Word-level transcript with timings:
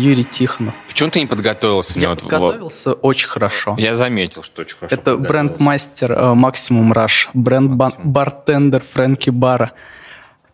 Юрий 0.00 0.24
Тихонов. 0.24 0.74
Почему 0.88 1.10
ты 1.10 1.20
не 1.20 1.26
подготовился? 1.26 1.98
Я 1.98 2.08
вот- 2.10 2.20
подготовился 2.22 2.92
очень 2.94 3.28
хорошо. 3.28 3.74
Я 3.78 3.94
заметил, 3.94 4.42
что 4.42 4.62
очень 4.62 4.76
хорошо. 4.78 4.94
Это 4.96 5.16
бренд-мастер 5.16 6.12
э, 6.12 6.34
Максимум 6.34 6.92
Раш, 6.92 7.28
бренд-бартендер 7.34 8.82
Фрэнки 8.92 9.30
Бара, 9.30 9.72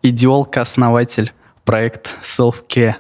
идеолка-основатель 0.02 1.32
проект 1.64 2.10
Self-Care 2.22 2.96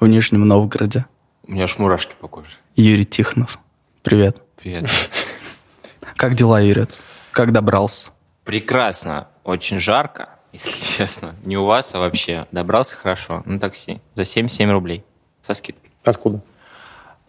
в 0.00 0.06
Нижнем 0.06 0.46
Новгороде. 0.46 1.06
У 1.46 1.52
меня 1.52 1.64
аж 1.64 1.78
мурашки 1.78 2.14
по 2.20 2.28
коже. 2.28 2.48
Юрий 2.76 3.04
Тихонов. 3.06 3.58
Привет. 4.02 4.38
Привет. 4.56 4.90
Как 6.16 6.34
дела, 6.34 6.60
Юрий? 6.60 6.86
Как 7.32 7.52
добрался? 7.52 8.10
Прекрасно. 8.44 9.28
Очень 9.44 9.80
жарко, 9.80 10.28
если 10.52 10.70
честно. 10.98 11.34
Не 11.44 11.56
у 11.56 11.64
вас, 11.64 11.94
а 11.94 11.98
вообще. 12.00 12.46
Добрался 12.52 12.96
хорошо 12.96 13.42
на 13.46 13.58
такси. 13.58 14.00
За 14.14 14.24
77 14.24 14.70
рублей. 14.70 15.04
Со 15.46 15.54
скидкой. 15.54 15.85
Откуда? 16.10 16.40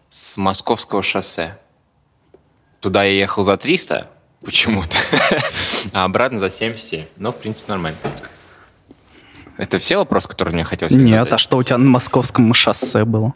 С 0.09 0.37
московского 0.37 1.03
шоссе. 1.03 1.57
Туда 2.79 3.03
я 3.03 3.11
ехал 3.11 3.43
за 3.43 3.57
300 3.57 4.07
почему-то, 4.41 4.95
а 5.93 6.05
обратно 6.05 6.37
за 6.37 6.49
77. 6.49 7.05
Но, 7.17 7.31
в 7.31 7.37
принципе, 7.37 7.71
нормально. 7.71 7.97
Это 9.57 9.79
все 9.79 9.97
вопросы, 9.97 10.27
которые 10.29 10.53
мне 10.53 10.63
хотелось 10.63 10.93
Нет, 10.93 11.09
задать? 11.19 11.33
а 11.33 11.37
что 11.39 11.57
у 11.57 11.63
тебя 11.63 11.79
на 11.79 11.89
московском 11.89 12.53
шоссе 12.53 13.03
было? 13.05 13.33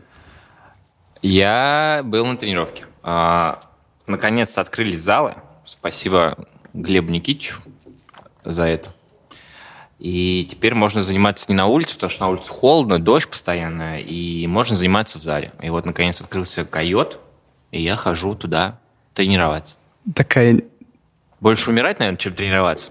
Я 1.24 2.02
был 2.04 2.26
на 2.26 2.38
тренировке. 2.38 2.86
А, 3.02 3.64
Наконец-то 4.08 4.62
открылись 4.62 5.00
залы. 5.00 5.36
Спасибо 5.66 6.38
Глебу 6.74 7.12
Никитичу 7.12 7.62
за 8.44 8.66
это. 8.66 8.94
И 10.02 10.48
теперь 10.50 10.74
можно 10.74 11.04
заниматься 11.04 11.46
не 11.48 11.56
на 11.56 11.68
улице, 11.68 11.94
потому 11.94 12.10
что 12.10 12.24
на 12.24 12.30
улице 12.32 12.50
холодно, 12.50 12.98
дождь 12.98 13.28
постоянно, 13.28 14.02
и 14.02 14.48
можно 14.48 14.76
заниматься 14.76 15.20
в 15.20 15.24
зале. 15.24 15.52
И 15.62 15.70
вот, 15.70 15.86
наконец, 15.86 16.20
открылся 16.20 16.66
койот, 16.66 17.20
и 17.70 17.84
я 17.84 17.96
хожу 17.96 18.34
туда 18.34 18.80
тренироваться. 19.14 19.78
Такая, 20.16 20.64
Больше 21.40 21.70
умирать, 21.70 22.00
наверное, 22.00 22.18
чем 22.18 22.34
тренироваться. 22.34 22.90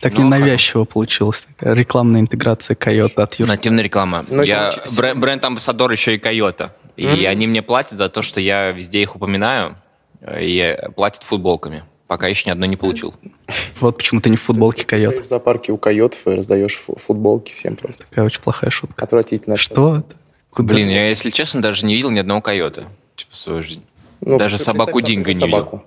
так 0.00 0.12
Ну, 0.18 0.24
ненавязчиво 0.24 0.84
получилась. 0.84 1.46
Такая 1.56 1.72
рекламная 1.72 2.20
интеграция 2.20 2.74
Койота 2.74 3.22
от 3.22 3.34
Юры. 3.36 3.50
Нативная 3.50 3.84
реклама. 3.84 4.22
Ну, 4.28 4.42
это 4.42 4.44
я 4.44 4.74
бренд, 4.94 5.20
бренд-амбассадор 5.20 5.90
еще 5.90 6.16
и 6.16 6.18
Койота. 6.18 6.76
И 6.96 7.24
они 7.24 7.46
мне 7.46 7.62
платят 7.62 7.92
за 7.92 8.10
то, 8.10 8.20
что 8.20 8.40
я 8.40 8.72
везде 8.72 9.00
их 9.00 9.16
упоминаю, 9.16 9.76
и 10.38 10.76
платят 10.96 11.22
футболками. 11.22 11.84
Пока 12.12 12.28
еще 12.28 12.42
ни 12.44 12.52
одной 12.52 12.68
не 12.68 12.76
получил. 12.76 13.14
Вот 13.80 13.96
почему 13.96 14.20
ты 14.20 14.28
не 14.28 14.36
в 14.36 14.42
футболке 14.42 14.84
Койота. 14.84 15.12
Стоишь 15.12 15.24
в 15.24 15.28
зоопарке 15.30 15.72
у 15.72 15.78
койотов 15.78 16.26
и 16.26 16.32
раздаешь 16.32 16.76
фу- 16.76 16.94
футболки 16.94 17.54
всем 17.54 17.74
просто. 17.74 18.04
Такая 18.06 18.26
очень 18.26 18.42
плохая 18.42 18.68
шутка. 18.68 19.02
Отвратительно. 19.02 19.56
Что 19.56 19.96
это? 19.96 20.14
Куда? 20.50 20.74
Блин, 20.74 20.90
я, 20.90 21.08
если 21.08 21.30
честно, 21.30 21.62
даже 21.62 21.86
не 21.86 21.94
видел 21.94 22.10
ни 22.10 22.18
одного 22.18 22.42
койота. 22.42 22.84
Типа, 23.16 23.32
в 23.32 23.38
свою 23.38 23.62
жизнь. 23.62 23.82
Ну, 24.20 24.36
даже 24.36 24.58
собаку 24.58 25.00
Динго 25.00 25.32
не 25.32 25.40
собаку. 25.40 25.76
видел. 25.76 25.86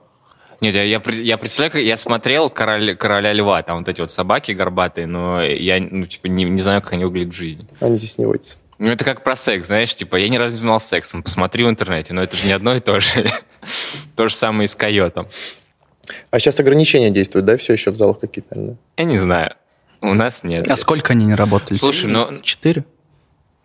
Нет, 0.62 0.74
я, 0.74 0.82
я, 0.82 1.00
я 1.22 1.38
представляю, 1.38 1.72
как 1.72 1.82
я 1.84 1.96
смотрел 1.96 2.50
короля, 2.50 2.96
короля 2.96 3.32
льва, 3.32 3.62
там 3.62 3.78
вот 3.78 3.88
эти 3.88 4.02
вот 4.02 4.12
собаки 4.12 4.52
горбатые, 4.54 5.06
но 5.06 5.44
я, 5.44 5.80
ну, 5.80 6.08
типа, 6.08 6.26
не, 6.26 6.44
не 6.46 6.60
знаю, 6.60 6.82
как 6.82 6.94
они 6.94 7.06
выглядят 7.06 7.36
в 7.36 7.38
жизни. 7.38 7.68
Они 7.82 7.98
здесь 7.98 8.18
не 8.18 8.26
водятся. 8.26 8.56
Ну, 8.80 8.88
это 8.90 9.06
как 9.06 9.24
про 9.24 9.36
секс, 9.36 9.68
знаешь, 9.68 9.96
типа, 9.96 10.16
я 10.16 10.28
ни 10.28 10.38
разу 10.38 10.56
не 10.56 10.60
занимался 10.62 10.88
сексом, 10.88 11.22
посмотри 11.22 11.64
в 11.64 11.70
интернете, 11.70 12.16
но 12.16 12.24
это 12.24 12.36
же 12.36 12.48
не 12.48 12.54
одно 12.54 12.76
и 12.76 12.80
то 12.80 13.00
же. 13.00 13.28
То 14.16 14.28
же 14.28 14.34
самое 14.34 14.66
и 14.66 14.68
с 14.68 14.74
койотом. 14.76 15.28
А 16.32 16.40
сейчас 16.40 16.60
ограничения 16.60 17.12
действуют, 17.12 17.46
да, 17.46 17.58
все 17.58 17.74
еще 17.74 17.92
в 17.92 17.96
залах 17.96 18.20
какие-то? 18.20 18.56
наверное? 18.56 18.78
Я 18.98 19.04
не 19.06 19.18
знаю. 19.18 19.56
У 20.02 20.14
нас 20.14 20.44
нет. 20.44 20.70
А 20.70 20.76
сколько 20.76 21.14
они 21.14 21.26
не 21.26 21.36
работали? 21.36 21.78
Слушай, 21.78 22.08
ну-? 22.08 22.28
Четыре? 22.44 22.86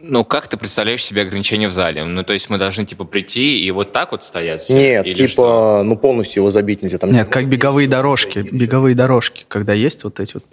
Ну, 0.03 0.25
как 0.25 0.49
ты 0.49 0.57
представляешь 0.57 1.05
себе 1.05 1.23
ограничения 1.23 1.69
в 1.69 1.73
зале? 1.73 2.05
Ну, 2.05 2.23
то 2.23 2.33
есть 2.33 2.49
мы 2.49 2.57
должны, 2.57 2.87
типа, 2.87 3.05
прийти 3.05 3.63
и 3.63 3.71
вот 3.71 3.93
так 3.93 4.13
вот 4.13 4.25
стоять? 4.25 4.63
все? 4.63 4.75
Нет, 4.75 5.05
Или 5.05 5.13
типа, 5.13 5.29
что? 5.29 5.83
ну 5.85 5.97
полностью 5.99 6.41
его 6.41 6.51
забить 6.51 6.83
нельзя. 6.83 6.97
Там 6.97 7.13
Нет, 7.13 7.29
как 7.29 7.47
беговые 7.47 7.87
дорожки. 7.87 8.39
Беговые 8.39 8.95
дорожки, 8.95 9.45
когда 9.47 9.75
есть 9.75 10.05
вот 10.05 10.19
эти 10.19 10.33
вот 10.35 10.45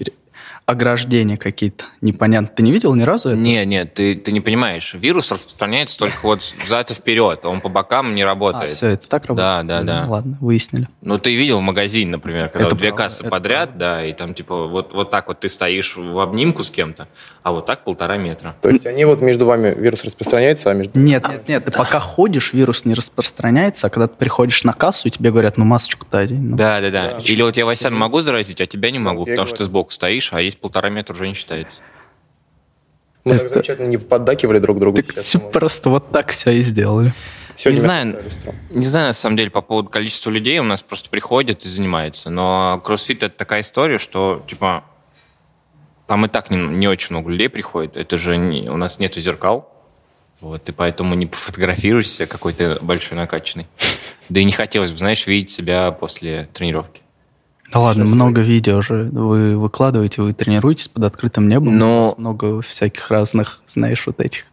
ограждения 0.68 1.38
какие-то. 1.38 1.86
Непонятно. 2.02 2.50
Ты 2.54 2.62
не 2.62 2.74
видел 2.74 2.94
ни 2.94 3.04
разу 3.04 3.30
это? 3.30 3.38
Не, 3.40 3.66
нет, 3.66 3.94
ты, 3.94 4.16
ты 4.16 4.34
не 4.34 4.42
понимаешь. 4.42 4.94
Вирус 4.94 5.32
распространяется 5.32 5.98
только 5.98 6.18
вот 6.24 6.42
взад 6.66 6.92
и 6.92 6.94
вперед. 6.94 7.46
Он 7.46 7.62
по 7.62 7.70
бокам 7.70 8.14
не 8.16 8.24
А, 8.24 8.26
работает. 8.26 8.74
все, 8.74 8.88
это 8.88 9.08
так 9.08 9.26
работает? 9.28 9.66
Да, 9.66 9.82
да, 9.82 9.84
да. 9.84 10.06
Ну, 10.06 10.12
Ладно, 10.12 10.38
выяснили. 10.42 10.90
Ну, 11.02 11.18
ты 11.18 11.34
видел 11.34 11.60
в 11.60 11.62
магазине, 11.62 12.12
например, 12.12 12.50
когда 12.50 12.66
Это 12.66 12.76
вот 12.76 12.80
две 12.80 12.90
правда, 12.90 13.04
кассы 13.06 13.24
подряд, 13.30 13.78
да, 13.78 14.06
и 14.06 14.12
там, 14.12 14.34
типа, 14.34 14.68
вот, 14.68 14.94
вот 14.94 15.10
так 15.10 15.30
вот 15.30 15.40
ты 15.40 15.48
стоишь 15.48 15.96
в 15.96 16.20
обнимку 16.20 16.66
с 16.66 16.70
кем-то, 16.70 17.08
а 17.48 17.52
вот 17.54 17.66
так 17.66 17.86
полтора 17.86 18.18
метра. 18.18 18.58
То 18.62 18.70
есть 18.70 18.86
они 18.86 19.06
вот 19.06 19.22
между 19.22 19.46
вами 19.46 19.74
вирус 19.74 20.04
распространяется, 20.04 20.70
а 20.70 20.74
между... 20.74 21.00
Нет, 21.00 21.26
нет, 21.30 21.48
нет. 21.48 21.64
Ты 21.64 21.72
пока 21.72 22.02
ходишь, 22.02 22.52
вирус 22.52 22.84
не 22.84 22.94
распространяется, 22.94 23.88
а 23.88 23.90
когда 23.90 24.10
ты 24.10 24.16
приходишь 24.18 24.66
на 24.66 24.74
кассу, 24.74 25.08
и 25.08 25.12
тебе 25.12 25.32
говорят, 25.32 25.56
ну 25.56 25.64
масочку-то. 25.64 26.28
Ну, 26.30 26.58
Да, 26.58 26.82
да, 26.82 26.92
да. 26.92 27.18
Или 27.24 27.42
вот 27.42 27.56
я 27.56 27.66
Васян 27.66 27.96
могу 27.96 28.20
заразить, 28.20 28.60
а 28.60 28.66
тебя 28.66 28.92
не 28.92 29.00
могу, 29.00 29.26
я 29.26 29.32
потому 29.32 29.46
что 29.46 29.56
ты 29.56 29.60
говорю. 29.60 29.70
сбоку 29.70 29.92
стоишь, 29.92 30.34
а 30.34 30.42
есть 30.42 30.60
полтора 30.60 30.90
метра 30.90 31.14
уже 31.14 31.26
не 31.26 31.36
считается. 31.36 31.80
Мы 33.24 33.38
так 33.38 33.48
замечательно 33.48 33.88
не 33.88 33.98
поддакивали 33.98 34.60
друг 34.60 34.80
другу. 34.80 35.02
Так 35.02 35.24
сейчас, 35.24 35.42
просто 35.54 35.90
вот 35.90 36.12
так 36.12 36.32
все 36.32 36.52
и 36.52 36.64
сделали. 36.64 37.14
Сегодня 37.56 37.78
Не 37.78 37.82
знаю. 37.82 38.24
Не 38.72 38.86
знаю, 38.86 39.08
на 39.08 39.14
самом 39.14 39.38
деле, 39.38 39.52
по 39.52 39.62
поводу 39.62 39.88
количества 39.88 40.32
людей 40.32 40.60
у 40.60 40.64
нас 40.64 40.82
просто 40.82 41.10
приходят 41.10 41.64
и 41.64 41.70
занимаются. 41.70 42.30
Но 42.30 42.82
кроссфит 42.84 43.24
это 43.24 43.38
такая 43.38 43.62
история, 43.62 44.00
что, 44.00 44.44
типа, 44.50 44.84
там 46.08 46.26
и 46.26 46.30
так 46.30 46.50
не, 46.50 46.58
не 46.58 46.88
очень 46.88 47.10
много 47.16 47.30
людей 47.30 47.50
приходит. 47.50 47.96
Это 47.98 48.18
же 48.18 48.38
не- 48.38 48.70
у 48.70 48.78
нас 48.78 49.00
нету 49.00 49.20
зеркал. 49.20 49.72
Вот, 50.40 50.70
и 50.70 50.72
поэтому 50.72 51.16
не 51.16 51.26
пофотографируешься 51.26 52.28
какой-то 52.28 52.78
большой 52.82 53.18
накачанный. 53.18 53.68
Да 54.30 54.42
и 54.42 54.44
не 54.44 54.52
хотелось 54.52 54.92
бы, 54.92 54.98
знаешь, 54.98 55.26
видеть 55.26 55.52
себя 55.52 55.90
после 55.92 56.50
тренировки. 56.52 57.02
Да 57.72 57.80
ладно, 57.80 58.04
много 58.04 58.42
видео 58.42 58.82
же 58.82 59.10
вы 59.12 59.58
выкладываете, 59.58 60.22
вы 60.22 60.34
тренируетесь 60.34 60.90
под 60.90 61.06
открытым 61.06 61.48
небом. 61.48 61.78
Но- 61.78 62.14
много 62.18 62.62
всяких 62.62 63.10
разных, 63.10 63.62
знаешь, 63.68 64.06
вот 64.06 64.20
этих. 64.20 64.44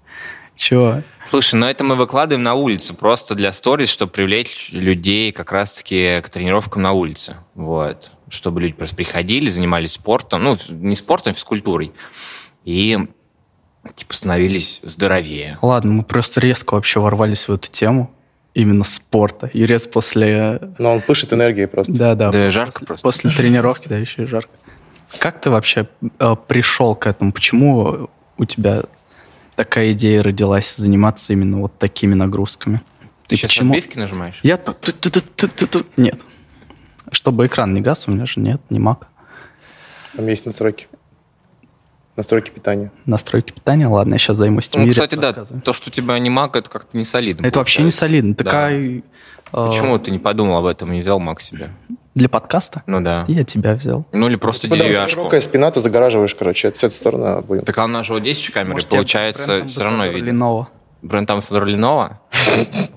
Чего? 0.57 1.03
Слушай, 1.27 1.57
ну 1.57 1.67
это 1.67 1.83
мы 1.83 1.97
выкладываем 1.97 2.45
на 2.45 2.55
улице, 2.55 2.95
просто 2.95 3.35
для 3.35 3.53
сторис, 3.53 3.89
чтобы 3.89 4.13
привлечь 4.13 4.71
людей 4.73 5.33
как 5.33 5.51
раз-таки 5.51 6.21
к 6.23 6.29
тренировкам 6.29 6.83
на 6.83 6.93
улице. 6.93 7.35
Вот. 7.57 8.13
Чтобы 8.35 8.61
люди 8.61 8.75
просто 8.75 8.97
приходили, 8.97 9.49
занимались 9.49 9.93
спортом, 9.93 10.43
ну, 10.43 10.57
не 10.69 10.97
спортом, 10.97 11.31
а 11.31 11.35
физкультурой. 11.35 11.93
И 12.65 12.99
типа 13.97 14.15
становились 14.15 14.81
здоровее. 14.83 15.59
Ладно, 15.63 15.93
мы 15.93 16.03
просто 16.03 16.41
резко 16.41 16.75
вообще 16.75 17.01
ворвались 17.01 17.49
в 17.49 17.53
эту 17.53 17.71
тему. 17.71 18.11
Именно 18.55 18.85
спорта. 18.85 19.51
Юрец 19.53 19.87
после... 19.87 20.61
Но 20.79 20.95
он 20.95 21.03
пышет 21.03 21.33
энергией 21.33 21.67
просто. 21.67 21.93
Да, 21.93 22.15
да. 22.15 22.31
Да, 22.31 22.51
жарко 22.53 22.73
после, 22.73 22.87
просто. 22.87 23.09
После 23.09 23.31
тренировки, 23.31 23.89
да, 23.89 23.99
еще 23.99 24.23
и 24.23 24.27
жарко. 24.27 24.51
Как 25.19 25.41
ты 25.41 25.51
вообще 25.51 25.89
э, 26.21 26.37
пришел 26.47 26.95
к 26.95 27.07
этому? 27.07 27.33
Почему 27.33 28.09
у 28.37 28.45
тебя 28.45 28.83
такая 29.57 29.93
идея 29.93 30.23
родилась 30.23 30.77
заниматься 30.77 31.33
именно 31.33 31.61
вот 31.63 31.77
такими 31.79 32.15
нагрузками? 32.15 32.81
Ты 33.27 33.37
сейчас 33.37 33.51
почему? 33.51 33.73
отбивки 33.75 33.99
нажимаешь? 33.99 34.39
Я... 34.43 34.61
Нет. 35.97 36.21
Чтобы 37.11 37.47
экран 37.47 37.75
не 37.75 37.81
гас, 37.81 38.09
у 38.09 38.11
меня 38.13 38.27
же 38.27 38.41
нет, 38.41 38.61
не 38.71 38.79
маг. 38.79 39.09
Там 40.17 40.27
есть 40.27 40.47
настройки. 40.47 40.87
Настройки 42.17 42.51
питания. 42.51 42.93
Настройки 43.07 43.51
питания. 43.53 43.89
Ладно, 43.89 44.15
я 44.15 44.19
сейчас 44.19 44.37
займусь 44.37 44.69
этим. 44.69 44.85
Ну, 44.85 44.91
кстати, 44.91 45.17
да, 45.17 45.33
то, 45.33 45.73
что 45.73 45.91
у 45.91 45.93
тебя 45.93 46.17
не 46.21 46.31
маг, 46.31 46.55
это 46.55 46.71
как-то 46.71 46.97
не 46.97 47.05
солидно. 47.05 47.45
Это 47.45 47.59
вообще 47.59 47.83
не 47.83 47.91
солидно. 47.91 48.35
Да. 48.37 48.45
Такая... 48.45 48.79
э, 48.99 49.03
Почему 49.51 49.99
ты 49.99 50.13
не 50.13 50.21
подумал 50.21 50.59
об 50.59 50.67
этом 50.67 50.93
и 50.93 50.97
не 50.97 51.03
взял 51.03 51.19
маг 51.19 51.41
себе? 51.41 51.71
Для 52.15 52.29
подкаста? 52.29 52.85
Ну 52.87 53.01
да. 53.01 53.25
Я 53.27 53.43
тебя 53.45 53.75
взял. 53.75 54.07
Ну 54.13 54.29
или 54.29 54.37
просто 54.37 54.69
Ну 54.69 54.77
деревяшку. 54.77 55.11
широкая 55.11 55.41
спина, 55.41 55.73
ты 55.73 55.81
загораживаешь, 55.81 56.37
короче, 56.37 56.71
с 56.73 56.85
этой 56.85 56.93
стороны 56.93 57.41
будет. 57.41 57.65
Так 57.65 57.77
а 57.79 57.85
у 57.85 57.89
нас 57.89 58.07
же 58.07 58.13
вот 58.13 58.23
10 58.23 58.53
камеры, 58.53 58.75
Может, 58.75 58.89
получается, 58.91 59.65
все 59.67 59.83
равно 59.83 60.07
видно. 60.07 60.31
Lenovo? 60.31 60.67
Бренд-амбассадор 61.05 61.67
Ленова? 61.67 62.21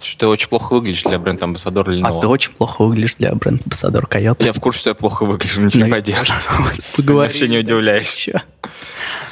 Что 0.02 0.18
ты 0.20 0.28
очень 0.28 0.48
плохо 0.50 0.74
выглядишь 0.74 1.04
для 1.04 1.20
бренд-амбассадора 1.20 1.92
А 1.92 1.94
ты 1.94 1.98
Ленова. 1.98 2.28
очень 2.28 2.52
плохо 2.54 2.84
выглядишь 2.84 3.16
для 3.16 3.34
бренда 3.36 3.62
Амбассадор 3.66 4.08
Койота. 4.08 4.46
Я 4.46 4.54
в 4.54 4.60
курсе, 4.60 4.80
что 4.82 4.90
я 4.92 4.94
плохо 4.96 5.26
выгляжу, 5.26 5.62
ничего 5.62 5.86
не 5.86 5.92
поделаешь. 5.92 6.28
Поговори. 6.96 7.28
Вообще 7.28 7.48
не 7.48 7.58
удивляюсь. 7.58 8.30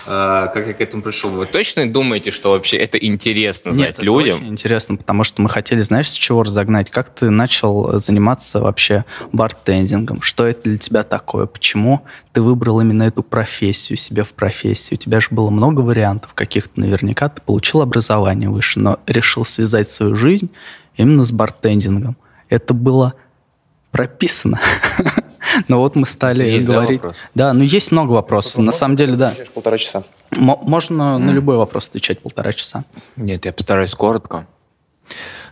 А, 0.08 0.48
Как 0.48 0.68
я 0.68 0.74
к 0.74 0.82
этому 0.82 1.02
пришел? 1.02 1.32
Вы 1.32 1.46
точно 1.46 1.92
думаете, 1.92 2.32
что 2.32 2.52
вообще 2.52 2.78
это 2.78 2.98
интересно 2.98 3.72
знать 3.74 4.02
людям? 4.04 4.36
очень 4.36 4.50
интересно, 4.50 4.98
потому 4.98 5.24
что 5.24 5.42
мы 5.42 5.50
хотели, 5.50 5.82
знаешь, 5.82 6.10
с 6.10 6.14
чего 6.14 6.44
разогнать? 6.44 6.92
Как 6.92 7.10
ты 7.14 7.30
начал 7.30 8.00
заниматься 8.00 8.60
вообще 8.62 9.06
бартендингом? 9.32 10.22
Что 10.22 10.46
это 10.46 10.64
для 10.70 10.78
тебя 10.78 11.04
такое? 11.04 11.46
Почему 11.48 12.04
ты 12.36 12.42
выбрал 12.42 12.82
именно 12.82 13.04
эту 13.04 13.24
профессию 13.24 13.98
себе 13.98 14.24
в 14.24 14.34
профессии? 14.34 14.96
У 14.96 14.98
тебя 14.98 15.22
же 15.22 15.30
было 15.32 15.50
много 15.50 15.80
вариантов 15.80 16.34
каких-то. 16.34 16.82
Наверняка 16.82 17.30
ты 17.30 17.42
получил 17.42 17.82
образование 17.82 18.50
выше, 18.50 18.82
но 18.82 19.00
решил 19.08 19.46
связать 19.46 19.90
свою 19.90 20.16
жизнь 20.16 20.52
именно 20.98 21.24
с 21.24 21.32
бартендингом. 21.32 22.18
Это 22.50 22.74
было 22.74 23.14
прописано. 23.92 24.60
Но 25.70 25.80
вот 25.80 25.96
мы 25.96 26.06
стали 26.06 26.44
Есть, 26.44 26.68
говорить... 26.68 27.02
Да, 27.36 27.54
ну 27.54 27.64
есть 27.64 27.94
много 27.94 28.12
вопросов. 28.12 28.58
На 28.58 28.74
самом 28.74 28.98
деле, 28.98 29.14
да. 29.14 29.34
Полтора 29.54 29.78
часа. 29.78 30.04
Мо- 30.32 30.60
Можно 30.62 31.18
на 31.18 31.32
любой 31.32 31.56
вопрос 31.56 31.88
отвечать 31.88 32.20
полтора 32.20 32.52
часа. 32.52 32.84
Нет, 33.16 33.46
я 33.46 33.54
постараюсь 33.54 33.94
коротко. 33.94 34.46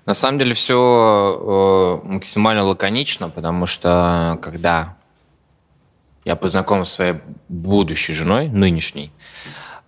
На 0.05 0.13
самом 0.13 0.37
деле 0.37 0.53
все 0.53 2.01
э, 2.03 2.07
максимально 2.07 2.65
лаконично, 2.65 3.29
потому 3.29 3.67
что 3.67 4.37
когда 4.41 4.97
я 6.25 6.35
познакомился 6.35 6.91
с 6.91 6.95
своей 6.95 7.15
будущей 7.49 8.13
женой, 8.13 8.47
нынешней, 8.47 9.11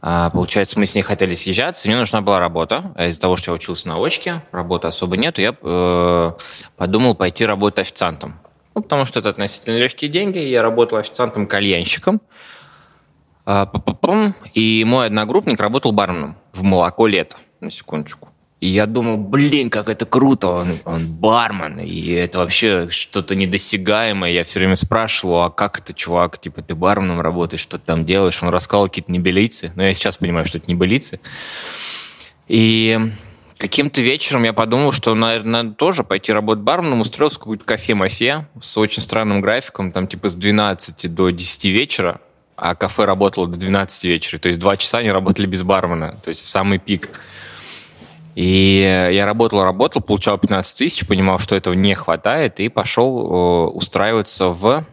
а, 0.08 0.30
получается, 0.30 0.78
мы 0.78 0.86
с 0.86 0.94
ней 0.94 1.02
хотели 1.02 1.34
съезжаться, 1.34 1.88
мне 1.88 1.98
нужна 1.98 2.22
была 2.22 2.40
работа. 2.40 2.92
А 2.96 3.08
из-за 3.08 3.20
того, 3.20 3.38
что 3.38 3.50
я 3.50 3.56
учился 3.56 3.88
на 3.88 3.98
очке, 3.98 4.44
работы 4.52 4.86
особо 4.86 5.18
нету, 5.18 5.42
я 5.42 5.56
э, 5.60 6.32
подумал 6.78 7.16
пойти 7.16 7.44
работать 7.44 7.88
официантом. 7.88 8.40
Ну, 8.76 8.84
потому 8.84 9.06
что 9.06 9.20
это 9.20 9.30
относительно 9.30 9.80
легкие 9.80 10.12
деньги. 10.12 10.38
Я 10.38 10.62
работал 10.62 11.00
официантом-кальянщиком. 11.00 12.22
А, 13.48 13.72
и 14.54 14.84
мой 14.86 15.08
одногруппник 15.08 15.60
работал 15.60 15.92
барменом 15.92 16.38
в 16.54 16.62
молоко 16.62 17.08
лето, 17.08 17.38
на 17.60 17.72
секундочку. 17.72 18.30
И 18.66 18.70
я 18.70 18.88
думал, 18.88 19.18
блин, 19.18 19.70
как 19.70 19.90
это 19.90 20.08
круто, 20.08 20.48
он, 20.48 20.80
он 20.86 21.06
бармен, 21.06 21.82
и 21.82 22.10
это 22.14 22.40
вообще 22.40 22.88
что-то 22.90 23.36
недосягаемое. 23.36 24.32
Я 24.32 24.44
все 24.44 24.58
время 24.58 24.76
спрашивал, 24.76 25.44
а 25.44 25.50
как 25.52 25.78
это, 25.78 25.94
чувак, 25.94 26.42
типа 26.42 26.64
ты 26.64 26.74
барменом 26.74 27.22
работаешь, 27.22 27.62
что 27.62 27.78
ты 27.78 27.86
там 27.86 28.06
делаешь? 28.08 28.42
Он 28.42 28.50
рассказал 28.50 28.88
какие-то 28.88 29.12
небылицы, 29.12 29.72
но 29.76 29.84
я 29.84 29.94
сейчас 29.94 30.18
понимаю, 30.18 30.48
что 30.48 30.58
это 30.58 30.72
небылицы. 30.72 31.20
И 32.48 33.00
каким-то 33.60 34.02
вечером 34.02 34.46
я 34.46 34.54
подумал, 34.54 34.92
что, 34.92 35.14
наверное, 35.14 35.62
надо 35.62 35.76
тоже 35.76 36.04
пойти 36.04 36.34
работать 36.34 36.64
барменом, 36.64 37.02
устроился 37.02 37.36
в 37.36 37.40
какую-то 37.42 37.66
кафе-мафе 37.66 38.48
с 38.60 38.78
очень 38.80 39.04
странным 39.04 39.42
графиком, 39.42 39.92
там 39.92 40.08
типа 40.08 40.28
с 40.28 40.34
12 40.34 41.14
до 41.14 41.30
10 41.30 41.66
вечера, 41.66 42.20
а 42.56 42.74
кафе 42.74 43.06
работало 43.06 43.46
до 43.46 43.58
12 43.58 44.06
вечера, 44.06 44.40
то 44.40 44.48
есть 44.48 44.58
два 44.58 44.76
часа 44.76 44.98
они 44.98 45.12
работали 45.12 45.46
без 45.46 45.62
бармена, 45.62 46.18
то 46.24 46.30
есть 46.30 46.44
в 46.44 46.50
самый 46.50 46.80
пик. 46.80 47.12
И 48.36 49.10
я 49.12 49.26
работал, 49.26 49.64
работал, 49.64 50.02
получал 50.02 50.38
15 50.38 50.78
тысяч, 50.78 51.08
понимал, 51.08 51.40
что 51.40 51.56
этого 51.56 51.74
не 51.74 51.96
хватает, 51.96 52.60
и 52.60 52.70
пошел 52.70 53.72
устраиваться 53.74 54.50
в, 54.50 54.86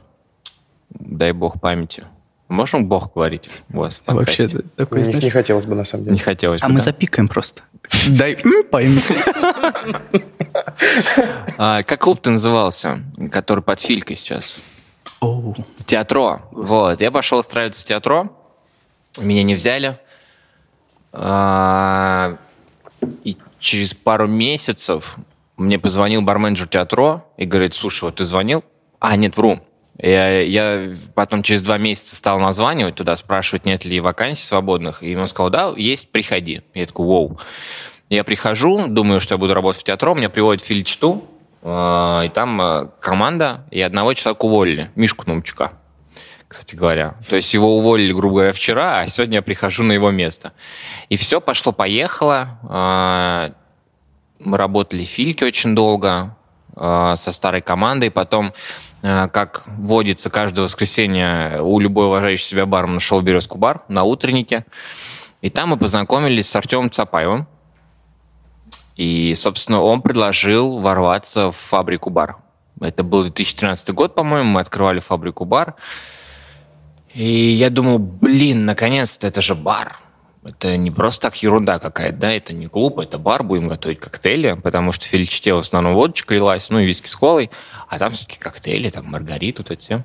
дай 0.91 1.33
бог 1.33 1.61
памяти, 1.61 2.05
Можем 2.53 2.85
Бог 2.85 3.15
говорить 3.15 3.49
у 3.73 3.79
вас 3.79 4.03
в 4.05 4.13
Вообще 4.13 4.47
такой, 4.47 4.99
не, 4.99 5.05
знаешь, 5.05 5.23
не 5.23 5.31
хотелось 5.31 5.65
бы, 5.65 5.75
на 5.75 5.87
самом 5.87 6.05
деле. 6.05 6.17
Не 6.17 6.21
хотелось 6.21 6.61
а 6.61 6.67
бы, 6.67 6.73
мы 6.73 6.79
да? 6.81 6.85
запикаем 6.85 7.27
просто. 7.27 7.63
Дай 8.09 8.37
память. 8.71 9.11
А, 11.57 11.83
как 11.83 12.01
клуб-то 12.01 12.31
назывался, 12.31 13.03
который 13.31 13.63
под 13.63 13.81
Филькой 13.81 14.17
сейчас? 14.17 14.59
Театро. 15.87 16.43
Вот. 16.51 17.01
Я 17.01 17.11
пошел 17.11 17.39
устраиваться 17.39 17.81
в 17.83 17.85
театро. 17.87 18.29
Меня 19.19 19.43
не 19.45 19.55
взяли. 19.55 19.99
А, 23.03 23.07
и 23.25 23.37
через 23.59 23.95
пару 23.95 24.27
месяцев 24.27 25.17
мне 25.57 25.79
позвонил 25.79 26.23
барменджер 26.23 26.69
театро 26.69 27.25
и 27.37 27.45
говорит, 27.45 27.75
слушай, 27.75 28.05
вот 28.05 28.17
ты 28.17 28.25
звонил? 28.25 28.65
А, 28.99 29.17
нет, 29.17 29.37
вру. 29.37 29.61
Я, 29.99 30.41
я 30.41 30.95
потом 31.15 31.43
через 31.43 31.63
два 31.63 31.79
месяца 31.79 32.17
стал 32.17 32.39
названивать 32.39 32.95
туда, 32.95 33.15
спрашивать, 33.17 33.67
нет 33.67 33.85
ли 33.85 34.01
вакансий 34.01 34.43
свободных. 34.43 35.03
И 35.03 35.15
он 35.15 35.27
сказал, 35.27 35.51
да, 35.51 35.73
есть, 35.77 36.11
приходи. 36.11 36.63
Я 36.75 36.87
такой, 36.87 37.07
вау. 37.07 37.39
Я 38.09 38.25
прихожу, 38.25 38.89
думаю, 38.89 39.21
что 39.21 39.35
я 39.35 39.39
буду 39.39 39.55
работать 39.55 39.81
в 39.81 39.85
театро, 39.85 40.15
меня 40.15 40.29
приводят 40.29 40.63
в 40.63 40.67
Фильчту, 40.67 41.25
э, 41.63 42.23
и 42.27 42.29
там 42.29 42.61
э, 42.61 42.89
команда, 43.01 43.65
и 43.71 43.81
одного 43.81 44.13
человека 44.15 44.45
уволили, 44.45 44.91
Мишку 44.97 45.25
Номчука 45.27 45.73
кстати 46.53 46.75
говоря. 46.77 47.17
То 47.29 47.37
есть 47.37 47.53
его 47.55 47.77
уволили, 47.77 48.13
грубо 48.13 48.35
говоря, 48.37 48.53
вчера, 48.53 49.01
а 49.01 49.07
сегодня 49.07 49.37
я 49.37 49.43
прихожу 49.43 49.83
на 49.83 49.93
его 49.93 50.11
место. 50.11 50.53
И 51.09 51.17
все 51.17 51.41
пошло-поехало. 51.41 52.59
А, 52.69 53.53
мы 54.39 54.57
работали 54.57 55.05
в 55.05 55.09
Фильке 55.09 55.47
очень 55.47 55.75
долго 55.75 56.37
а, 56.77 57.17
со 57.17 57.33
старой 57.33 57.61
командой. 57.61 58.11
Потом, 58.11 58.53
а, 59.03 59.29
как 59.29 59.63
водится 59.67 60.31
каждое 60.31 60.63
воскресенье 60.63 61.61
у 61.61 61.81
любой 61.81 62.07
уважающей 62.07 62.47
себя 62.47 62.67
бармена, 62.67 63.01
шел 63.01 63.21
«Березку 63.21 63.59
бар» 63.59 63.83
на 63.89 64.05
утреннике. 64.05 64.65
И 65.41 65.51
там 65.51 65.71
мы 65.71 65.77
познакомились 65.77 66.49
с 66.49 66.55
Артемом 66.55 66.91
Цапаевым. 66.91 67.49
И, 68.97 69.35
собственно, 69.35 69.81
он 69.81 70.03
предложил 70.03 70.79
ворваться 70.79 71.51
в 71.51 71.57
фабрику 71.57 72.11
бар. 72.11 72.37
Это 72.81 73.03
был 73.03 73.23
2013 73.23 73.91
год, 73.91 74.15
по-моему, 74.15 74.51
мы 74.51 74.61
открывали 74.61 75.01
фабрику 75.01 75.45
бар. 75.45 75.75
И 77.15 77.25
я 77.25 77.71
думал, 77.71 77.99
блин, 77.99 78.65
наконец-то 78.65 79.27
это 79.27 79.43
же 79.43 79.55
бар. 79.55 79.99
Это 80.45 80.77
не 80.77 80.91
просто 80.91 81.29
так 81.29 81.37
ерунда 81.37 81.79
какая-то, 81.79 82.17
да, 82.17 82.33
это 82.33 82.53
не 82.53 82.67
клуб, 82.67 82.99
это 82.99 83.19
бар, 83.19 83.45
будем 83.45 83.69
готовить 83.69 84.01
коктейли, 84.01 84.59
потому 84.61 84.91
что 84.91 85.05
в 85.05 85.09
Фельчте 85.09 85.55
в 85.55 85.59
основном 85.59 85.95
водочка 85.95 86.35
лилась, 86.35 86.69
ну 86.71 86.81
и 86.81 86.87
виски 86.87 87.07
с 87.07 87.15
колой, 87.15 87.51
а 87.89 87.99
там 87.99 88.11
все-таки 88.11 88.39
коктейли, 88.41 88.91
там 88.91 89.07
маргарит, 89.07 89.59
вот 89.59 89.71
эти. 89.71 90.03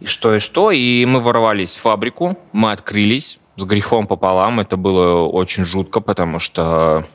И 0.00 0.06
что, 0.06 0.34
и 0.34 0.38
что, 0.40 0.72
и 0.72 1.04
мы 1.04 1.20
ворвались 1.20 1.76
в 1.76 1.80
фабрику, 1.80 2.36
мы 2.52 2.72
открылись 2.72 3.38
с 3.56 3.62
грехом 3.62 4.08
пополам, 4.08 4.58
это 4.58 4.76
было 4.76 5.22
очень 5.22 5.64
жутко, 5.64 6.00
потому 6.00 6.40
что 6.40 7.06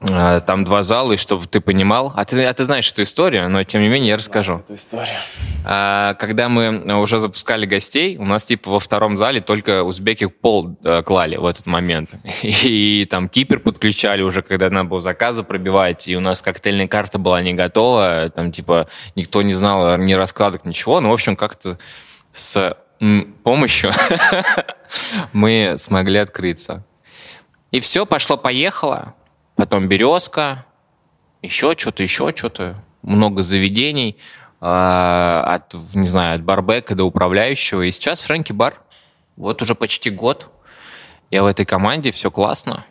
а, 0.00 0.40
там 0.40 0.64
два 0.64 0.82
зала, 0.82 1.12
и 1.12 1.16
чтобы 1.16 1.46
ты 1.46 1.60
понимал. 1.60 2.12
А 2.16 2.24
ты, 2.24 2.44
а 2.44 2.52
ты 2.52 2.64
знаешь 2.64 2.90
эту 2.90 3.02
историю, 3.02 3.48
но 3.48 3.64
тем 3.64 3.80
не 3.80 3.88
менее 3.88 4.10
я 4.10 4.16
расскажу. 4.16 4.56
Эту 4.56 4.74
историю. 4.74 5.16
А, 5.64 6.14
когда 6.14 6.48
мы 6.48 7.00
уже 7.00 7.20
запускали 7.20 7.66
гостей, 7.66 8.16
у 8.16 8.24
нас 8.24 8.46
типа 8.46 8.70
во 8.70 8.80
втором 8.80 9.18
зале 9.18 9.40
только 9.40 9.84
узбеки 9.84 10.26
пол 10.26 10.76
э, 10.84 11.02
клали 11.02 11.36
в 11.36 11.46
этот 11.46 11.66
момент. 11.66 12.14
И, 12.42 13.06
там 13.10 13.28
кипер 13.28 13.60
подключали 13.60 14.22
уже, 14.22 14.42
когда 14.42 14.70
надо 14.70 14.88
было 14.88 15.00
заказы 15.00 15.42
пробивать, 15.42 16.08
и 16.08 16.16
у 16.16 16.20
нас 16.20 16.42
коктейльная 16.42 16.88
карта 16.88 17.18
была 17.18 17.42
не 17.42 17.52
готова, 17.52 18.30
там 18.34 18.52
типа 18.52 18.88
никто 19.16 19.42
не 19.42 19.52
знал 19.52 19.98
ни 19.98 20.12
раскладок, 20.14 20.64
ничего. 20.64 21.00
Ну, 21.00 21.10
в 21.10 21.12
общем, 21.12 21.36
как-то 21.36 21.78
с 22.32 22.76
помощью 23.42 23.92
мы 25.32 25.74
смогли 25.76 26.18
открыться. 26.18 26.84
И 27.70 27.80
все, 27.80 28.06
пошло-поехало 28.06 29.14
потом 29.56 29.88
«Березка», 29.88 30.64
еще 31.42 31.74
что-то, 31.76 32.02
еще 32.02 32.32
что-то. 32.34 32.82
Много 33.02 33.42
заведений 33.42 34.16
э, 34.18 34.49
от, 34.60 35.74
не 35.94 36.06
знаю, 36.06 36.36
от 36.36 36.42
барбека 36.42 36.94
до 36.94 37.04
управляющего. 37.04 37.82
И 37.82 37.90
сейчас 37.90 38.20
Фрэнки 38.20 38.52
Бар. 38.52 38.80
Вот 39.36 39.62
уже 39.62 39.74
почти 39.74 40.10
год 40.10 40.50
я 41.30 41.42
в 41.42 41.46
этой 41.46 41.64
команде, 41.64 42.10
все 42.10 42.30
классно. 42.30 42.84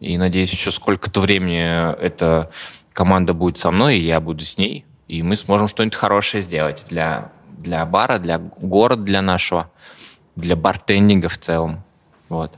И 0.00 0.16
надеюсь, 0.18 0.52
еще 0.52 0.70
сколько-то 0.70 1.20
времени 1.20 1.94
эта 2.00 2.50
команда 2.92 3.34
будет 3.34 3.58
со 3.58 3.70
мной, 3.70 3.96
и 3.96 4.04
я 4.04 4.20
буду 4.20 4.44
с 4.44 4.56
ней. 4.56 4.84
И 5.08 5.22
мы 5.22 5.36
сможем 5.36 5.68
что-нибудь 5.68 5.96
хорошее 5.96 6.42
сделать 6.42 6.84
для, 6.88 7.32
для 7.58 7.84
бара, 7.84 8.18
для 8.18 8.38
города, 8.38 9.02
для 9.02 9.22
нашего, 9.22 9.70
для 10.36 10.56
бартендинга 10.56 11.28
в 11.28 11.38
целом. 11.38 11.82
Вот. 12.28 12.52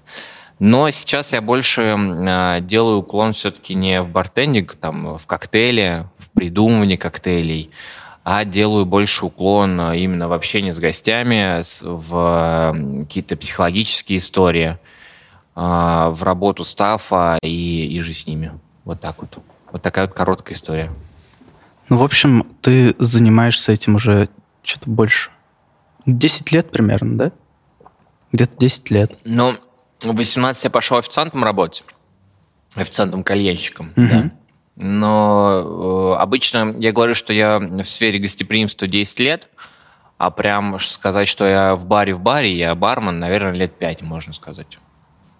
Но 0.59 0.91
сейчас 0.91 1.33
я 1.33 1.41
больше 1.41 1.97
э, 1.97 2.61
делаю 2.63 2.99
уклон 2.99 3.33
все-таки 3.33 3.75
не 3.75 4.03
в 4.03 4.09
бартендинг, 4.09 4.75
там, 4.75 5.17
в 5.17 5.27
коктейле, 5.27 6.09
в 6.19 6.31
придумывании 6.31 6.97
коктейлей, 6.97 7.71
а 8.31 8.45
делаю 8.45 8.85
больше 8.85 9.25
уклон 9.25 9.81
э, 9.81 10.01
именно 10.01 10.29
в 10.29 10.35
общении 10.35 10.71
с 10.71 10.79
гостями, 10.79 11.63
в 11.83 13.05
какие-то 13.05 13.39
психологические 13.39 14.19
истории, 14.19 14.77
э, 15.57 16.09
в 16.11 16.23
работу 16.23 16.63
стафа 16.63 17.39
и, 17.41 17.87
и 17.87 18.01
же 18.01 18.13
с 18.13 18.27
ними. 18.27 18.53
Вот 18.85 19.01
так 19.01 19.17
вот. 19.23 19.39
Вот 19.73 19.81
такая 19.81 20.07
вот 20.07 20.15
короткая 20.15 20.55
история. 20.55 20.91
Ну, 21.89 21.97
в 21.97 22.05
общем, 22.05 22.47
ты 22.61 22.95
занимаешься 22.99 23.73
этим 23.73 23.95
уже 23.95 24.29
что-то 24.63 24.91
больше. 24.91 25.31
10 26.05 26.53
лет 26.53 26.71
примерно, 26.71 27.17
да? 27.17 27.33
Где-то 28.33 28.59
10 28.59 28.91
лет. 28.91 29.19
Ну, 29.25 29.57
в 30.03 30.15
18 30.15 30.65
я 30.65 30.71
пошел 30.71 30.99
официантом 30.99 31.45
работать, 31.45 31.83
официантом-кальянщиком, 32.75 33.95
угу. 33.97 34.07
да. 34.07 34.31
Но 34.81 36.15
э, 36.15 36.21
обычно 36.23 36.77
я 36.79 36.93
говорю, 36.93 37.17
что 37.17 37.33
я 37.33 37.59
в 37.59 37.85
сфере 37.85 38.21
гостеприимства 38.21 38.87
10 38.87 39.19
лет, 39.19 39.49
а 40.19 40.31
прям 40.31 40.79
сказать, 40.79 41.27
что 41.27 41.45
я 41.45 41.75
в 41.75 41.85
баре 41.85 42.15
в 42.15 42.21
баре, 42.21 42.57
я 42.57 42.75
бармен, 42.77 43.19
наверное, 43.19 43.53
лет 43.53 43.77
5, 43.77 44.03
можно 44.03 44.33
сказать. 44.33 44.79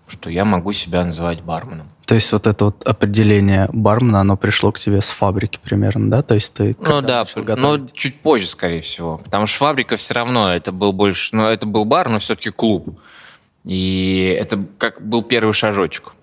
Что 0.09 0.29
я 0.29 0.45
могу 0.45 0.73
себя 0.73 1.05
называть 1.05 1.43
барменом. 1.43 1.89
То 2.05 2.17
есть 2.17 2.33
вот 2.33 2.49
это 2.49 2.65
вот 2.65 2.83
определение 2.89 3.69
бармена, 3.73 4.21
оно 4.21 4.37
пришло 4.37 4.73
к 4.73 4.81
тебе 4.81 5.01
с 5.01 5.11
фабрики 5.11 5.61
примерно, 5.63 6.11
да? 6.11 6.23
То 6.23 6.35
есть 6.35 6.55
ты 6.55 6.75
Ну 6.81 7.01
да, 7.01 7.25
но 7.57 7.87
чуть 7.93 8.21
позже, 8.21 8.49
скорее 8.49 8.81
всего. 8.81 9.19
Потому 9.19 9.47
что 9.47 9.59
фабрика 9.59 9.97
все 9.97 10.15
равно, 10.15 10.53
это 10.53 10.73
был 10.73 10.93
больше, 10.93 11.37
ну 11.37 11.45
это 11.45 11.65
был 11.67 11.85
бар, 11.85 12.09
но 12.09 12.19
все-таки 12.19 12.51
клуб. 12.51 12.99
И 13.65 14.37
это 14.41 14.65
как 14.79 15.07
был 15.07 15.23
первый 15.23 15.53
шажочек. 15.53 16.15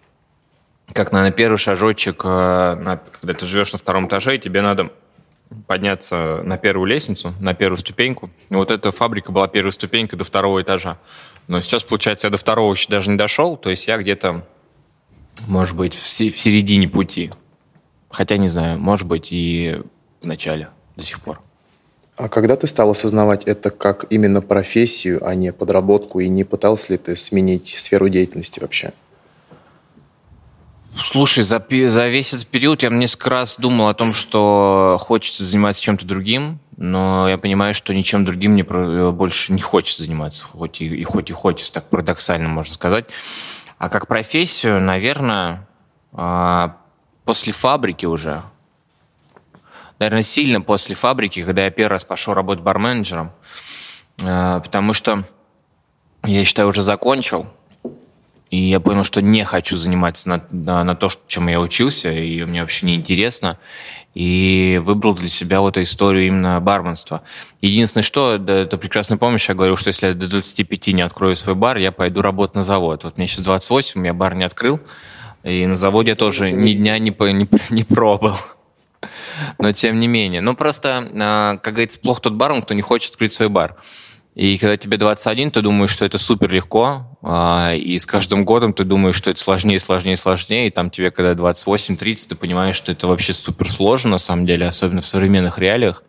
Как, 0.94 1.12
наверное, 1.12 1.36
первый 1.36 1.58
шажочек, 1.58 2.22
э, 2.24 2.98
когда 3.20 3.34
ты 3.34 3.46
живешь 3.46 3.74
на 3.74 3.80
втором 3.80 4.08
этаже, 4.08 4.36
и 4.36 4.40
тебе 4.40 4.62
надо 4.62 4.92
подняться 5.68 6.42
на 6.44 6.58
первую 6.58 6.88
лестницу, 6.88 7.34
на 7.40 7.54
первую 7.54 7.78
ступеньку. 7.78 8.30
И 8.50 8.56
вот 8.56 8.72
эта 8.72 8.92
фабрика 8.92 9.32
была 9.32 9.48
первой 9.48 9.72
ступенькой 9.72 10.18
до 10.18 10.24
второго 10.24 10.62
этажа. 10.62 10.98
Но 11.48 11.62
сейчас, 11.62 11.84
получается, 11.84 12.28
я 12.28 12.32
до 12.32 12.38
второго 12.38 12.74
еще 12.74 12.90
даже 12.90 13.10
не 13.10 13.18
дошел, 13.18 13.56
то 13.58 13.70
есть 13.70 13.88
я 13.88 13.98
где-то, 13.98 14.46
может 15.48 15.76
быть, 15.76 15.94
в 15.94 16.08
середине 16.08 16.88
пути. 16.88 17.32
Хотя, 18.10 18.38
не 18.38 18.48
знаю, 18.48 18.80
может 18.80 19.08
быть, 19.08 19.28
и 19.32 19.82
в 20.22 20.26
начале 20.26 20.70
до 20.96 21.04
сих 21.04 21.22
пор. 21.22 21.42
А 22.18 22.30
когда 22.30 22.56
ты 22.56 22.66
стал 22.68 22.92
осознавать 22.92 23.44
это 23.44 23.72
как 23.72 24.06
именно 24.10 24.42
профессию, 24.42 25.26
а 25.28 25.36
не 25.36 25.52
подработку, 25.52 26.22
и 26.22 26.30
не 26.30 26.46
пытался 26.46 26.94
ли 26.94 26.98
ты 26.98 27.16
сменить 27.18 27.76
сферу 27.78 28.08
деятельности 28.08 28.62
вообще? 28.62 28.94
Слушай, 30.98 31.44
за, 31.44 31.60
за 31.60 32.08
весь 32.08 32.34
этот 32.34 32.48
период 32.48 32.82
я 32.82 32.90
несколько 32.90 33.30
раз 33.30 33.58
думал 33.58 33.90
о 33.90 33.94
том, 33.94 34.14
что 34.14 34.98
хочется 35.00 35.44
заниматься 35.44 35.82
чем-то 35.82 36.06
другим, 36.06 36.60
но 36.78 37.28
я 37.28 37.38
понимаю, 37.38 37.74
что 37.74 37.94
ничем 37.94 38.24
другим 38.24 38.54
мне 38.54 38.64
больше 38.64 39.52
не 39.52 39.62
хочется 39.62 40.04
заниматься, 40.04 40.46
хоть 40.46 40.82
и, 40.82 40.86
и 40.86 41.04
хоть 41.04 41.30
и 41.30 41.34
хочется, 41.34 41.74
так 41.74 41.90
парадоксально 41.90 42.48
можно 42.48 42.74
сказать. 42.74 43.06
А 43.78 43.90
как 43.90 44.08
профессию, 44.08 44.80
наверное, 44.82 45.68
а, 46.14 46.78
после 47.26 47.52
фабрики 47.52 48.06
уже, 48.06 48.42
наверное, 50.00 50.24
сильно 50.24 50.62
после 50.62 50.96
фабрики, 50.96 51.44
когда 51.44 51.66
я 51.66 51.72
первый 51.72 51.92
раз 51.92 52.06
пошел 52.06 52.34
работать 52.34 52.64
барменджером, 52.64 53.32
а, 54.24 54.62
потому 54.62 54.94
что 54.94 55.26
я 56.24 56.46
считаю, 56.46 56.70
уже 56.70 56.82
закончил, 56.82 57.48
и 58.52 58.58
я 58.58 58.80
понял, 58.80 59.04
что 59.04 59.22
не 59.22 59.44
хочу 59.44 59.76
заниматься 59.76 60.30
на, 60.30 60.46
на, 60.52 60.84
на 60.84 60.96
то, 60.96 61.10
чем 61.28 61.48
я 61.48 61.60
учился, 61.60 62.12
и 62.12 62.44
мне 62.44 62.62
вообще 62.62 62.86
не 62.86 62.96
интересно. 62.96 63.58
И 64.14 64.80
выбрал 64.84 65.14
для 65.14 65.28
себя 65.28 65.60
вот 65.60 65.72
эту 65.72 65.84
историю 65.84 66.28
именно 66.28 66.62
барменства. 66.62 67.22
Единственное, 67.62 68.04
что, 68.04 68.38
да, 68.38 68.54
это 68.54 68.78
прекрасно 68.78 69.18
помнишь, 69.18 69.50
я 69.50 69.56
говорил, 69.56 69.76
что 69.76 69.90
если 69.90 70.08
я 70.08 70.14
до 70.14 70.28
25 70.28 70.88
не 70.88 71.02
открою 71.02 71.36
свой 71.36 71.56
бар, 71.56 71.78
я 71.78 71.92
пойду 71.92 72.22
работать 72.22 72.56
на 72.56 72.64
завод. 72.64 73.04
Вот 73.04 73.18
мне 73.18 73.28
сейчас 73.28 73.44
28, 73.44 74.06
я 74.06 74.14
бар 74.14 74.36
не 74.36 74.46
открыл, 74.46 74.80
и 75.44 75.66
на 75.66 75.76
заводе 75.76 76.12
я 76.12 76.16
тоже 76.16 76.52
ни 76.52 76.74
дня 76.74 76.98
не, 76.98 77.10
не, 77.10 77.48
не 77.72 77.84
пробовал. 77.84 78.38
Но 79.58 79.72
тем 79.74 80.00
не 80.00 80.08
менее. 80.08 80.42
Ну, 80.42 80.56
просто, 80.56 81.12
а, 81.14 81.58
как 81.58 81.74
говорится, 81.74 82.00
плохо 82.00 82.22
тот 82.22 82.34
бармен, 82.34 82.62
кто 82.62 82.74
не 82.74 82.82
хочет 82.82 83.12
открыть 83.12 83.34
свой 83.34 83.50
бар. 83.50 83.76
И 84.36 84.58
когда 84.58 84.76
тебе 84.76 84.98
21, 84.98 85.50
ты 85.52 85.62
думаешь, 85.62 85.92
что 85.92 86.04
это 86.04 86.18
супер 86.18 86.52
легко, 86.52 87.18
а, 87.22 87.74
и 87.74 87.98
с 87.98 88.06
каждым 88.06 88.44
годом 88.44 88.74
ты 88.74 88.84
думаешь, 88.84 89.16
что 89.16 89.32
это 89.32 89.40
сложнее, 89.40 89.80
сложнее, 89.80 90.18
сложнее, 90.18 90.68
и 90.68 90.72
там 90.72 90.90
тебе, 90.90 91.10
когда 91.10 91.32
28-30, 91.32 92.28
ты 92.28 92.36
понимаешь, 92.36 92.76
что 92.76 92.92
это 92.92 93.08
вообще 93.08 93.34
супер 93.34 93.70
сложно, 93.70 94.12
на 94.12 94.18
самом 94.18 94.46
деле, 94.46 94.68
особенно 94.68 95.02
в 95.02 95.08
современных 95.08 95.58
реалиях. 95.58 96.04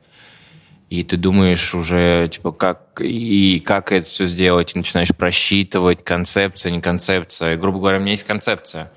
И 0.90 1.04
ты 1.04 1.16
думаешь 1.16 1.72
уже, 1.72 2.28
типа, 2.28 2.50
как 2.50 3.00
и 3.00 3.60
как 3.64 3.92
это 3.92 4.06
все 4.06 4.26
сделать, 4.26 4.74
и 4.74 4.78
начинаешь 4.78 5.14
просчитывать, 5.16 6.02
концепция, 6.02 6.72
не 6.72 6.80
концепция. 6.80 7.54
И, 7.54 7.56
грубо 7.56 7.78
говоря, 7.78 7.98
у 7.98 8.00
меня 8.00 8.12
есть 8.12 8.24
концепция. 8.24 8.92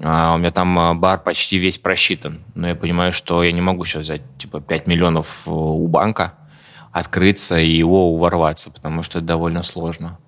А 0.00 0.34
у 0.34 0.38
меня 0.38 0.50
там 0.50 0.78
а, 0.78 0.94
бар 0.94 1.22
почти 1.22 1.58
весь 1.58 1.78
просчитан. 1.78 2.44
Но 2.54 2.68
я 2.68 2.74
понимаю, 2.74 3.12
что 3.12 3.44
я 3.44 3.52
не 3.52 3.60
могу 3.60 3.84
сейчас 3.84 4.02
взять, 4.02 4.22
типа, 4.38 4.60
5 4.60 4.86
миллионов 4.88 5.42
э, 5.46 5.50
у 5.50 5.86
банка, 5.88 6.34
открыться 6.96 7.58
и 7.58 7.68
его 7.68 8.16
ворваться, 8.16 8.70
потому 8.70 9.02
что 9.02 9.18
это 9.18 9.26
довольно 9.26 9.62
сложно. 9.62 10.18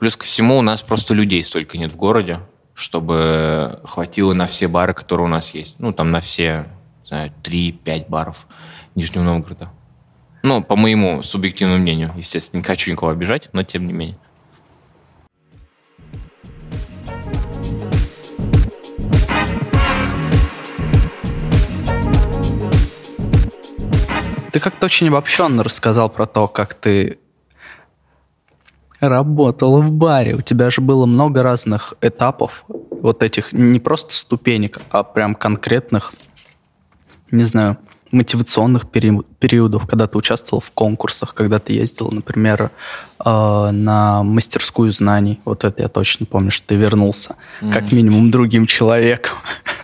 Плюс 0.00 0.16
ко 0.16 0.24
всему 0.24 0.58
у 0.58 0.62
нас 0.62 0.82
просто 0.82 1.14
людей 1.14 1.40
столько 1.44 1.78
нет 1.78 1.92
в 1.92 1.96
городе, 1.96 2.40
чтобы 2.74 3.78
хватило 3.84 4.32
на 4.32 4.46
все 4.46 4.66
бары, 4.66 4.92
которые 4.92 5.26
у 5.26 5.30
нас 5.30 5.54
есть. 5.54 5.76
Ну, 5.78 5.92
там 5.92 6.10
на 6.10 6.18
все, 6.18 6.66
не 7.02 7.06
знаю, 7.06 7.32
3-5 7.44 8.08
баров 8.08 8.48
Нижнего 8.96 9.22
Новгорода. 9.22 9.70
Ну, 10.42 10.64
по 10.64 10.74
моему 10.74 11.22
субъективному 11.22 11.78
мнению, 11.78 12.12
естественно, 12.16 12.58
не 12.58 12.64
хочу 12.64 12.90
никого 12.90 13.12
обижать, 13.12 13.48
но 13.52 13.62
тем 13.62 13.86
не 13.86 13.92
менее. 13.92 14.18
Ты 24.56 24.60
как-то 24.60 24.86
очень 24.86 25.08
обобщенно 25.08 25.62
рассказал 25.62 26.08
про 26.08 26.24
то, 26.24 26.48
как 26.48 26.72
ты 26.72 27.18
работал 29.00 29.82
в 29.82 29.90
баре. 29.90 30.34
У 30.34 30.40
тебя 30.40 30.70
же 30.70 30.80
было 30.80 31.04
много 31.04 31.42
разных 31.42 31.92
этапов, 32.00 32.64
вот 32.66 33.22
этих 33.22 33.52
не 33.52 33.78
просто 33.80 34.14
ступенек, 34.14 34.78
а 34.90 35.02
прям 35.02 35.34
конкретных, 35.34 36.14
не 37.30 37.44
знаю, 37.44 37.76
мотивационных 38.12 38.86
пери- 38.86 39.26
периодов, 39.40 39.86
когда 39.86 40.06
ты 40.06 40.16
участвовал 40.16 40.62
в 40.62 40.70
конкурсах, 40.70 41.34
когда 41.34 41.58
ты 41.58 41.74
ездил, 41.74 42.10
например, 42.10 42.70
э, 43.26 43.70
на 43.72 44.22
мастерскую 44.22 44.90
знаний. 44.90 45.38
Вот 45.44 45.64
это 45.64 45.82
я 45.82 45.88
точно 45.88 46.24
помню, 46.24 46.50
что 46.50 46.68
ты 46.68 46.76
вернулся. 46.76 47.36
Mm-hmm. 47.60 47.72
Как 47.74 47.92
минимум 47.92 48.30
другим 48.30 48.64
человеком. 48.64 49.34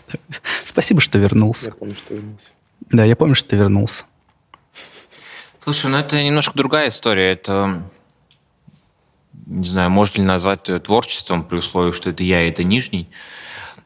Спасибо, 0.64 1.02
что 1.02 1.18
вернулся. 1.18 1.66
Я 1.66 1.72
помню, 1.72 1.94
что 1.94 2.14
вернулся. 2.14 2.48
Да, 2.90 3.04
я 3.04 3.16
помню, 3.16 3.34
что 3.34 3.50
ты 3.50 3.56
вернулся. 3.56 4.04
Слушай, 5.62 5.92
ну 5.92 5.98
это 5.98 6.20
немножко 6.20 6.58
другая 6.58 6.88
история. 6.88 7.30
Это, 7.30 7.84
не 9.46 9.64
знаю, 9.64 9.90
можно 9.90 10.20
ли 10.20 10.26
назвать 10.26 10.64
творчеством 10.82 11.44
при 11.44 11.58
условии, 11.58 11.92
что 11.92 12.10
это 12.10 12.24
я 12.24 12.42
и 12.42 12.50
это 12.50 12.64
Нижний. 12.64 13.08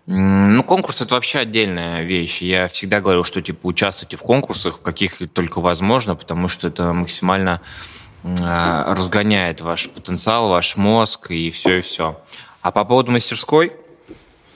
Ну, 0.07 0.63
конкурс 0.63 1.03
это 1.03 1.17
вообще 1.17 1.41
отдельная 1.41 2.03
вещь. 2.03 2.41
Я 2.41 2.69
всегда 2.69 3.03
говорил, 3.03 3.25
что 3.25 3.43
типа 3.43 3.67
участвуйте 3.67 4.17
в 4.17 4.23
конкурсах, 4.23 4.81
каких 4.81 5.19
только 5.35 5.61
возможно, 5.61 6.15
потому 6.15 6.49
что 6.49 6.69
это 6.69 6.95
максимально 6.95 7.61
э, 8.23 8.85
разгоняет 8.95 9.61
ваш 9.61 9.91
потенциал, 9.91 10.49
ваш 10.49 10.77
мозг 10.79 11.31
и 11.31 11.51
все, 11.51 11.81
и 11.81 11.83
все. 11.83 12.19
А 12.63 12.71
по 12.71 12.87
поводу 12.87 13.13
мастерской, 13.13 13.73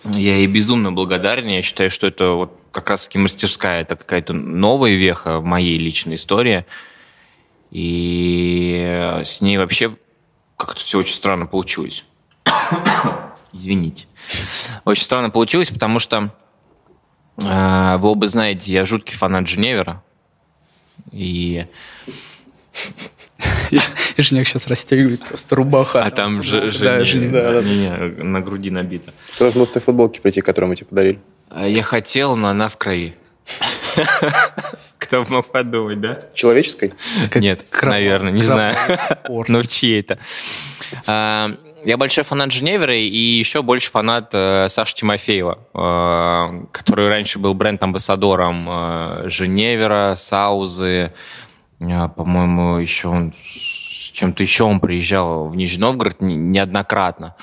я 0.05 0.37
ей 0.37 0.47
безумно 0.47 0.91
благодарен. 0.91 1.49
Я 1.49 1.61
считаю, 1.61 1.91
что 1.91 2.07
это 2.07 2.31
вот 2.31 2.59
как 2.73 2.89
раз-таки 2.89 3.19
мастерская, 3.19 3.83
это 3.83 3.97
какая-то 3.97 4.33
новая 4.33 4.93
веха 4.93 5.39
в 5.41 5.45
моей 5.45 5.77
личной 5.77 6.15
истории– 6.15 6.65
и 7.71 9.21
с 9.25 9.41
ней 9.41 9.59
вообще 9.59 9.97
как-то 10.57 10.81
все 10.81 10.99
очень 10.99 11.15
странно 11.15 11.47
получилось. 11.47 12.05
Извините. 13.53 14.07
Очень 14.85 15.05
странно 15.05 15.31
получилось, 15.31 15.71
потому 15.71 15.99
что 15.99 16.33
э, 17.43 17.97
вы 17.99 18.09
оба 18.09 18.27
знаете, 18.29 18.73
я 18.73 18.85
жуткий 18.85 19.17
фанат 19.17 19.49
Женевера. 19.49 20.03
И... 21.13 21.67
Женек 24.19 24.49
сейчас 24.49 24.67
расстегивает 24.67 25.25
просто 25.25 25.57
рубаха. 25.57 26.03
А 26.05 26.11
там 26.11 26.43
же 26.43 26.71
Женя 26.71 28.13
на 28.23 28.41
груди 28.41 28.71
набита. 28.71 29.13
Должен 29.39 29.65
в 29.65 29.71
той 29.71 29.81
футболке 29.81 30.21
прийти, 30.21 30.41
которую 30.41 30.71
мы 30.71 30.77
тебе 30.77 30.87
подарили. 30.87 31.21
Я 31.57 31.83
хотел, 31.83 32.37
но 32.37 32.49
она 32.49 32.69
в 32.69 32.77
крови. 32.77 33.15
Кто 35.11 35.25
мог 35.29 35.47
подумать, 35.47 36.01
да? 36.01 36.21
Человеческой? 36.35 36.95
Нет, 37.35 37.65
наверное, 37.83 38.31
не 38.31 38.43
знаю. 38.43 38.77
Но 39.49 39.61
в 39.61 39.67
чьей-то. 39.67 40.21
А, 41.05 41.51
я 41.83 41.97
большой 41.97 42.23
фанат 42.23 42.53
Женевера 42.53 42.95
и 42.95 43.17
еще 43.17 43.63
больше 43.63 43.91
фанат 43.91 44.31
э, 44.35 44.69
Саши 44.69 44.95
Тимофеева, 44.95 45.59
э, 45.75 46.67
который 46.71 47.09
раньше 47.09 47.41
был 47.41 47.55
бренд-амбассадором 47.55 48.69
э, 48.71 49.23
Женевера, 49.27 50.15
Саузы. 50.17 51.13
По-моему, 51.81 52.77
еще 52.77 53.09
он 53.09 53.33
с 53.33 54.13
чем-то 54.13 54.45
еще 54.45 54.63
он 54.63 54.79
приезжал 54.79 55.49
в 55.49 55.57
Нижний 55.57 55.81
Новгород 55.81 56.21
неоднократно. 56.21 57.35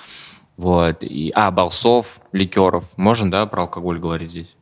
Вот. 0.55 1.00
И, 1.01 1.33
а, 1.36 1.51
Болсов, 1.51 2.21
ликеров. 2.31 2.86
Можно, 2.95 3.29
да, 3.29 3.45
про 3.45 3.63
алкоголь 3.63 4.00
говорить 4.00 4.29
здесь? 4.29 4.55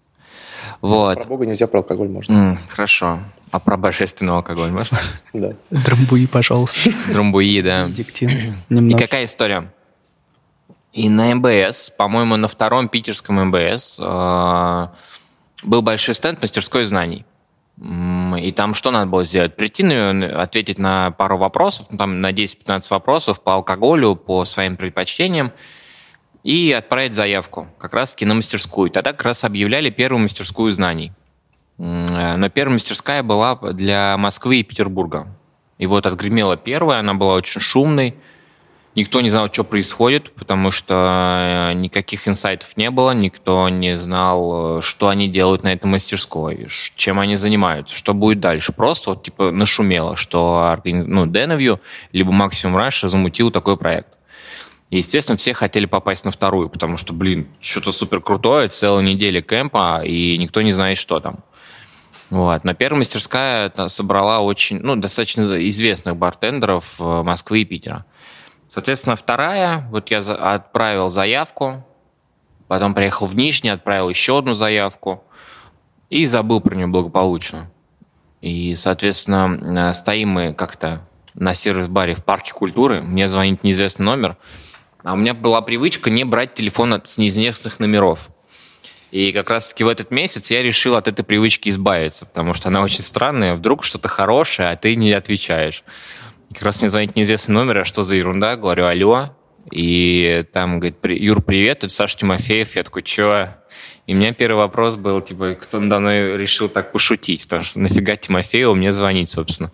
Вот. 0.85 1.17
Про 1.17 1.25
Бога 1.25 1.45
нельзя, 1.45 1.67
про 1.67 1.79
алкоголь 1.79 2.09
можно. 2.09 2.33
Mm, 2.33 2.57
хорошо. 2.67 3.19
А 3.51 3.59
про 3.59 3.75
божественный 3.77 4.33
алкоголь 4.33 4.69
можно? 4.69 4.99
Да. 5.33 5.53
Драмбуи, 5.71 6.27
пожалуйста. 6.27 6.91
Драмбуи, 7.11 7.61
да. 7.61 7.89
И 8.69 8.93
какая 8.93 9.25
история? 9.25 9.71
И 10.93 11.09
на 11.09 11.33
МБС, 11.35 11.89
по-моему, 11.97 12.37
на 12.37 12.47
втором 12.47 12.87
питерском 12.87 13.47
МБС 13.47 13.97
э, 13.99 14.87
был 15.63 15.81
большой 15.81 16.15
стенд 16.15 16.41
мастерской 16.41 16.85
знаний. 16.85 17.25
И 18.39 18.53
там 18.55 18.73
что 18.73 18.91
надо 18.91 19.07
было 19.11 19.25
сделать? 19.25 19.55
Прийти, 19.55 19.83
ответить 19.83 20.79
на 20.79 21.11
пару 21.11 21.37
вопросов, 21.37 21.87
ну, 21.89 21.97
там 21.97 22.21
на 22.21 22.31
10-15 22.31 22.87
вопросов 22.91 23.41
по 23.41 23.55
алкоголю, 23.55 24.15
по 24.15 24.45
своим 24.45 24.77
предпочтениям 24.77 25.51
и 26.45 26.71
отправить 26.71 27.15
заявку 27.15 27.67
как 27.79 27.95
раз-таки 27.95 28.23
на 28.23 28.35
мастерскую. 28.35 28.91
Тогда 28.91 29.13
как 29.13 29.23
раз 29.23 29.43
объявляли 29.43 29.89
первую 29.89 30.21
мастерскую 30.21 30.71
знаний. 30.71 31.11
Э, 31.79 32.35
но 32.37 32.49
первая 32.49 32.75
мастерская 32.75 33.23
была 33.23 33.55
для 33.55 34.15
Москвы 34.17 34.57
и 34.57 34.63
Петербурга. 34.63 35.27
И 35.79 35.87
вот 35.87 36.05
отгремела 36.05 36.55
первая, 36.55 36.99
она 36.99 37.15
была 37.15 37.33
очень 37.33 37.59
шумной. 37.59 38.15
Никто 38.93 39.21
не 39.21 39.29
знал, 39.29 39.51
что 39.51 39.63
происходит, 39.63 40.35
потому 40.35 40.69
что 40.69 41.71
э, 41.71 41.73
никаких 41.73 42.27
инсайтов 42.27 42.77
не 42.77 42.91
было, 42.91 43.09
никто 43.11 43.67
не 43.67 43.97
знал, 43.97 44.77
э, 44.77 44.81
что 44.83 45.09
они 45.09 45.27
делают 45.27 45.63
на 45.63 45.73
этой 45.73 45.85
мастерской, 45.87 46.67
чем 46.95 47.19
они 47.19 47.37
занимаются, 47.37 47.95
что 47.95 48.13
будет 48.13 48.39
дальше. 48.39 48.71
Просто 48.71 49.09
вот 49.09 49.23
типа 49.23 49.49
нашумело, 49.49 50.15
что 50.15 50.79
ну, 50.85 51.25
Деневью 51.25 51.81
либо 52.11 52.31
Максимум 52.31 52.77
Раша 52.77 53.09
замутил 53.09 53.49
такой 53.49 53.77
проект. 53.77 54.14
И, 54.89 54.97
естественно, 54.97 55.37
все 55.37 55.53
хотели 55.53 55.85
попасть 55.85 56.25
на 56.25 56.31
вторую, 56.31 56.69
потому 56.69 56.97
что, 56.97 57.13
блин, 57.13 57.47
что-то 57.59 57.91
супер 57.91 58.21
крутое, 58.21 58.69
целая 58.69 59.03
неделя 59.03 59.41
кемпа, 59.41 60.03
и 60.03 60.37
никто 60.37 60.61
не 60.61 60.73
знает, 60.73 60.97
что 60.97 61.19
там. 61.19 61.39
Вот. 62.29 62.63
Но 62.63 62.73
первая 62.73 62.99
мастерская 62.99 63.71
собрала 63.87 64.41
очень, 64.41 64.79
ну, 64.79 64.95
достаточно 64.95 65.43
известных 65.69 66.15
бартендеров 66.15 66.95
э, 66.99 67.23
Москвы 67.23 67.61
и 67.61 67.65
Питера. 67.65 68.05
Соответственно, 68.67 69.15
вторая, 69.15 69.87
вот 69.91 70.09
я 70.09 70.17
отправил 70.17 71.09
заявку, 71.09 71.85
потом 72.67 72.93
приехал 72.93 73.27
в 73.27 73.35
Нижний, 73.35 73.69
отправил 73.69 74.09
еще 74.09 74.39
одну 74.39 74.53
заявку 74.53 75.23
и 76.09 76.25
забыл 76.25 76.61
про 76.61 76.75
нее 76.75 76.87
благополучно. 76.87 77.71
И, 78.41 78.75
соответственно, 78.75 79.89
э, 79.89 79.93
стоим 79.93 80.29
мы 80.29 80.53
как-то 80.53 81.01
на 81.35 81.53
сервис-баре 81.53 82.15
в 82.15 82.23
парке 82.23 82.53
культуры, 82.53 83.01
мне 83.01 83.27
звонит 83.27 83.63
неизвестный 83.63 84.05
номер, 84.05 84.37
а 85.05 85.13
у 85.13 85.15
меня 85.15 85.35
была 85.35 85.61
привычка 85.61 86.09
не 86.09 86.23
брать 86.23 86.55
телефон 86.55 86.99
с 87.05 87.19
неизвестных 87.19 87.79
номеров. 87.79 88.29
И 89.11 89.31
как 89.31 89.51
раз-таки 89.51 89.83
в 89.83 89.87
этот 89.87 90.09
месяц 90.09 90.49
я 90.49 90.63
решил 90.63 90.95
от 90.95 91.07
этой 91.07 91.23
привычки 91.23 91.69
избавиться, 91.69 92.25
потому 92.25 92.55
что 92.55 92.69
она 92.69 92.81
очень 92.81 93.03
странная. 93.03 93.53
Вдруг 93.53 93.83
что-то 93.83 94.07
хорошее, 94.07 94.71
а 94.71 94.75
ты 94.75 94.95
не 94.95 95.13
отвечаешь. 95.13 95.83
И 96.49 96.55
как 96.55 96.63
раз 96.63 96.81
мне 96.81 96.89
звонит 96.89 97.15
неизвестный 97.15 97.53
номер, 97.53 97.77
а 97.77 97.85
что 97.85 98.03
за 98.03 98.15
ерунда? 98.15 98.55
Говорю, 98.55 98.87
алло. 98.87 99.29
И 99.71 100.43
там 100.51 100.79
говорит, 100.79 100.97
Юр, 101.03 101.41
привет, 101.43 101.83
это 101.83 101.93
Саша 101.93 102.17
Тимофеев. 102.17 102.75
Я 102.75 102.83
такой, 102.83 103.03
чё? 103.03 103.49
И 104.07 104.15
у 104.15 104.17
меня 104.17 104.33
первый 104.33 104.57
вопрос 104.57 104.95
был, 104.95 105.21
типа, 105.21 105.53
кто 105.53 105.79
надо 105.79 105.99
мной 105.99 106.35
решил 106.35 106.67
так 106.67 106.91
пошутить, 106.91 107.43
потому 107.43 107.61
что 107.61 107.79
нафига 107.79 108.15
Тимофееву 108.15 108.73
мне 108.73 108.91
звонить, 108.91 109.29
собственно. 109.29 109.71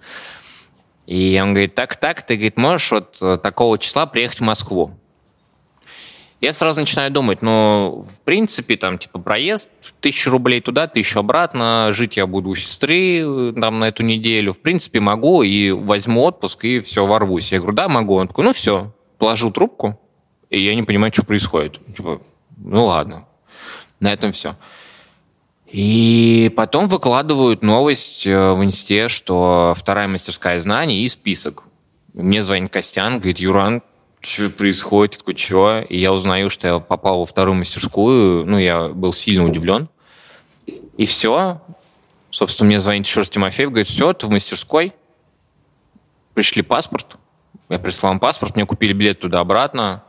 И 1.07 1.39
он 1.41 1.53
говорит, 1.53 1.73
так-так, 1.73 2.21
ты, 2.21 2.35
говорит, 2.35 2.57
можешь 2.57 2.91
вот 2.91 3.17
э, 3.21 3.37
такого 3.41 3.77
числа 3.79 4.05
приехать 4.05 4.39
в 4.39 4.43
Москву? 4.43 5.00
Я 6.41 6.53
сразу 6.53 6.79
начинаю 6.79 7.11
думать, 7.11 7.43
ну, 7.43 8.01
в 8.01 8.21
принципе, 8.21 8.75
там, 8.75 8.97
типа, 8.97 9.19
проезд, 9.19 9.69
тысячу 9.99 10.31
рублей 10.31 10.59
туда, 10.59 10.87
тысячу 10.87 11.19
обратно, 11.19 11.89
жить 11.91 12.17
я 12.17 12.25
буду 12.25 12.49
у 12.49 12.55
сестры 12.55 13.53
там 13.53 13.77
на 13.77 13.89
эту 13.89 14.01
неделю. 14.01 14.53
В 14.53 14.59
принципе, 14.59 14.99
могу 14.99 15.43
и 15.43 15.69
возьму 15.69 16.23
отпуск, 16.23 16.65
и 16.65 16.79
все, 16.79 17.05
ворвусь. 17.05 17.51
Я 17.51 17.59
говорю, 17.59 17.75
да, 17.75 17.87
могу. 17.87 18.15
Он 18.15 18.27
такой, 18.27 18.43
ну 18.43 18.53
все, 18.53 18.91
положу 19.19 19.51
трубку, 19.51 20.01
и 20.49 20.59
я 20.59 20.73
не 20.73 20.81
понимаю, 20.81 21.13
что 21.13 21.23
происходит. 21.23 21.79
Типа, 21.95 22.19
ну 22.57 22.85
ладно, 22.85 23.27
на 23.99 24.11
этом 24.11 24.31
все. 24.31 24.55
И 25.67 26.51
потом 26.57 26.87
выкладывают 26.87 27.61
новость 27.61 28.25
э, 28.25 28.51
в 28.51 28.63
инсте, 28.63 29.09
что 29.09 29.73
вторая 29.77 30.07
мастерская 30.07 30.59
знаний 30.59 31.03
и 31.03 31.07
список. 31.07 31.63
Мне 32.13 32.41
звонит 32.41 32.73
Костян, 32.73 33.19
говорит, 33.19 33.37
Юран, 33.37 33.83
что 34.21 34.49
происходит, 34.49 35.17
такой, 35.17 35.35
что? 35.35 35.81
И 35.81 35.97
я 35.97 36.13
узнаю, 36.13 36.49
что 36.49 36.67
я 36.67 36.79
попал 36.79 37.19
во 37.19 37.25
вторую 37.25 37.55
мастерскую, 37.55 38.45
ну, 38.45 38.57
я 38.57 38.89
был 38.89 39.13
сильно 39.13 39.43
удивлен. 39.45 39.89
И 40.97 41.05
все. 41.05 41.61
Собственно, 42.29 42.67
мне 42.67 42.79
звонит 42.79 43.05
еще 43.05 43.21
раз 43.21 43.29
Тимофеев, 43.29 43.69
говорит, 43.69 43.87
все, 43.87 44.13
ты 44.13 44.27
в 44.27 44.29
мастерской, 44.29 44.93
пришли 46.33 46.61
паспорт. 46.61 47.17
Я 47.67 47.79
прислал 47.79 48.11
вам 48.11 48.19
паспорт, 48.19 48.55
мне 48.55 48.65
купили 48.65 48.93
билет 48.93 49.19
туда-обратно. 49.19 50.03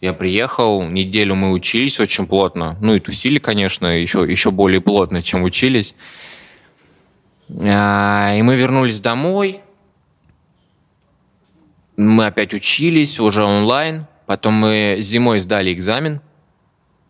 Я 0.00 0.12
приехал, 0.12 0.82
неделю 0.82 1.34
мы 1.34 1.52
учились 1.52 1.98
очень 1.98 2.26
плотно. 2.26 2.76
Ну 2.80 2.94
и 2.94 3.00
тусили, 3.00 3.38
конечно, 3.38 3.86
еще, 3.86 4.30
еще 4.30 4.50
более 4.50 4.80
плотно, 4.80 5.22
чем 5.22 5.42
учились. 5.42 5.94
А, 7.48 8.34
и 8.36 8.42
мы 8.42 8.56
вернулись 8.56 9.00
домой, 9.00 9.60
мы 11.96 12.26
опять 12.26 12.54
учились 12.54 13.18
уже 13.18 13.44
онлайн. 13.44 14.06
Потом 14.26 14.54
мы 14.54 14.96
зимой 15.00 15.40
сдали 15.40 15.72
экзамен 15.72 16.20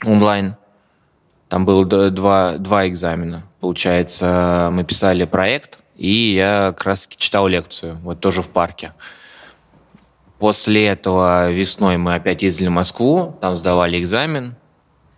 онлайн. 0.04 0.56
Там 1.48 1.64
было 1.64 2.10
два, 2.10 2.58
два 2.58 2.88
экзамена. 2.88 3.44
Получается, 3.60 4.68
мы 4.72 4.84
писали 4.84 5.24
проект, 5.24 5.78
и 5.96 6.34
я 6.34 6.74
как 6.76 6.84
раз 6.84 7.08
читал 7.16 7.46
лекцию, 7.46 7.98
вот 8.02 8.20
тоже 8.20 8.42
в 8.42 8.48
парке. 8.48 8.92
После 10.38 10.86
этого 10.86 11.50
весной 11.50 11.96
мы 11.96 12.14
опять 12.14 12.42
ездили 12.42 12.68
в 12.68 12.72
Москву, 12.72 13.38
там 13.40 13.56
сдавали 13.56 13.98
экзамен. 13.98 14.56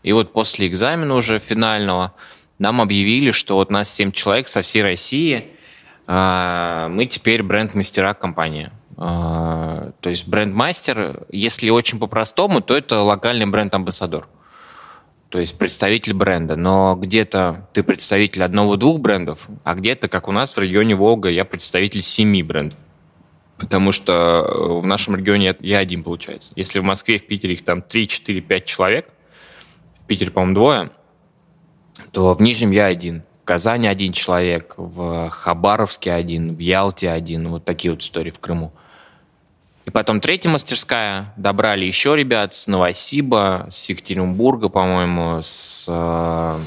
И 0.02 0.12
вот 0.12 0.32
после 0.32 0.68
экзамена 0.68 1.14
уже 1.14 1.38
финального 1.38 2.14
нам 2.58 2.80
объявили, 2.80 3.32
что 3.32 3.56
вот 3.56 3.70
нас 3.70 3.92
7 3.92 4.12
человек 4.12 4.48
со 4.48 4.62
всей 4.62 4.82
России, 4.82 5.48
а, 6.06 6.88
мы 6.88 7.06
теперь 7.06 7.42
бренд-мастера 7.42 8.14
компании. 8.14 8.70
А, 9.00 9.92
то 10.00 10.10
есть 10.10 10.26
бренд-мастер, 10.26 11.24
если 11.30 11.70
очень 11.70 12.00
по-простому, 12.00 12.60
то 12.60 12.76
это 12.76 13.00
локальный 13.00 13.46
бренд-амбассадор. 13.46 14.28
То 15.28 15.38
есть 15.38 15.56
представитель 15.56 16.14
бренда. 16.14 16.56
Но 16.56 16.96
где-то 16.96 17.68
ты 17.72 17.84
представитель 17.84 18.42
одного-двух 18.42 18.98
брендов, 18.98 19.48
а 19.62 19.74
где-то, 19.74 20.08
как 20.08 20.26
у 20.26 20.32
нас 20.32 20.56
в 20.56 20.58
регионе 20.58 20.96
Волга, 20.96 21.28
я 21.28 21.44
представитель 21.44 22.02
семи 22.02 22.42
брендов. 22.42 22.78
Потому 23.56 23.92
что 23.92 24.80
в 24.80 24.86
нашем 24.86 25.14
регионе 25.14 25.54
я 25.60 25.78
один, 25.78 26.02
получается. 26.02 26.52
Если 26.56 26.80
в 26.80 26.84
Москве, 26.84 27.18
в 27.18 27.26
Питере 27.26 27.54
их 27.54 27.64
там 27.64 27.82
3, 27.82 28.08
4, 28.08 28.40
5 28.40 28.64
человек, 28.64 29.08
в 30.00 30.06
Питере, 30.06 30.32
по-моему, 30.32 30.54
двое, 30.54 30.90
то 32.10 32.34
в 32.34 32.42
Нижнем 32.42 32.72
я 32.72 32.86
один. 32.86 33.22
В 33.42 33.44
Казани 33.44 33.86
один 33.86 34.12
человек, 34.12 34.74
в 34.76 35.28
Хабаровске 35.28 36.12
один, 36.12 36.56
в 36.56 36.58
Ялте 36.58 37.10
один. 37.10 37.48
Вот 37.48 37.64
такие 37.64 37.92
вот 37.92 38.02
истории 38.02 38.30
в 38.30 38.40
Крыму. 38.40 38.72
И 39.88 39.90
потом 39.90 40.20
третья 40.20 40.50
мастерская, 40.50 41.32
добрали 41.38 41.86
еще 41.86 42.14
ребят 42.14 42.54
с 42.54 42.66
Новосиба, 42.66 43.70
с 43.72 43.88
Екатеринбурга, 43.88 44.68
по-моему, 44.68 45.40
с, 45.42 45.86
э, 45.88 46.58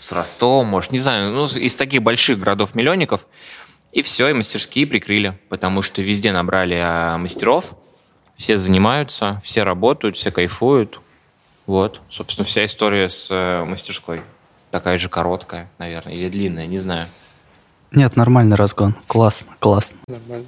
с 0.00 0.10
Ростова, 0.10 0.64
может, 0.64 0.90
не 0.90 0.98
знаю, 0.98 1.30
ну, 1.30 1.46
из 1.46 1.76
таких 1.76 2.02
больших 2.02 2.40
городов-миллионников. 2.40 3.28
И 3.92 4.02
все, 4.02 4.30
и 4.30 4.32
мастерские 4.32 4.88
прикрыли, 4.88 5.38
потому 5.48 5.80
что 5.82 6.02
везде 6.02 6.32
набрали 6.32 6.74
а, 6.74 7.18
мастеров, 7.18 7.76
все 8.36 8.56
занимаются, 8.56 9.40
все 9.44 9.62
работают, 9.62 10.16
все 10.16 10.32
кайфуют. 10.32 11.00
Вот, 11.66 12.00
собственно, 12.10 12.44
вся 12.44 12.64
история 12.64 13.08
с 13.08 13.28
э, 13.30 13.64
мастерской. 13.64 14.22
Такая 14.72 14.98
же 14.98 15.08
короткая, 15.08 15.70
наверное, 15.78 16.14
или 16.14 16.28
длинная, 16.28 16.66
не 16.66 16.78
знаю. 16.78 17.06
Нет, 17.92 18.16
нормальный 18.16 18.56
разгон. 18.56 18.96
Классно, 19.06 19.54
классно. 19.60 20.00
Нормально. 20.08 20.46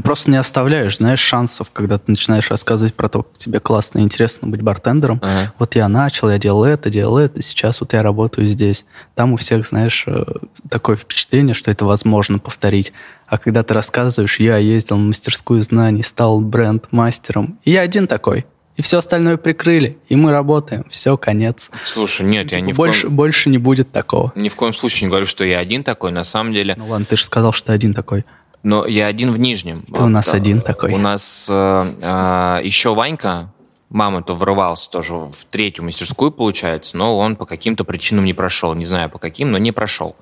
Просто 0.00 0.30
не 0.30 0.36
оставляешь, 0.36 0.96
знаешь, 0.96 1.20
шансов, 1.20 1.70
когда 1.72 1.98
ты 1.98 2.04
начинаешь 2.06 2.50
рассказывать 2.50 2.94
про 2.94 3.08
то, 3.08 3.22
как 3.22 3.36
тебе 3.38 3.60
классно 3.60 3.98
и 3.98 4.02
интересно 4.02 4.48
быть 4.48 4.62
бартендером. 4.62 5.20
Ага. 5.22 5.52
Вот 5.58 5.74
я 5.74 5.88
начал, 5.88 6.30
я 6.30 6.38
делал 6.38 6.64
это, 6.64 6.90
делал 6.90 7.18
это, 7.18 7.42
сейчас 7.42 7.80
вот 7.80 7.92
я 7.92 8.02
работаю 8.02 8.46
здесь. 8.46 8.84
Там 9.14 9.34
у 9.34 9.36
всех, 9.36 9.66
знаешь, 9.66 10.04
э, 10.06 10.24
такое 10.70 10.96
впечатление, 10.96 11.54
что 11.54 11.70
это 11.70 11.84
возможно 11.84 12.38
повторить. 12.38 12.92
А 13.26 13.38
когда 13.38 13.62
ты 13.62 13.74
рассказываешь, 13.74 14.40
я 14.40 14.56
ездил 14.56 14.96
на 14.96 15.08
мастерскую 15.08 15.62
знаний, 15.62 16.02
стал 16.02 16.40
бренд-мастером, 16.40 17.58
и 17.64 17.70
я 17.72 17.80
один 17.80 18.06
такой. 18.06 18.46
И 18.76 18.82
все 18.82 18.98
остальное 18.98 19.36
прикрыли, 19.36 19.98
и 20.08 20.16
мы 20.16 20.32
работаем. 20.32 20.86
Все, 20.88 21.16
конец. 21.18 21.70
Слушай, 21.82 22.24
нет, 22.24 22.52
я 22.52 22.60
не 22.60 22.72
больше, 22.72 23.02
коем... 23.02 23.16
больше 23.16 23.50
не 23.50 23.58
будет 23.58 23.92
такого. 23.92 24.32
Ни 24.34 24.48
в 24.48 24.56
коем 24.56 24.72
случае 24.72 25.02
не 25.02 25.08
говорю, 25.08 25.26
что 25.26 25.44
я 25.44 25.58
один 25.58 25.84
такой. 25.84 26.10
На 26.10 26.24
самом 26.24 26.54
деле... 26.54 26.74
Ну 26.78 26.86
ладно, 26.86 27.04
ты 27.04 27.16
же 27.16 27.24
сказал, 27.24 27.52
что 27.52 27.66
ты 27.66 27.72
один 27.74 27.92
такой. 27.92 28.24
Но 28.62 28.86
я 28.86 29.06
один 29.06 29.32
в 29.32 29.38
Нижнем. 29.38 29.82
Ты 29.82 30.02
у 30.02 30.08
нас 30.08 30.26
вот, 30.26 30.36
один 30.36 30.60
такой. 30.60 30.92
У 30.92 30.98
нас 30.98 31.48
э, 31.50 31.92
э, 32.00 32.60
еще 32.64 32.94
Ванька, 32.94 33.52
мама-то 33.90 34.34
врывался 34.34 34.90
тоже 34.90 35.14
в 35.14 35.44
третью 35.50 35.84
мастерскую, 35.84 36.30
получается, 36.30 36.96
но 36.96 37.18
он 37.18 37.36
по 37.36 37.44
каким-то 37.44 37.84
причинам 37.84 38.24
не 38.24 38.34
прошел. 38.34 38.74
Не 38.74 38.84
знаю 38.84 39.10
по 39.10 39.18
каким, 39.18 39.50
но 39.50 39.58
не 39.58 39.72
прошел. 39.72 40.16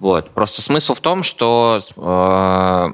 Вот. 0.00 0.30
Просто 0.30 0.62
смысл 0.62 0.94
в 0.94 1.00
том, 1.00 1.22
что 1.22 1.78
э, 1.96 2.92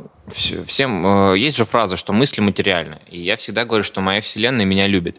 всем 0.66 1.32
э, 1.32 1.38
есть 1.38 1.56
же 1.56 1.64
фраза, 1.64 1.96
что 1.96 2.12
мысли 2.12 2.40
материальны. 2.40 2.98
И 3.08 3.20
я 3.20 3.36
всегда 3.36 3.64
говорю, 3.64 3.84
что 3.84 4.00
моя 4.00 4.20
вселенная 4.20 4.64
меня 4.64 4.86
любит. 4.86 5.18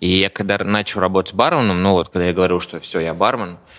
И 0.00 0.08
я 0.08 0.30
когда 0.30 0.56
начал 0.58 1.00
работать 1.00 1.32
с 1.32 1.34
барменом, 1.34 1.82
ну 1.82 1.92
вот, 1.92 2.08
когда 2.08 2.26
я 2.26 2.32
говорил, 2.32 2.60
что 2.60 2.78
все, 2.80 3.00
я 3.00 3.12
бармен, 3.12 3.54
а, 3.54 3.73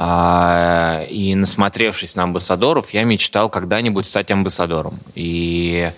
и 0.00 1.34
насмотревшись 1.34 2.14
на 2.14 2.22
амбассадоров, 2.22 2.90
я 2.90 3.02
мечтал 3.02 3.50
когда-нибудь 3.50 4.06
стать 4.06 4.30
амбассадором. 4.30 4.98
И 5.16 5.90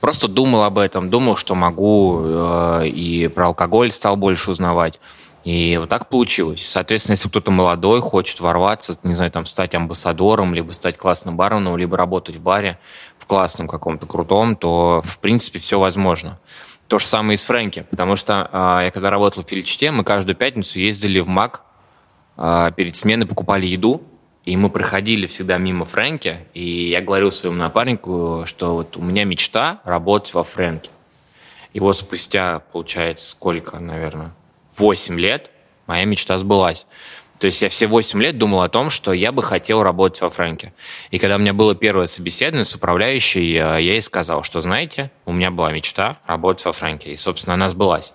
просто 0.00 0.28
думал 0.28 0.62
об 0.62 0.78
этом, 0.78 1.10
думал, 1.10 1.36
что 1.36 1.54
могу, 1.54 2.20
э, 2.22 2.86
и 2.86 3.28
про 3.28 3.48
алкоголь 3.48 3.90
стал 3.90 4.16
больше 4.16 4.52
узнавать. 4.52 5.00
И 5.44 5.76
вот 5.78 5.88
так 5.88 6.08
получилось. 6.08 6.66
Соответственно, 6.66 7.12
если 7.14 7.28
кто-то 7.28 7.50
молодой 7.50 8.00
хочет 8.00 8.40
ворваться, 8.40 8.98
не 9.02 9.14
знаю, 9.14 9.30
там, 9.30 9.46
стать 9.46 9.74
амбассадором, 9.74 10.54
либо 10.54 10.72
стать 10.72 10.96
классным 10.96 11.36
барменом, 11.36 11.76
либо 11.76 11.96
работать 11.96 12.36
в 12.36 12.40
баре 12.40 12.78
в 13.18 13.26
классном 13.26 13.68
каком-то 13.68 14.06
крутом, 14.06 14.56
то, 14.56 15.02
в 15.04 15.18
принципе, 15.18 15.58
все 15.58 15.78
возможно. 15.78 16.38
То 16.88 16.98
же 16.98 17.06
самое 17.06 17.34
и 17.34 17.36
с 17.36 17.44
Фрэнки, 17.44 17.84
потому 17.90 18.16
что 18.16 18.48
э, 18.50 18.84
я 18.84 18.90
когда 18.90 19.10
работал 19.10 19.42
в 19.42 19.48
Филичте, 19.48 19.90
мы 19.90 20.04
каждую 20.04 20.36
пятницу 20.36 20.78
ездили 20.78 21.20
в 21.20 21.28
МАК 21.28 21.60
а, 21.60 21.65
перед 22.36 22.96
сменой 22.96 23.26
покупали 23.26 23.66
еду, 23.66 24.02
и 24.44 24.56
мы 24.56 24.70
проходили 24.70 25.26
всегда 25.26 25.58
мимо 25.58 25.84
Фрэнки, 25.84 26.38
и 26.54 26.88
я 26.88 27.00
говорил 27.00 27.32
своему 27.32 27.58
напарнику, 27.58 28.44
что 28.46 28.74
вот 28.74 28.96
у 28.96 29.02
меня 29.02 29.24
мечта 29.24 29.80
работать 29.84 30.34
во 30.34 30.44
Фрэнке. 30.44 30.90
И 31.72 31.80
вот 31.80 31.96
спустя, 31.98 32.60
получается, 32.72 33.30
сколько, 33.30 33.78
наверное, 33.78 34.32
8 34.76 35.18
лет 35.18 35.50
моя 35.86 36.04
мечта 36.04 36.38
сбылась. 36.38 36.86
То 37.38 37.46
есть 37.46 37.60
я 37.60 37.68
все 37.68 37.86
8 37.86 38.22
лет 38.22 38.38
думал 38.38 38.62
о 38.62 38.68
том, 38.68 38.88
что 38.88 39.12
я 39.12 39.30
бы 39.30 39.42
хотел 39.42 39.82
работать 39.82 40.22
во 40.22 40.30
Франке. 40.30 40.72
И 41.10 41.18
когда 41.18 41.36
у 41.36 41.38
меня 41.38 41.52
было 41.52 41.74
первое 41.74 42.06
собеседование 42.06 42.64
с 42.64 42.74
управляющей, 42.74 43.52
э, 43.52 43.56
я 43.56 43.78
ей 43.78 44.00
сказал, 44.00 44.42
что, 44.42 44.60
знаете, 44.62 45.10
у 45.26 45.32
меня 45.32 45.50
была 45.50 45.70
мечта 45.72 46.18
работать 46.26 46.64
во 46.64 46.72
Франке. 46.72 47.12
И, 47.12 47.16
собственно, 47.16 47.54
она 47.54 47.68
сбылась. 47.68 48.14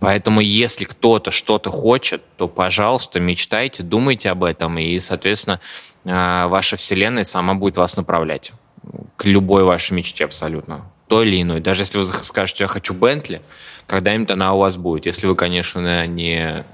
Поэтому 0.00 0.40
если 0.40 0.84
кто-то 0.84 1.30
что-то 1.30 1.70
хочет, 1.70 2.22
то, 2.36 2.48
пожалуйста, 2.48 3.20
мечтайте, 3.20 3.82
думайте 3.82 4.30
об 4.30 4.44
этом, 4.44 4.78
и, 4.78 4.98
соответственно, 5.00 5.60
э, 6.04 6.46
ваша 6.46 6.76
вселенная 6.76 7.24
сама 7.24 7.54
будет 7.54 7.76
вас 7.76 7.96
направлять 7.96 8.52
к 9.16 9.24
любой 9.24 9.64
вашей 9.64 9.94
мечте 9.94 10.24
абсолютно, 10.24 10.86
той 11.08 11.26
или 11.26 11.42
иной. 11.42 11.60
Даже 11.60 11.82
если 11.82 11.98
вы 11.98 12.04
скажете, 12.04 12.64
я 12.64 12.68
хочу 12.68 12.94
Бентли, 12.94 13.42
когда-нибудь 13.86 14.30
она 14.30 14.54
у 14.54 14.58
вас 14.58 14.76
будет. 14.76 15.06
Если 15.06 15.26
вы, 15.26 15.34
конечно, 15.34 16.06
не 16.06 16.64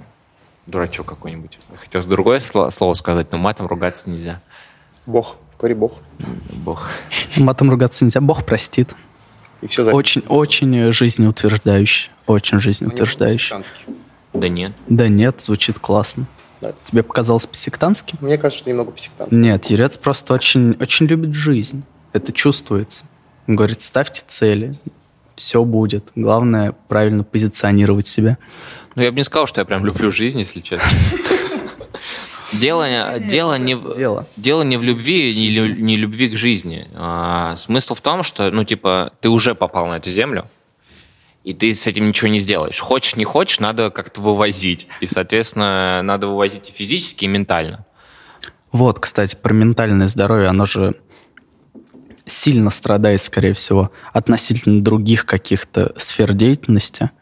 дурачок 0.66 1.06
какой-нибудь. 1.06 1.58
Хотел 1.76 2.02
другое 2.04 2.38
слово 2.38 2.94
сказать, 2.94 3.32
но 3.32 3.38
матом 3.38 3.66
ругаться 3.66 4.10
нельзя. 4.10 4.40
Бог. 5.06 5.36
Говори 5.58 5.74
Бог. 5.74 6.00
Бог. 6.52 6.90
Матом 7.36 7.70
ругаться 7.70 8.04
нельзя. 8.04 8.20
Бог 8.20 8.44
простит. 8.44 8.94
И 9.64 9.66
все 9.66 9.82
Очень, 9.90 10.22
очень 10.28 10.92
жизнеутверждающий. 10.92 12.10
Очень 12.26 12.60
жизнеутверждающий. 12.60 13.56
Да 14.34 14.48
нет. 14.48 14.72
Да 14.88 15.08
нет, 15.08 15.40
звучит 15.40 15.78
классно. 15.78 16.26
Да. 16.60 16.72
Тебе 16.84 17.02
показалось 17.02 17.46
по-сектантски? 17.46 18.16
Мне 18.20 18.36
кажется, 18.36 18.60
что 18.60 18.70
немного 18.70 18.90
по-сектантски. 18.90 19.34
Нет, 19.34 19.64
Ерец 19.66 19.96
просто 19.96 20.34
очень, 20.34 20.76
очень 20.80 21.06
любит 21.06 21.32
жизнь. 21.32 21.82
Это 22.12 22.32
чувствуется. 22.32 23.04
Он 23.46 23.56
говорит, 23.56 23.80
ставьте 23.80 24.22
цели, 24.26 24.74
все 25.34 25.64
будет. 25.64 26.12
Главное 26.14 26.74
правильно 26.88 27.24
позиционировать 27.24 28.06
себя. 28.06 28.36
Ну, 28.96 29.02
я 29.02 29.10
бы 29.12 29.16
не 29.16 29.24
сказал, 29.24 29.46
что 29.46 29.62
я 29.62 29.64
прям 29.64 29.86
люблю 29.86 30.12
жизнь, 30.12 30.38
если 30.38 30.60
честно. 30.60 30.86
Дело, 32.60 32.88
Нет, 32.88 33.26
дело, 33.26 33.58
не, 33.58 33.74
дело. 33.74 34.26
дело 34.36 34.62
не 34.62 34.76
в 34.76 34.82
любви 34.82 35.32
и 35.32 35.58
не 35.58 35.96
любви 35.96 36.28
к 36.28 36.36
жизни. 36.36 36.88
А, 36.94 37.56
смысл 37.56 37.94
в 37.94 38.00
том, 38.00 38.22
что, 38.22 38.50
ну, 38.50 38.64
типа, 38.64 39.12
ты 39.20 39.28
уже 39.28 39.54
попал 39.54 39.86
на 39.86 39.96
эту 39.96 40.10
землю, 40.10 40.46
и 41.42 41.54
ты 41.54 41.74
с 41.74 41.86
этим 41.86 42.08
ничего 42.08 42.28
не 42.28 42.38
сделаешь. 42.38 42.78
Хочешь, 42.78 43.16
не 43.16 43.24
хочешь, 43.24 43.60
надо 43.60 43.90
как-то 43.90 44.20
вывозить. 44.20 44.88
И, 45.00 45.06
соответственно, 45.06 46.02
надо 46.02 46.26
вывозить 46.26 46.68
и 46.68 46.72
физически, 46.72 47.24
и 47.24 47.28
ментально. 47.28 47.84
Вот, 48.72 48.98
кстати, 48.98 49.36
про 49.36 49.52
ментальное 49.52 50.08
здоровье, 50.08 50.48
оно 50.48 50.66
же 50.66 50.94
сильно 52.26 52.70
страдает, 52.70 53.22
скорее 53.22 53.52
всего, 53.52 53.90
относительно 54.12 54.82
других 54.82 55.26
каких-то 55.26 55.92
сфер 55.96 56.32
деятельности– 56.32 57.10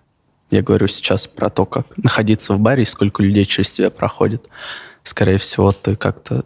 я 0.52 0.60
говорю 0.60 0.86
сейчас 0.86 1.26
про 1.26 1.48
то, 1.48 1.64
как 1.64 1.86
находиться 1.96 2.52
в 2.52 2.60
баре 2.60 2.82
и 2.82 2.86
сколько 2.86 3.22
людей 3.22 3.46
через 3.46 3.70
тебя 3.70 3.88
проходит. 3.88 4.50
Скорее 5.04 5.38
всего, 5.38 5.72
ты 5.72 5.96
как-то 5.96 6.44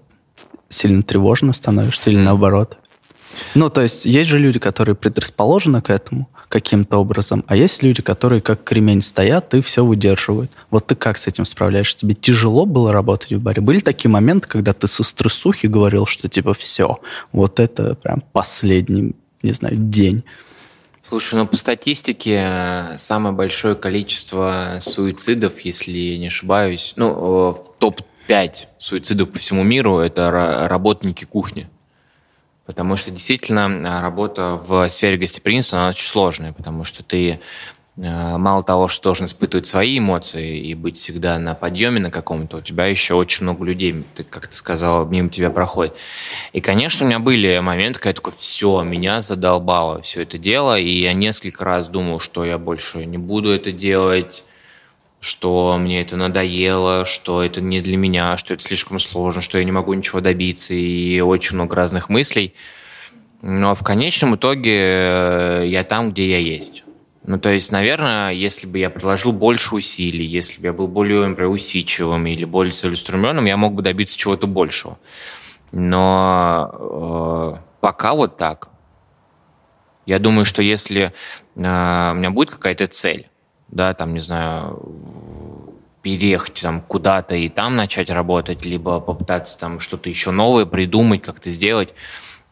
сильно 0.68 1.02
тревожно 1.02 1.52
становишься 1.52 2.10
или 2.10 2.18
наоборот. 2.18 2.78
Ну, 3.54 3.70
то 3.70 3.82
есть 3.82 4.04
есть 4.04 4.28
же 4.28 4.38
люди, 4.38 4.58
которые 4.58 4.94
предрасположены 4.94 5.82
к 5.82 5.90
этому 5.90 6.28
каким-то 6.48 6.98
образом, 6.98 7.44
а 7.48 7.56
есть 7.56 7.82
люди, 7.82 8.02
которые 8.02 8.40
как 8.40 8.62
кремень 8.64 9.02
стоят 9.02 9.52
и 9.54 9.60
все 9.60 9.84
выдерживают. 9.84 10.50
Вот 10.70 10.86
ты 10.86 10.94
как 10.94 11.18
с 11.18 11.26
этим 11.26 11.44
справляешься? 11.44 11.98
Тебе 11.98 12.14
тяжело 12.14 12.66
было 12.66 12.92
работать 12.92 13.32
в 13.32 13.40
баре? 13.40 13.60
Были 13.60 13.80
такие 13.80 14.10
моменты, 14.10 14.48
когда 14.48 14.72
ты 14.72 14.86
со 14.86 15.02
стрессухи 15.02 15.66
говорил, 15.66 16.06
что 16.06 16.28
типа 16.28 16.54
все, 16.54 16.98
вот 17.32 17.60
это 17.60 17.94
прям 17.96 18.22
последний, 18.32 19.14
не 19.42 19.52
знаю, 19.52 19.76
день. 19.76 20.24
Слушай, 21.02 21.36
ну 21.36 21.46
по 21.46 21.56
статистике 21.56 22.94
самое 22.96 23.34
большое 23.34 23.74
количество 23.74 24.78
суицидов, 24.80 25.60
если 25.60 26.16
не 26.16 26.28
ошибаюсь, 26.28 26.94
ну 26.96 27.52
в 27.52 27.72
топ-5 28.26 28.66
суицидов 28.78 29.30
по 29.30 29.38
всему 29.38 29.62
миру 29.62 29.98
это 29.98 30.30
работники 30.68 31.24
кухни. 31.24 31.68
Потому 32.64 32.96
что 32.96 33.10
действительно 33.10 34.00
работа 34.00 34.60
в 34.62 34.88
сфере 34.88 35.16
гостеприимства, 35.16 35.78
она 35.78 35.88
очень 35.90 36.08
сложная, 36.08 36.52
потому 36.52 36.84
что 36.84 37.04
ты 37.04 37.38
Э, 37.98 38.36
мало 38.36 38.62
того, 38.62 38.88
что 38.88 39.04
должен 39.04 39.26
испытывать 39.26 39.66
свои 39.66 39.98
эмоции 39.98 40.58
и 40.58 40.74
быть 40.74 40.98
всегда 40.98 41.38
на 41.38 41.54
подъеме 41.54 41.98
на 42.00 42.10
каком-то, 42.10 42.58
у 42.58 42.60
тебя 42.60 42.86
еще 42.86 43.14
очень 43.14 43.44
много 43.44 43.64
людей, 43.64 44.04
ты, 44.14 44.22
как 44.22 44.48
ты 44.48 44.56
сказала, 44.56 45.06
мимо 45.06 45.30
тебя 45.30 45.50
проходит. 45.50 45.94
И, 46.52 46.60
конечно, 46.60 47.06
у 47.06 47.08
меня 47.08 47.18
были 47.18 47.58
моменты, 47.58 47.98
когда 47.98 48.10
я 48.10 48.14
такой, 48.14 48.34
все, 48.34 48.82
меня 48.82 49.22
задолбало 49.22 50.02
все 50.02 50.22
это 50.22 50.36
дело, 50.36 50.78
и 50.78 50.90
я 50.90 51.14
несколько 51.14 51.64
раз 51.64 51.88
думал, 51.88 52.20
что 52.20 52.44
я 52.44 52.58
больше 52.58 53.06
не 53.06 53.18
буду 53.18 53.50
это 53.50 53.72
делать, 53.72 54.44
что 55.20 55.76
мне 55.78 56.02
это 56.02 56.16
надоело, 56.16 57.04
что 57.04 57.42
это 57.42 57.60
не 57.60 57.80
для 57.80 57.96
меня, 57.96 58.36
что 58.36 58.54
это 58.54 58.62
слишком 58.62 58.98
сложно, 58.98 59.40
что 59.40 59.58
я 59.58 59.64
не 59.64 59.72
могу 59.72 59.92
ничего 59.94 60.20
добиться, 60.20 60.74
и 60.74 61.20
очень 61.20 61.56
много 61.56 61.76
разных 61.76 62.08
мыслей. 62.08 62.54
Но 63.42 63.74
в 63.74 63.82
конечном 63.82 64.36
итоге 64.36 64.78
э, 64.78 65.64
я 65.66 65.84
там, 65.84 66.10
где 66.10 66.30
я 66.30 66.38
есть. 66.38 66.84
Ну, 67.24 67.38
то 67.38 67.48
есть, 67.48 67.72
наверное, 67.72 68.30
если 68.30 68.68
бы 68.68 68.78
я 68.78 68.88
приложил 68.88 69.32
больше 69.32 69.74
усилий, 69.74 70.24
если 70.24 70.60
бы 70.60 70.66
я 70.68 70.72
был 70.72 70.86
более, 70.86 71.26
например, 71.26 71.50
усидчивым 71.50 72.24
или 72.26 72.44
более 72.44 72.72
целеустремленным, 72.72 73.46
я 73.46 73.56
мог 73.56 73.74
бы 73.74 73.82
добиться 73.82 74.16
чего-то 74.16 74.46
большего. 74.46 74.98
Но 75.72 76.70
э, 76.72 77.54
пока 77.80 78.14
вот 78.14 78.36
так. 78.36 78.68
Я 80.06 80.20
думаю, 80.20 80.44
что 80.44 80.62
если 80.62 81.06
э, 81.06 81.10
у 81.56 82.14
меня 82.14 82.30
будет 82.30 82.50
какая-то 82.50 82.86
цель, 82.86 83.28
да, 83.76 83.94
там, 83.94 84.14
не 84.14 84.20
знаю, 84.20 84.82
переехать 86.02 86.60
там 86.62 86.80
куда-то 86.80 87.34
и 87.34 87.48
там 87.48 87.76
начать 87.76 88.10
работать, 88.10 88.64
либо 88.64 89.00
попытаться 89.00 89.58
там 89.58 89.80
что-то 89.80 90.08
еще 90.08 90.30
новое 90.30 90.64
придумать, 90.64 91.22
как-то 91.22 91.50
сделать, 91.50 91.94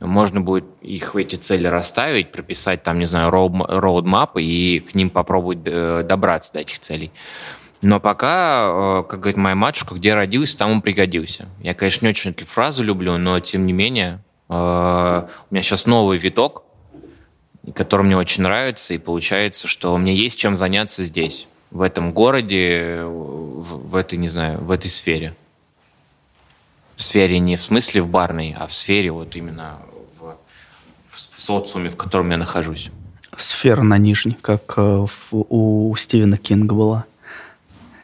можно 0.00 0.40
будет 0.40 0.64
их 0.82 1.14
эти 1.16 1.36
цели 1.36 1.66
расставить, 1.66 2.32
прописать 2.32 2.82
там, 2.82 2.98
не 2.98 3.04
знаю, 3.06 3.30
роудмап 3.30 4.36
и 4.36 4.80
к 4.80 4.94
ним 4.94 5.10
попробовать 5.10 5.60
э, 5.64 6.04
добраться 6.06 6.52
до 6.52 6.60
этих 6.60 6.80
целей. 6.80 7.10
Но 7.80 8.00
пока, 8.00 8.66
э, 8.66 9.04
как 9.08 9.20
говорит 9.20 9.36
моя 9.36 9.54
матушка, 9.54 9.94
где 9.94 10.14
родился, 10.14 10.58
там 10.58 10.72
он 10.72 10.82
пригодился. 10.82 11.46
Я, 11.60 11.74
конечно, 11.74 12.06
не 12.06 12.10
очень 12.10 12.32
эту 12.32 12.44
фразу 12.44 12.82
люблю, 12.82 13.16
но 13.18 13.38
тем 13.40 13.66
не 13.66 13.72
менее, 13.72 14.20
э, 14.48 14.52
у 14.54 15.54
меня 15.54 15.62
сейчас 15.62 15.86
новый 15.86 16.18
виток, 16.18 16.64
который 17.72 18.02
мне 18.02 18.16
очень 18.16 18.42
нравится, 18.42 18.94
и 18.94 18.98
получается, 18.98 19.68
что 19.68 19.94
у 19.94 19.98
меня 19.98 20.12
есть 20.12 20.38
чем 20.38 20.56
заняться 20.56 21.04
здесь, 21.04 21.48
в 21.70 21.80
этом 21.80 22.12
городе, 22.12 23.00
в, 23.04 23.90
в 23.90 23.96
этой, 23.96 24.18
не 24.18 24.28
знаю, 24.28 24.58
в 24.62 24.70
этой 24.70 24.90
сфере 24.90 25.34
в 26.96 27.02
сфере 27.02 27.38
не 27.38 27.56
в 27.56 27.62
смысле 27.62 28.02
в 28.02 28.08
барной, 28.08 28.54
а 28.58 28.66
в 28.66 28.74
сфере 28.74 29.10
вот 29.10 29.34
именно 29.36 29.78
в, 30.20 30.36
в 31.10 31.42
социуме, 31.42 31.90
в 31.90 31.96
котором 31.96 32.30
я 32.30 32.36
нахожусь. 32.36 32.90
Сфера 33.36 33.82
на 33.82 33.98
нижней, 33.98 34.36
как 34.40 34.74
э, 34.76 35.06
у 35.32 35.94
Стивена 35.96 36.36
Кинга 36.36 36.74
была 36.74 37.04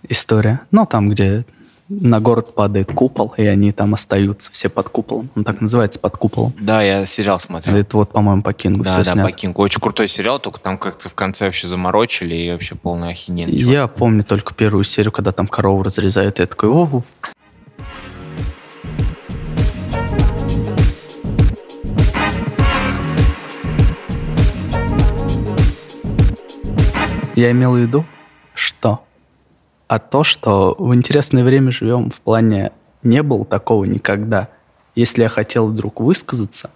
история. 0.09 0.61
Ну, 0.73 0.87
там, 0.87 1.09
где 1.09 1.44
на 1.90 2.20
город 2.20 2.55
падает 2.55 2.92
купол, 2.92 3.35
и 3.37 3.44
они 3.44 3.72
там 3.72 3.94
остаются 3.94 4.50
все 4.53 4.68
под 4.68 4.88
куполом. 4.88 5.29
Он 5.35 5.42
так 5.42 5.61
называется, 5.61 5.98
под 5.98 6.16
куполом. 6.16 6.53
Да, 6.61 6.83
я 6.83 7.05
сериал 7.05 7.40
смотрел. 7.40 7.76
Это 7.76 7.96
вот, 7.96 8.12
по-моему, 8.12 8.42
по 8.42 8.53
Кингу 8.53 8.85
Да, 8.85 8.98
да, 8.98 9.05
снято. 9.05 9.22
по 9.29 9.33
Кингу. 9.33 9.61
Очень 9.61 9.81
крутой 9.81 10.07
сериал, 10.07 10.38
только 10.38 10.61
там 10.61 10.79
как-то 10.79 11.09
в 11.09 11.14
конце 11.14 11.46
вообще 11.46 11.66
заморочили, 11.66 12.37
и 12.37 12.53
вообще 12.53 12.76
полная 12.76 13.11
ахинень. 13.11 13.50
Я 13.50 13.88
помню 13.88 14.22
только 14.22 14.55
первую 14.55 14.85
серию, 14.85 15.11
когда 15.11 15.33
там 15.33 15.48
корову 15.48 15.83
разрезают, 15.83 16.38
и 16.38 16.42
я 16.42 16.46
такой, 16.46 16.68
о, 16.70 17.03
Я 27.35 27.53
имел 27.53 27.72
в 27.72 27.79
виду, 27.79 28.05
что? 28.53 29.03
А 29.90 29.98
то, 29.98 30.22
что 30.22 30.76
в 30.79 30.94
интересное 30.94 31.42
время 31.42 31.72
живем 31.72 32.12
в 32.12 32.20
плане 32.20 32.70
не 33.03 33.24
было 33.24 33.44
такого 33.44 33.85
никогда. 33.85 34.48
Если 34.94 35.22
я 35.22 35.29
хотел 35.29 35.66
вдруг 35.66 35.98
высказаться, 35.98 36.70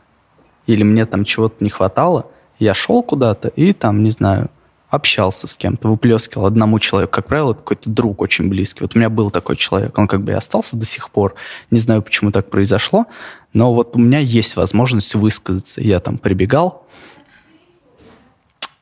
или 0.67 0.83
мне 0.83 1.07
там 1.07 1.25
чего-то 1.25 1.63
не 1.63 1.71
хватало, 1.71 2.27
я 2.59 2.75
шел 2.75 3.05
куда-то 3.05 3.47
и 3.47 3.73
там, 3.73 4.03
не 4.03 4.11
знаю, 4.11 4.51
общался 4.91 5.47
с 5.47 5.55
кем-то, 5.55 5.87
выплескивал 5.87 6.47
одному 6.47 6.81
человеку. 6.81 7.13
Как 7.13 7.29
правило, 7.29 7.53
это 7.53 7.61
какой-то 7.61 7.89
друг 7.89 8.21
очень 8.21 8.49
близкий. 8.49 8.83
Вот 8.83 8.97
у 8.97 8.99
меня 8.99 9.11
был 9.11 9.31
такой 9.31 9.55
человек, 9.55 9.97
он 9.97 10.09
как 10.09 10.23
бы 10.23 10.33
и 10.33 10.35
остался 10.35 10.75
до 10.77 10.85
сих 10.85 11.11
пор. 11.11 11.37
Не 11.71 11.79
знаю, 11.79 12.03
почему 12.03 12.33
так 12.33 12.51
произошло, 12.51 13.07
но 13.53 13.73
вот 13.73 13.95
у 13.95 14.01
меня 14.01 14.19
есть 14.19 14.57
возможность 14.57 15.15
высказаться. 15.15 15.81
Я 15.81 16.01
там 16.01 16.19
прибегал, 16.19 16.85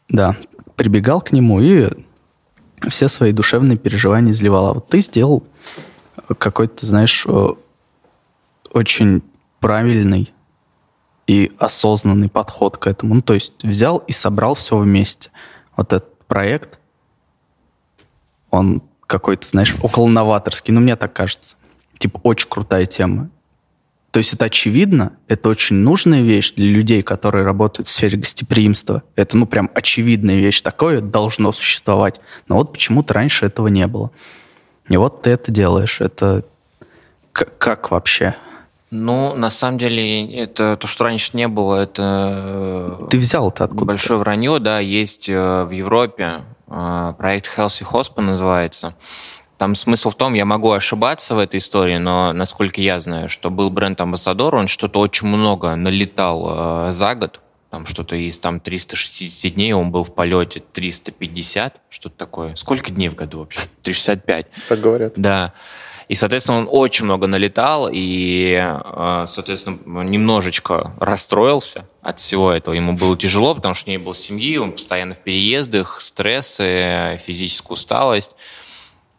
да, 0.08 0.38
прибегал 0.74 1.20
к 1.20 1.32
нему 1.32 1.60
и 1.60 1.90
все 2.88 3.08
свои 3.08 3.32
душевные 3.32 3.78
переживания 3.78 4.32
изливал. 4.32 4.66
А 4.66 4.74
вот 4.74 4.88
ты 4.88 5.00
сделал 5.00 5.44
какой-то, 6.38 6.86
знаешь, 6.86 7.24
э, 7.26 7.48
очень 8.72 9.22
правильный 9.60 10.32
и 11.26 11.52
осознанный 11.58 12.28
подход 12.28 12.76
к 12.76 12.86
этому. 12.86 13.14
Ну, 13.14 13.22
то 13.22 13.34
есть 13.34 13.62
взял 13.62 13.98
и 13.98 14.12
собрал 14.12 14.54
все 14.54 14.76
вместе. 14.76 15.30
Вот 15.76 15.92
этот 15.92 16.18
проект, 16.26 16.78
он 18.50 18.82
какой-то, 19.06 19.46
знаешь, 19.48 19.76
около 19.82 20.08
новаторский, 20.08 20.72
ну, 20.72 20.80
мне 20.80 20.96
так 20.96 21.12
кажется. 21.12 21.56
Типа, 21.98 22.20
очень 22.22 22.48
крутая 22.48 22.86
тема. 22.86 23.30
То 24.12 24.18
есть 24.18 24.34
это 24.34 24.44
очевидно, 24.44 25.12
это 25.26 25.48
очень 25.48 25.76
нужная 25.76 26.20
вещь 26.20 26.52
для 26.52 26.66
людей, 26.66 27.02
которые 27.02 27.44
работают 27.44 27.88
в 27.88 27.90
сфере 27.90 28.18
гостеприимства. 28.18 29.02
Это, 29.16 29.38
ну, 29.38 29.46
прям 29.46 29.70
очевидная 29.74 30.36
вещь, 30.36 30.60
такое 30.60 31.00
должно 31.00 31.52
существовать. 31.54 32.20
Но 32.46 32.56
вот 32.56 32.74
почему-то 32.74 33.14
раньше 33.14 33.46
этого 33.46 33.68
не 33.68 33.86
было. 33.86 34.10
И 34.90 34.98
вот 34.98 35.22
ты 35.22 35.30
это 35.30 35.50
делаешь. 35.50 36.02
Это 36.02 36.44
как, 37.32 37.56
как 37.56 37.90
вообще? 37.90 38.36
Ну, 38.90 39.34
на 39.34 39.48
самом 39.48 39.78
деле, 39.78 40.30
это 40.36 40.76
то, 40.76 40.86
что 40.86 41.04
раньше 41.04 41.30
не 41.32 41.48
было, 41.48 41.76
это... 41.76 43.06
Ты 43.08 43.16
взял 43.16 43.48
это 43.48 43.64
откуда? 43.64 43.86
Большое 43.86 44.18
вранье, 44.18 44.58
да, 44.58 44.80
есть 44.80 45.30
э, 45.30 45.64
в 45.64 45.70
Европе 45.70 46.42
э, 46.68 47.14
проект 47.16 47.48
Healthy 47.56 47.90
Hospital 47.90 48.20
называется. 48.20 48.94
Там 49.62 49.76
смысл 49.76 50.10
в 50.10 50.16
том, 50.16 50.34
я 50.34 50.44
могу 50.44 50.72
ошибаться 50.72 51.36
в 51.36 51.38
этой 51.38 51.58
истории, 51.58 51.96
но 51.96 52.32
насколько 52.32 52.80
я 52.80 52.98
знаю, 52.98 53.28
что 53.28 53.48
был 53.48 53.70
бренд-амбассадор, 53.70 54.56
он 54.56 54.66
что-то 54.66 54.98
очень 54.98 55.28
много 55.28 55.76
налетал 55.76 56.88
э, 56.88 56.90
за 56.90 57.14
год, 57.14 57.40
там 57.70 57.86
что-то 57.86 58.16
из 58.16 58.40
там 58.40 58.58
360 58.58 59.54
дней, 59.54 59.72
он 59.72 59.92
был 59.92 60.02
в 60.02 60.12
полете 60.12 60.64
350, 60.72 61.76
что-то 61.90 62.16
такое. 62.16 62.56
Сколько 62.56 62.90
дней 62.90 63.08
в 63.08 63.14
году 63.14 63.38
вообще? 63.38 63.60
365. 63.84 64.46
Так 64.68 64.80
говорят. 64.80 65.12
Да. 65.14 65.52
И, 66.08 66.16
соответственно, 66.16 66.58
он 66.58 66.68
очень 66.68 67.04
много 67.04 67.28
налетал 67.28 67.88
и, 67.88 68.58
э, 68.60 69.24
соответственно, 69.28 70.00
немножечко 70.02 70.92
расстроился 70.98 71.86
от 72.00 72.18
всего 72.18 72.50
этого. 72.50 72.74
Ему 72.74 72.94
было 72.94 73.16
тяжело, 73.16 73.54
потому 73.54 73.76
что 73.76 73.90
не 73.90 73.98
было 73.98 74.16
семьи, 74.16 74.56
он 74.56 74.72
постоянно 74.72 75.14
в 75.14 75.18
переездах, 75.18 76.00
стрессы, 76.00 77.20
физическая 77.24 77.74
усталость. 77.74 78.32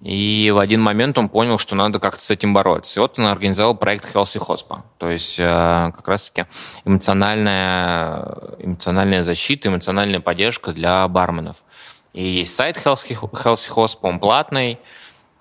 И 0.04 0.52
в 0.54 0.60
один 0.60 0.82
момент 0.82 1.18
он 1.18 1.30
понял, 1.30 1.58
что 1.58 1.76
надо 1.76 1.98
как-то 1.98 2.24
с 2.24 2.30
этим 2.30 2.54
бороться. 2.54 3.00
И 3.00 3.02
вот 3.02 3.18
он 3.18 3.26
организовал 3.26 3.74
проект 3.74 4.14
Healthy 4.14 4.46
Hospa. 4.46 4.82
То 4.98 5.10
есть 5.10 5.40
э, 5.40 5.92
как 5.96 6.06
раз-таки 6.06 6.46
эмоциональная, 6.84 8.38
эмоциональная 8.60 9.24
защита, 9.24 9.70
эмоциональная 9.70 10.20
поддержка 10.20 10.74
для 10.74 11.08
барменов. 11.08 11.64
И 12.12 12.22
есть 12.22 12.54
сайт 12.54 12.76
Healthy, 12.76 13.18
Healthy 13.18 13.70
Hospa, 13.74 14.00
он 14.02 14.20
платный. 14.20 14.78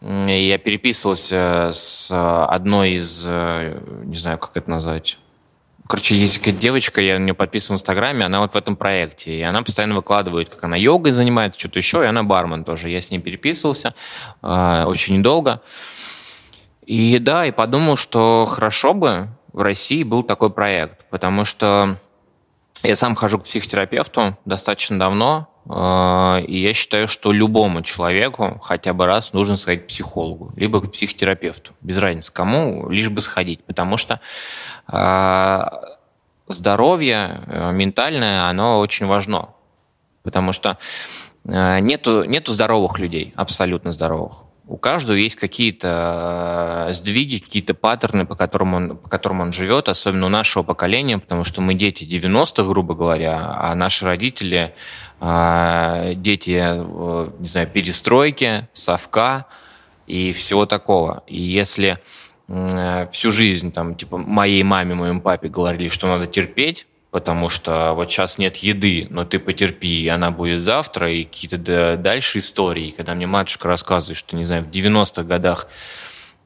И 0.01 0.48
я 0.48 0.59
переписывался 0.59 1.70
с 1.72 2.11
одной 2.12 2.92
из, 2.92 3.25
э, 3.27 3.81
не 4.05 4.16
знаю, 4.16 4.38
как 4.38 4.57
это 4.57 4.70
назвать, 4.70 5.18
Короче, 5.93 6.17
есть 6.17 6.39
какая-то 6.39 6.59
девочка, 6.59 7.03
я 7.03 7.19
на 7.19 7.25
нее 7.25 7.35
подписан 7.35 7.77
в 7.77 7.79
Инстаграме, 7.79 8.25
она 8.25 8.41
вот 8.41 8.55
в 8.55 8.57
этом 8.57 8.77
проекте. 8.77 9.39
И 9.39 9.43
она 9.43 9.61
постоянно 9.61 9.95
выкладывает, 9.95 10.49
как 10.49 10.65
она 10.65 10.75
йогой 10.75 11.13
занимается, 11.13 11.61
что-то 11.61 11.81
еще, 11.81 12.03
и 12.03 12.07
она 12.07 12.23
бармен 12.23 12.65
тоже. 12.65 12.89
Я 12.89 13.03
с 13.03 13.11
ней 13.11 13.19
переписывался 13.19 13.95
э, 14.43 14.85
очень 14.87 15.19
недолго. 15.19 15.61
И 16.87 17.19
да, 17.19 17.45
и 17.45 17.51
подумал, 17.51 17.99
что 17.99 18.47
хорошо 18.47 18.95
бы 18.95 19.29
в 19.53 19.61
России 19.61 20.03
был 20.03 20.23
такой 20.23 20.49
проект, 20.49 21.05
потому 21.11 21.45
что 21.45 21.99
я 22.83 22.97
сам 22.97 23.14
хожу 23.14 23.38
к 23.38 23.45
психотерапевту 23.45 24.37
достаточно 24.45 24.99
давно, 24.99 25.49
а, 25.68 26.38
и 26.40 26.59
я 26.59 26.75
считаю, 26.75 27.07
что 27.07 27.33
любому 27.33 27.83
человеку 27.83 28.59
хотя 28.62 28.92
бы 28.92 29.07
раз 29.07 29.33
нужно 29.33 29.57
сходить 29.57 29.85
к 29.85 29.88
психологу, 29.88 30.53
либо 30.57 30.81
к 30.81 30.90
психотерапевту. 30.90 31.73
Без 31.81 31.99
разницы 31.99 32.33
кому, 32.33 32.88
лишь 32.88 33.11
бы 33.11 33.21
сходить. 33.21 33.64
Потому 33.64 33.97
что 33.97 34.21
а, 34.87 35.83
здоровье 36.49 37.40
э, 37.47 37.73
ментальное, 37.73 38.49
оно 38.49 38.81
очень 38.81 39.07
важно. 39.07 39.51
Потому 40.23 40.53
что 40.53 40.79
э, 41.45 41.79
нету, 41.81 42.25
нету 42.25 42.53
здоровых 42.53 42.99
людей, 42.99 43.33
абсолютно 43.37 43.92
здоровых. 43.92 44.38
У 44.66 44.77
каждого 44.77 45.16
есть 45.16 45.37
какие-то 45.37 46.87
э, 46.88 46.94
сдвиги, 46.94 47.38
какие-то 47.38 47.75
паттерны, 47.75 48.27
по 48.27 48.37
которым, 48.37 48.75
он, 48.75 48.96
по 48.96 49.09
которым 49.09 49.40
он 49.40 49.53
живет, 49.53 49.88
особенно 49.88 50.27
у 50.27 50.29
нашего 50.29 50.62
поколения, 50.62 51.18
потому 51.18 51.44
что 51.44 51.61
мы 51.61 51.75
дети 51.75 52.05
90-х, 52.05 52.62
грубо 52.62 52.94
говоря, 52.94 53.57
а 53.59 53.75
наши 53.75 54.05
родители 54.05 54.75
дети, 55.20 56.51
не 57.40 57.46
знаю, 57.46 57.68
перестройки, 57.68 58.68
совка 58.72 59.46
и 60.09 60.33
всего 60.33 60.66
такого. 60.66 61.22
И 61.29 61.40
если 61.40 62.01
Э, 62.48 63.09
всю 63.11 63.33
жизнь 63.33 63.72
там, 63.72 63.94
типа, 63.94 64.18
моей 64.18 64.62
маме, 64.62 64.94
моему 64.94 65.20
папе 65.20 65.48
говорили, 65.48 65.88
что 65.88 66.07
надо 66.07 66.27
терпеть, 66.27 66.87
потому 67.12 67.51
что 67.51 67.92
вот 67.92 68.11
сейчас 68.11 68.38
нет 68.38 68.57
еды, 68.57 69.07
но 69.11 69.27
ты 69.27 69.38
потерпи, 69.38 70.03
и 70.03 70.09
она 70.09 70.31
будет 70.31 70.62
завтра, 70.62 71.12
и 71.12 71.25
какие-то 71.25 71.96
дальше 71.98 72.38
истории. 72.38 72.90
Когда 72.96 73.14
мне 73.14 73.27
матушка 73.27 73.68
рассказывает, 73.68 74.16
что, 74.16 74.35
не 74.35 74.44
знаю, 74.44 74.64
в 74.64 74.70
90-х 74.70 75.22
годах 75.22 75.68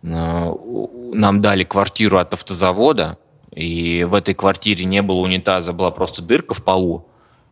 э, 0.03 0.55
нам 1.13 1.41
дали 1.41 1.63
квартиру 1.63 2.19
от 2.19 2.35
автозавода, 2.35 3.17
и 3.55 4.05
в 4.05 4.13
этой 4.13 4.35
квартире 4.35 4.85
не 4.85 5.03
было 5.03 5.21
унитаза, 5.21 5.73
была 5.73 5.93
просто 5.93 6.21
дырка 6.21 6.53
в 6.53 6.65
полу, 6.65 7.07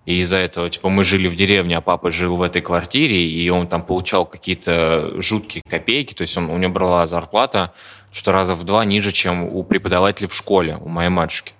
и 0.07 0.19
из-за 0.19 0.39
этого, 0.39 0.69
типа, 0.69 0.89
мы 0.89 1.05
жили 1.05 1.29
в 1.29 1.37
деревне, 1.37 1.79
а 1.79 1.81
папа 1.81 2.11
жил 2.11 2.37
в 2.37 2.43
этой 2.43 2.63
квартире, 2.63 3.27
и 3.29 3.49
он 3.49 3.69
там 3.69 3.85
получал 3.85 4.27
какие-то 4.27 5.13
жуткие 5.23 5.63
копейки, 5.71 6.15
то 6.15 6.23
есть 6.23 6.37
он, 6.37 6.51
у 6.51 6.59
него 6.59 6.73
брала 6.73 7.07
зарплата 7.07 7.73
что 8.15 8.31
раза 8.31 8.55
в 8.55 8.63
два 8.63 8.85
ниже, 8.85 9.11
чем 9.11 9.43
у 9.43 9.65
преподавателей 9.65 10.29
в 10.29 10.35
школе, 10.35 10.79
у 10.81 10.89
моей 10.89 11.09
матушки. 11.09 11.53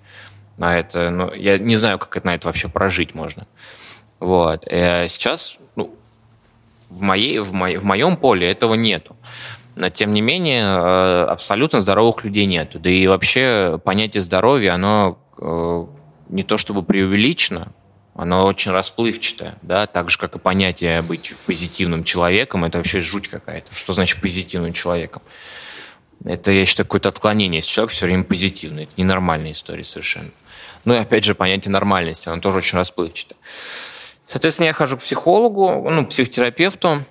На 0.57 0.79
это, 0.79 1.11
ну, 1.11 1.33
я 1.33 1.59
не 1.59 1.77
знаю, 1.77 1.99
как 1.99 2.17
это, 2.17 2.27
на 2.27 2.35
это 2.35 2.47
вообще 2.47 2.69
прожить 2.69 3.15
можно. 3.15 3.47
Вот. 4.21 4.67
А 4.71 5.07
сейчас 5.09 5.59
ну, 5.77 5.95
в, 6.89 7.01
моей, 7.01 7.39
в, 7.41 7.53
моей, 7.53 7.77
в 7.77 7.85
моем 7.85 8.17
поле 8.17 8.51
этого 8.51 8.75
нету. 8.75 9.17
Но, 9.75 9.89
тем 9.89 10.15
не 10.15 10.21
менее, 10.21 10.63
э, 10.63 11.25
абсолютно 11.25 11.81
здоровых 11.81 12.23
людей 12.25 12.47
нету. 12.47 12.79
Да 12.79 12.91
и 12.91 13.07
вообще 13.07 13.81
понятие 13.85 14.23
здоровья, 14.23 14.75
оно 14.75 15.19
э, 15.39 15.87
не 16.29 16.45
то 16.45 16.59
чтобы 16.59 16.85
преувеличено, 16.85 17.73
оно 18.15 18.47
очень 18.47 18.71
расплывчатое, 18.71 19.57
да, 19.63 19.87
так 19.87 20.09
же, 20.09 20.19
как 20.19 20.37
и 20.37 20.39
понятие 20.39 21.03
быть 21.03 21.35
позитивным 21.47 22.05
человеком, 22.05 22.65
это 22.65 22.79
вообще 22.79 23.01
жуть 23.01 23.29
какая-то. 23.29 23.75
Что 23.75 23.93
значит 23.93 24.21
позитивным 24.21 24.73
человеком? 24.73 25.23
Это, 26.25 26.51
я 26.51 26.65
считаю, 26.67 26.87
какое-то 26.87 27.09
отклонение, 27.09 27.59
если 27.59 27.71
человек 27.71 27.93
все 27.93 28.07
время 28.07 28.25
позитивный. 28.25 28.85
Это 28.85 28.93
ненормальная 28.97 29.53
история 29.53 29.85
совершенно. 29.85 30.31
Ну 30.85 30.95
и 30.95 30.99
опять 30.99 31.25
же, 31.25 31.35
понятие 31.35 31.73
нормальности, 31.73 32.29
оно 32.29 32.41
тоже 32.41 32.59
очень 32.59 32.79
расплывчато. 32.79 33.35
Соответственно, 34.27 34.67
я 34.67 34.73
хожу 34.73 34.97
к 34.97 35.03
психологу, 35.03 35.89
ну, 35.91 36.07
психотерапевту, 36.07 37.03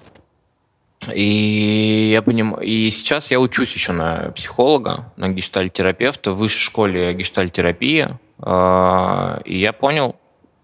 и 1.14 2.10
я 2.12 2.22
понимаю, 2.22 2.64
и 2.64 2.90
сейчас 2.92 3.30
я 3.30 3.40
учусь 3.40 3.74
еще 3.74 3.92
на 3.92 4.32
психолога, 4.36 5.12
на 5.18 5.30
гештальтерапевта 5.30 6.32
в 6.32 6.38
высшей 6.38 6.62
школе 6.62 7.14
гештальтерапии, 7.14 8.18
а, 8.40 9.42
и 9.46 9.60
я 9.60 9.74
понял, 9.74 10.16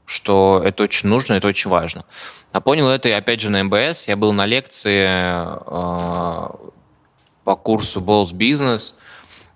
что 0.06 0.62
это 0.64 0.84
очень 0.84 1.10
нужно, 1.10 1.34
это 1.34 1.48
очень 1.48 1.70
важно. 1.70 2.06
А 2.52 2.62
понял 2.62 2.88
это, 2.90 3.16
опять 3.16 3.42
же, 3.42 3.52
на 3.52 3.64
МБС. 3.64 4.08
Я 4.08 4.16
был 4.16 4.34
на 4.34 4.46
лекции 4.48 5.06
а, 5.08 6.56
по 7.50 7.56
курсу 7.56 8.00
Balls 8.00 8.32
Business. 8.32 8.94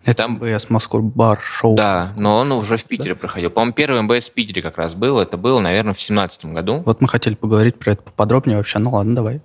Это 0.03 0.17
там... 0.17 0.39
МБС 0.41 0.71
Москва 0.71 0.99
бар 0.99 1.39
шоу. 1.43 1.75
Да, 1.75 2.11
но 2.17 2.37
он 2.37 2.51
уже 2.51 2.75
в 2.75 2.85
Питере 2.85 3.13
да? 3.13 3.19
проходил. 3.19 3.51
По-моему, 3.51 3.73
первый 3.73 4.01
МБС 4.01 4.29
в 4.29 4.33
Питере 4.33 4.63
как 4.63 4.79
раз 4.79 4.95
был. 4.95 5.19
Это 5.19 5.37
было, 5.37 5.59
наверное, 5.59 5.93
в 5.93 6.01
семнадцатом 6.01 6.55
году. 6.55 6.81
Вот 6.87 7.01
мы 7.01 7.07
хотели 7.07 7.35
поговорить 7.35 7.77
про 7.77 7.91
это 7.91 8.01
поподробнее 8.01 8.57
вообще. 8.57 8.79
Ну 8.79 8.89
ладно, 8.89 9.13
давай. 9.13 9.41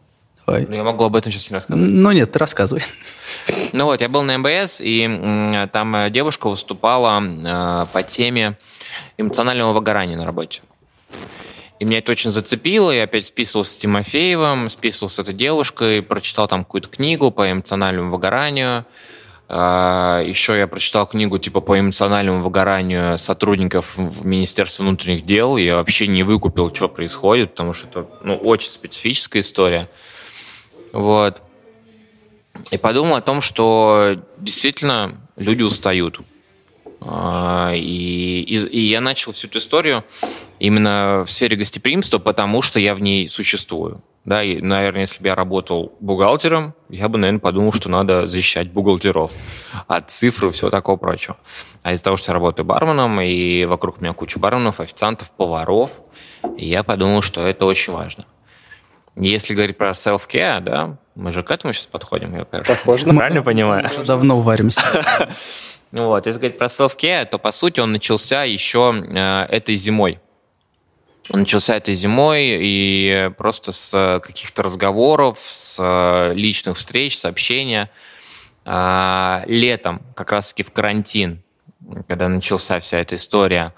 давай. 0.46 0.64
Ну, 0.66 0.74
я 0.76 0.82
могу 0.82 1.04
об 1.04 1.14
этом 1.14 1.30
сейчас 1.30 1.50
не 1.50 1.56
рассказывать. 1.56 1.92
Ну 1.92 2.11
нет, 2.12 2.32
ты 2.32 2.38
рассказывай. 2.38 2.82
Ну 3.74 3.84
вот, 3.84 4.00
я 4.00 4.08
был 4.08 4.22
на 4.22 4.38
МБС, 4.38 4.80
и 4.80 5.68
там 5.72 5.94
э, 5.94 6.11
девушка 6.11 6.48
выступала 6.48 7.22
э, 7.22 7.87
по 7.92 8.02
теме 8.02 8.56
эмоционального 9.18 9.74
выгорания 9.74 10.16
на 10.16 10.24
работе. 10.24 10.62
И 11.78 11.84
меня 11.84 11.98
это 11.98 12.12
очень 12.12 12.30
зацепило. 12.30 12.90
Я 12.90 13.04
опять 13.04 13.26
списывался 13.26 13.74
с 13.74 13.78
Тимофеевым, 13.78 14.68
списывался 14.68 15.16
с 15.16 15.18
этой 15.20 15.34
девушкой, 15.34 16.02
прочитал 16.02 16.48
там 16.48 16.64
какую-то 16.64 16.88
книгу 16.88 17.30
по 17.30 17.50
эмоциональному 17.50 18.10
выгоранию. 18.10 18.84
А, 19.48 20.20
Еще 20.22 20.58
я 20.58 20.66
прочитал 20.66 21.06
книгу 21.06 21.38
типа 21.38 21.60
по 21.60 21.78
эмоциональному 21.78 22.42
выгоранию 22.42 23.16
сотрудников 23.16 23.96
в 23.96 24.26
Министерстве 24.26 24.84
внутренних 24.84 25.24
дел. 25.24 25.56
Я 25.56 25.76
вообще 25.76 26.08
не 26.08 26.24
выкупил, 26.24 26.74
что 26.74 26.88
происходит, 26.88 27.52
потому 27.52 27.72
что 27.72 27.86
это 27.88 28.06
ну, 28.24 28.36
очень 28.36 28.72
специфическая 28.72 29.42
история. 29.42 29.88
Вот. 30.92 31.40
И 32.72 32.78
подумал 32.78 33.16
о 33.16 33.20
том, 33.20 33.40
что 33.40 34.16
действительно 34.38 35.20
люди 35.36 35.62
устают. 35.62 36.18
А, 37.00 37.72
и, 37.72 38.40
и, 38.42 38.56
и 38.56 38.80
я 38.80 39.00
начал 39.00 39.30
всю 39.30 39.46
эту 39.46 39.58
историю 39.58 40.04
именно 40.59 41.25
в 41.27 41.31
сфере 41.31 41.57
гостеприимства, 41.57 42.18
потому 42.18 42.62
что 42.62 42.81
я 42.81 42.94
в 42.94 43.01
ней 43.01 43.29
существую. 43.29 44.03
Да, 44.25 44.42
и, 44.42 44.61
наверное, 44.61 45.03
если 45.03 45.23
бы 45.23 45.29
я 45.29 45.35
работал 45.35 45.97
бухгалтером, 46.01 46.75
я 46.90 47.09
бы, 47.09 47.16
наверное, 47.16 47.40
подумал, 47.40 47.73
что 47.73 47.88
надо 47.88 48.27
защищать 48.27 48.71
бухгалтеров 48.71 49.33
от 49.87 50.11
цифр 50.11 50.47
и 50.47 50.51
всего 50.51 50.68
такого 50.68 50.97
прочего. 50.97 51.38
А 51.83 51.92
из-за 51.92 52.05
того, 52.05 52.18
что 52.18 52.33
я 52.33 52.35
работаю 52.35 52.66
барменом, 52.66 53.21
и 53.23 53.64
вокруг 53.64 54.03
меня 54.03 54.12
куча 54.12 54.38
барменов, 54.38 54.81
официантов, 54.81 55.31
поваров, 55.31 55.92
я 56.59 56.83
подумал, 56.83 57.23
что 57.23 57.47
это 57.47 57.64
очень 57.64 57.94
важно. 57.94 58.27
Если 59.16 59.55
говорить 59.55 59.79
про 59.79 59.90
self-care, 59.90 60.61
да, 60.61 60.99
мы 61.14 61.33
же 61.33 61.42
к 61.42 61.51
этому 61.51 61.73
сейчас 61.73 61.87
подходим, 61.87 62.37
я 62.37 62.44
Похоже. 62.44 63.07
Правильно 63.16 63.42
понимаю? 63.42 63.88
Давно 64.07 64.40
варимся. 64.40 64.83
Вот, 65.90 66.27
если 66.27 66.38
говорить 66.38 66.59
про 66.59 66.66
self-care, 66.66 67.25
то, 67.25 67.38
по 67.38 67.51
сути, 67.51 67.81
он 67.81 67.92
начался 67.92 68.44
еще 68.44 68.94
э, 68.94 69.47
этой 69.49 69.75
зимой. 69.75 70.21
Начался 71.30 71.76
этой 71.76 71.94
зимой 71.94 72.58
и 72.60 73.30
просто 73.36 73.72
с 73.72 74.20
каких-то 74.22 74.62
разговоров, 74.62 75.38
с 75.40 76.32
личных 76.34 76.78
встреч, 76.78 77.18
сообщения. 77.18 77.90
А, 78.64 79.44
летом, 79.46 80.02
как 80.14 80.32
раз-таки 80.32 80.62
в 80.62 80.72
карантин, 80.72 81.42
когда 82.06 82.28
начался 82.28 82.78
вся 82.80 82.98
эта 82.98 83.16
история, 83.16 83.72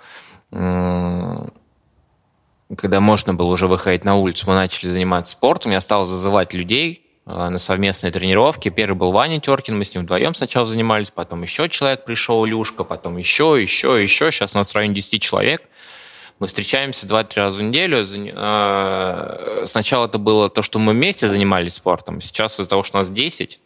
когда 2.76 3.00
можно 3.00 3.34
было 3.34 3.48
уже 3.48 3.66
выходить 3.66 4.04
на 4.04 4.16
улицу, 4.16 4.44
мы 4.48 4.54
начали 4.54 4.90
заниматься 4.90 5.32
спортом. 5.32 5.72
Я 5.72 5.80
стал 5.80 6.06
зазывать 6.06 6.54
людей 6.54 7.06
а, 7.26 7.50
на 7.50 7.58
совместные 7.58 8.12
тренировки. 8.12 8.68
Первый 8.68 8.96
был 8.96 9.12
Ваня 9.12 9.40
Теркин, 9.40 9.76
мы 9.76 9.84
с 9.84 9.94
ним 9.94 10.04
вдвоем 10.04 10.34
сначала 10.34 10.66
занимались, 10.66 11.10
потом 11.10 11.42
еще 11.42 11.68
человек 11.68 12.04
пришел, 12.04 12.46
Илюшка, 12.46 12.84
потом 12.84 13.16
еще, 13.16 13.58
еще, 13.60 14.00
еще. 14.02 14.30
Сейчас 14.30 14.54
у 14.54 14.58
нас 14.58 14.70
в 14.70 14.74
районе 14.74 14.94
10 14.94 15.22
человек. 15.22 15.62
Мы 16.40 16.46
встречаемся 16.46 17.06
2-3 17.06 17.32
раза 17.36 17.58
в 17.58 17.62
неделю. 17.62 18.02
А, 18.34 19.62
сначала 19.66 20.06
это 20.06 20.16
было 20.16 20.48
то, 20.48 20.62
что 20.62 20.78
мы 20.78 20.92
вместе 20.92 21.28
занимались 21.28 21.74
спортом. 21.74 22.22
Сейчас 22.22 22.58
из-за 22.58 22.68
того, 22.68 22.82
что 22.82 22.96
нас 22.96 23.10
10, 23.10 23.60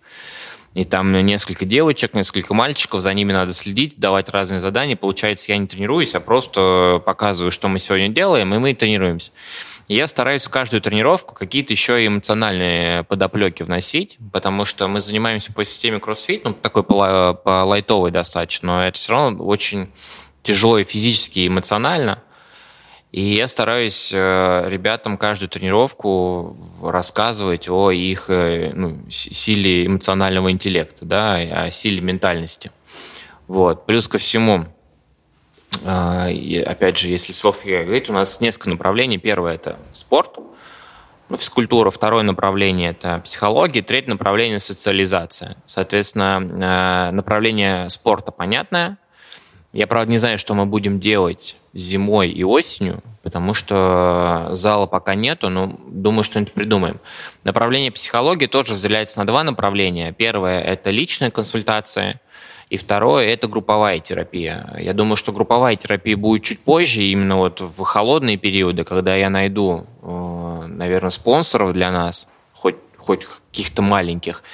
и 0.75 0.85
там 0.85 1.13
несколько 1.25 1.67
девочек, 1.67 2.15
несколько 2.15 2.53
мальчиков, 2.53 3.01
за 3.01 3.15
ними 3.15 3.33
надо 3.33 3.53
следить, 3.53 4.01
давать 4.01 4.29
разные 4.29 4.59
задания. 4.59 4.97
Получается, 4.97 5.53
я 5.53 5.59
не 5.59 5.69
тренируюсь, 5.69 6.17
а 6.17 6.21
просто 6.21 7.01
показываю, 7.07 7.53
что 7.53 7.69
мы 7.69 7.79
сегодня 7.79 8.09
делаем, 8.09 8.53
и 8.53 8.59
мы 8.59 8.75
тренируемся. 8.75 9.31
И 9.87 9.95
я 9.95 10.09
стараюсь 10.09 10.43
в 10.43 10.51
каждую 10.51 10.81
тренировку 10.81 11.37
какие-то 11.37 11.73
еще 11.73 12.05
эмоциональные 12.05 13.05
подоплеки 13.05 13.63
вносить, 13.63 14.19
потому 14.33 14.65
что 14.65 14.89
мы 14.89 15.01
занимаемся 15.01 15.53
по 15.53 15.65
системе 15.65 15.99
CrossFit, 15.99 16.41
ну, 16.43 16.53
такой 16.55 16.83
по, 16.83 17.35
по 17.35 17.63
лайтовой 17.63 18.11
достаточно, 18.11 18.79
но 18.79 18.85
это 18.85 18.99
все 18.99 19.13
равно 19.13 19.45
очень 19.45 19.93
тяжело 20.43 20.79
и 20.79 20.83
физически, 20.83 21.39
и 21.39 21.47
эмоционально– 21.47 22.21
и 23.15 23.37
я 23.37 23.47
стараюсь 23.47 24.11
э, 24.13 24.65
ребятам 24.69 25.17
каждую 25.17 25.49
тренировку 25.49 26.57
рассказывать 26.83 27.69
о 27.69 27.93
их 27.93 28.25
э, 28.29 28.73
ну, 28.75 29.09
силе 29.09 29.87
эмоционального 29.87 30.51
интеллекта, 30.51 31.05
да, 31.05 31.37
о 31.37 31.71
силе 31.71 32.01
ментальности. 32.01 32.73
Вот. 33.47 33.87
Плюс 33.87 34.09
ко 34.09 34.19
всему, 34.19 34.65
э, 35.85 36.63
опять 36.67 36.99
же, 36.99 37.07
если 37.07 37.33
self 37.33 37.59
говорить, 37.65 38.11
у 38.11 38.13
нас 38.13 38.41
несколько 38.41 38.71
направлений. 38.71 39.19
Первое– 39.19 39.55
это 39.55 39.79
спорт, 39.93 40.37
ну, 41.29 41.37
физкультура. 41.37 41.93
Второе 41.93 42.25
направление– 42.25 42.91
это 43.01 43.21
психология. 43.25 43.83
Третье 43.83 44.11
направление– 44.11 44.59
социализация. 44.59 45.57
Соответственно, 45.67 47.13
направление 47.13 47.89
спорта 47.91 48.33
понятное. 48.33 48.99
Я, 49.75 49.89
правда, 49.89 50.13
не 50.13 50.19
знаю, 50.19 50.39
что 50.39 50.55
мы 50.55 50.67
будем 50.67 51.01
делать 51.01 51.57
зимой 51.73 52.31
и 52.31 52.45
осенью, 52.45 53.03
потому 53.25 53.55
что 53.55 54.51
зала 54.53 54.87
пока 54.87 55.17
нету, 55.17 55.51
но 55.51 55.77
думаю, 55.89 56.23
что-нибудь 56.23 56.53
придумаем. 56.53 57.01
Направление 57.43 57.91
психологии 57.91 58.47
тоже 58.47 58.75
разделяется 58.75 59.19
на 59.19 59.27
два 59.27 59.43
направления. 59.43 60.13
Первое– 60.13 60.61
это 60.63 60.91
личная 60.91 61.33
консультация, 61.33 62.21
и 62.71 62.77
второе– 62.77 63.27
это 63.35 63.49
групповая 63.49 63.99
терапия. 63.99 64.77
Я 64.79 64.93
думаю, 64.93 65.17
что 65.17 65.33
групповая 65.33 65.75
терапия 65.75 66.17
будет 66.17 66.45
чуть 66.45 66.61
позже, 66.61 67.03
именно 67.03 67.39
вот 67.39 67.61
в 67.61 67.83
холодные 67.83 68.37
периоды, 68.37 68.85
когда 68.85 69.17
я 69.17 69.29
найду, 69.29 69.87
э, 70.03 70.67
наверное, 70.69 71.11
спонсоров 71.11 71.73
для 71.73 71.91
нас, 71.91 72.29
хоть, 72.53 72.77
хоть 72.97 73.25
каких-то 73.25 73.83
маленьких, 73.83 74.45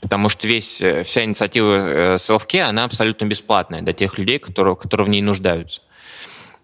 потому 0.00 0.28
что 0.28 0.46
весь, 0.48 0.82
вся 1.04 1.24
инициатива 1.24 2.16
self-care, 2.16 2.62
она 2.62 2.84
абсолютно 2.84 3.26
бесплатная 3.26 3.82
для 3.82 3.92
тех 3.92 4.18
людей, 4.18 4.38
которые, 4.38 4.76
которые 4.76 5.06
в 5.06 5.10
ней 5.10 5.22
нуждаются. 5.22 5.80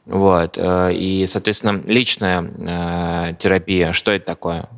Вот. 0.06 0.58
Э, 0.58 0.92
и, 0.92 1.26
соответственно, 1.26 1.82
личная 1.86 2.42
э, 2.42 3.34
терапия, 3.38 3.92
что 3.92 4.12
это 4.12 4.26
такое? 4.26 4.68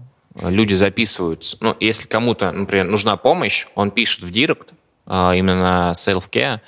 Люди 0.42 0.74
записываются. 0.74 1.56
Ну, 1.60 1.76
если 1.80 2.08
кому-то, 2.08 2.50
например, 2.50 2.86
нужна 2.86 3.16
помощь, 3.16 3.66
он 3.74 3.90
пишет 3.90 4.24
в 4.24 4.30
директ, 4.30 4.72
э, 5.06 5.32
именно 5.36 5.92
self-care, 5.94 6.60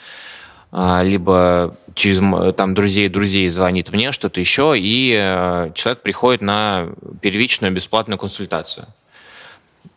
либо 1.05 1.75
через 1.95 2.19
там 2.55 2.75
друзей 2.75 3.09
друзей 3.09 3.49
звонит 3.49 3.91
мне, 3.93 4.13
что-то 4.13 4.41
еще, 4.41 4.75
и 4.77 5.71
человек 5.75 6.03
приходит 6.03 6.43
на 6.43 6.89
первичную 7.23 7.73
бесплатную 7.73 8.19
консультацию. 8.19 8.87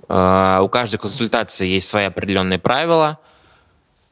У 0.10 0.69
каждой 0.69 0.98
консультации 0.98 1.67
есть 1.67 1.88
свои 1.88 2.06
определенные 2.06 2.60
правила– 2.60 3.19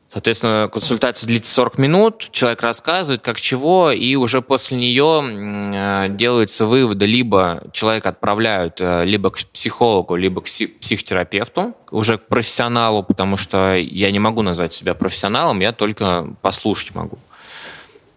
Соответственно, 0.10 0.70
консультация 0.72 1.28
длится 1.28 1.54
40 1.54 1.78
минут, 1.80 2.30
человек 2.32 2.62
рассказывает, 2.62 3.22
как 3.22 3.42
чего, 3.42 3.92
и 3.92 4.16
уже 4.16 4.42
после 4.42 4.78
нее 4.78 5.22
э, 5.22 6.08
делаются 6.10 6.66
выводы, 6.66 7.06
либо 7.06 7.64
человека 7.74 8.10
отправляют 8.10 8.80
э, 8.80 9.04
либо 9.04 9.32
к 9.32 9.38
психологу, 9.38 10.16
либо 10.16 10.40
к 10.40 10.46
психотерапевту, 10.46 11.76
уже 11.92 12.18
к 12.18 12.28
профессионалу, 12.28 13.04
потому 13.04 13.36
что 13.36 13.74
я 13.76 14.10
не 14.12 14.20
могу 14.20 14.44
назвать 14.44 14.74
себя 14.74 14.94
профессионалом, 14.94 15.60
я 15.60 15.74
только 15.74 16.34
послушать 16.42 16.96
могу. 16.96 17.18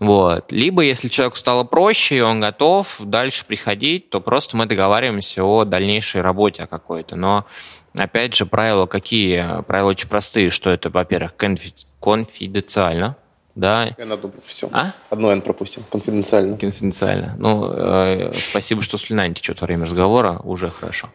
Вот. 0.01 0.51
Либо, 0.51 0.83
если 0.83 1.09
человеку 1.09 1.37
стало 1.37 1.63
проще, 1.63 2.17
и 2.17 2.21
он 2.21 2.41
готов 2.41 2.97
дальше 2.99 3.45
приходить, 3.47 4.11
то 4.11 4.21
просто 4.21 4.57
мы 4.57 4.67
договариваемся 4.67 5.45
о 5.45 5.65
дальнейшей 5.65 6.23
работе 6.23 6.67
какой-то. 6.67 7.17
Но 7.17 7.47
Опять 7.95 8.35
же, 8.37 8.47
правила 8.47 8.87
какие? 8.87 9.63
Правила 9.63 9.91
очень 9.91 10.09
простые, 10.09 10.51
что 10.51 10.71
это, 10.71 10.91
во-первых, 10.91 11.35
конфи- 11.37 11.87
конфиденциально, 12.01 13.17
да. 13.57 13.95
Одну 13.99 14.17
пропустил. 14.17 14.69
А? 14.73 14.93
Одно 15.11 15.33
N 15.33 15.43
пропустил. 15.43 15.83
Конфиденциально. 15.91 16.57
Конфиденциально. 16.57 17.35
Ну, 17.39 17.69
э, 17.73 18.33
спасибо, 18.33 18.81
что 18.83 18.97
слюна 18.97 19.27
не 19.27 19.35
течет 19.35 19.61
во 19.61 19.67
время 19.67 19.87
разговора. 19.87 20.41
Уже 20.45 20.69
хорошо. 20.69 21.09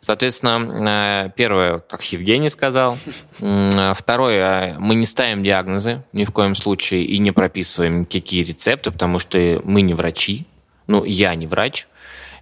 Соответственно, 0.00 1.26
э, 1.26 1.30
первое, 1.36 1.78
как 1.78 2.02
Евгений 2.04 2.48
сказал. 2.48 2.96
Второе, 3.38 4.76
мы 4.78 4.94
не 4.94 5.06
ставим 5.06 5.44
диагнозы 5.44 6.02
ни 6.12 6.24
в 6.24 6.32
коем 6.32 6.54
случае 6.54 7.04
и 7.04 7.18
не 7.18 7.32
прописываем 7.32 8.06
какие 8.06 8.42
рецепты, 8.42 8.90
потому 8.90 9.18
что 9.18 9.60
мы 9.64 9.82
не 9.82 9.94
врачи. 9.94 10.46
Ну, 10.86 11.04
я 11.04 11.34
не 11.34 11.46
врач 11.46 11.86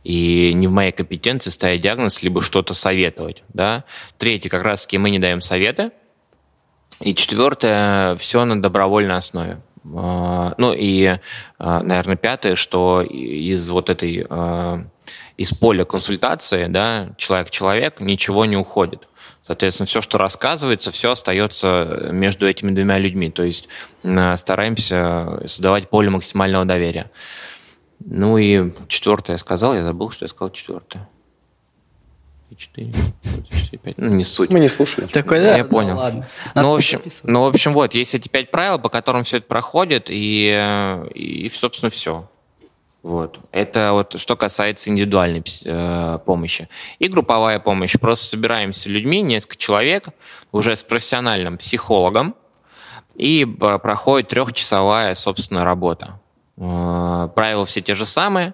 и 0.04 0.52
не 0.54 0.66
в 0.66 0.70
моей 0.70 0.92
компетенции 0.92 1.50
ставить 1.50 1.80
диагноз, 1.80 2.22
либо 2.22 2.40
что-то 2.40 2.74
советовать. 2.74 3.42
Да? 3.48 3.84
Третье, 4.16 4.48
как 4.48 4.62
раз-таки 4.62 4.96
мы 4.98 5.10
не 5.10 5.18
даем 5.18 5.40
советы. 5.40 5.90
И 7.00 7.14
четвертое, 7.14 8.16
все 8.16 8.44
на 8.44 8.60
добровольной 8.60 9.16
основе. 9.16 9.60
А, 9.94 10.54
ну 10.58 10.72
и, 10.74 11.18
а, 11.58 11.82
наверное, 11.82 12.16
пятое, 12.16 12.56
что 12.56 13.02
из 13.02 13.68
вот 13.70 13.90
этой, 13.90 14.26
а, 14.28 14.84
из 15.38 15.54
поля 15.54 15.86
консультации, 15.86 16.66
да, 16.66 17.14
человек-человек, 17.16 18.00
ничего 18.00 18.44
не 18.44 18.58
уходит. 18.58 19.08
Соответственно, 19.46 19.86
все, 19.86 20.02
что 20.02 20.18
рассказывается, 20.18 20.90
все 20.90 21.12
остается 21.12 22.10
между 22.12 22.46
этими 22.46 22.70
двумя 22.72 22.98
людьми. 22.98 23.30
То 23.30 23.44
есть 23.44 23.66
стараемся 24.36 25.40
создавать 25.46 25.88
поле 25.88 26.10
максимального 26.10 26.66
доверия. 26.66 27.10
Ну 28.04 28.36
и 28.36 28.72
четвертое 28.88 29.32
я 29.32 29.38
сказал, 29.38 29.74
я 29.74 29.82
забыл, 29.82 30.10
что 30.10 30.26
я 30.26 30.28
сказал 30.28 30.50
четвертое. 30.52 31.08
четыре, 32.54 32.92
пять. 33.82 33.96
Ну, 33.96 34.08
не 34.14 34.24
суть. 34.24 34.50
Мы 34.50 34.60
не 34.60 34.68
слушали. 34.68 35.06
Такой, 35.06 35.40
да, 35.40 35.56
я 35.56 35.62
да, 35.62 35.68
понял. 35.68 35.96
Ладно. 35.96 36.28
Ну, 36.54 36.72
в 36.72 36.74
общем, 36.74 37.00
ну, 37.22 37.44
в 37.44 37.46
общем, 37.46 37.72
вот, 37.72 37.94
есть 37.94 38.14
эти 38.14 38.28
пять 38.28 38.50
правил, 38.50 38.78
по 38.78 38.88
которым 38.88 39.24
все 39.24 39.38
это 39.38 39.46
проходит, 39.46 40.08
и, 40.10 41.04
и 41.14 41.50
собственно, 41.54 41.90
все. 41.90 42.28
Вот. 43.08 43.38
Это 43.52 43.92
вот 43.92 44.20
что 44.20 44.36
касается 44.36 44.90
индивидуальной 44.90 45.42
э, 45.64 46.18
помощи. 46.26 46.68
И 46.98 47.08
групповая 47.08 47.58
помощь. 47.58 47.98
Просто 47.98 48.26
собираемся 48.26 48.90
людьми, 48.90 49.22
несколько 49.22 49.56
человек, 49.56 50.08
уже 50.52 50.76
с 50.76 50.82
профессиональным 50.82 51.56
психологом, 51.56 52.34
и 53.14 53.46
проходит 53.46 54.28
трехчасовая, 54.28 55.14
собственно, 55.14 55.64
работа. 55.64 56.20
Э, 56.58 57.30
правила 57.34 57.64
все 57.64 57.80
те 57.80 57.94
же 57.94 58.04
самые. 58.04 58.52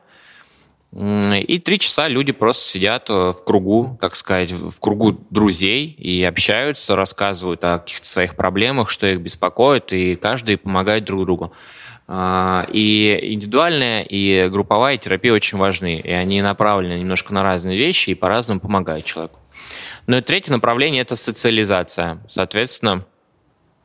И 0.93 1.59
три 1.59 1.81
часа 1.81 2.07
люди 2.07 2.31
просто 2.31 2.63
сидят 2.63 3.11
э, 3.11 3.33
в 3.33 3.45
кругу, 3.45 3.99
так 4.01 4.15
сказать, 4.15 4.53
в 4.53 4.79
кругу 4.79 5.19
друзей 5.31 5.87
и 5.89 6.23
общаются, 6.23 6.95
рассказывают 6.95 7.65
о 7.65 7.81
каких-то 7.81 8.07
своих 8.07 8.37
проблемах, 8.37 8.89
что 8.89 9.09
их 9.09 9.19
беспокоит, 9.19 9.93
и 9.93 10.15
каждый 10.15 10.59
помогает 10.59 11.03
друг 11.03 11.25
другу. 11.25 11.53
Э, 12.07 12.65
и 12.73 13.19
индивидуальная, 13.33 14.03
и 14.03 14.49
групповая 14.49 14.97
терапия 14.97 15.33
очень 15.33 15.59
важны, 15.59 16.01
и 16.01 16.11
они 16.11 16.43
направлены 16.43 16.99
немножко 16.99 17.33
на 17.33 17.43
разные 17.43 17.79
вещи 17.79 18.11
и 18.11 18.15
по-разному 18.15 18.61
помогают 18.61 19.05
человеку. 19.05 19.39
Ну 20.07 20.19
и 20.19 20.21
третье 20.21 20.53
направление– 20.53 21.03
это 21.03 21.17
социализация. 21.17 22.19
Соответственно, 22.29 23.07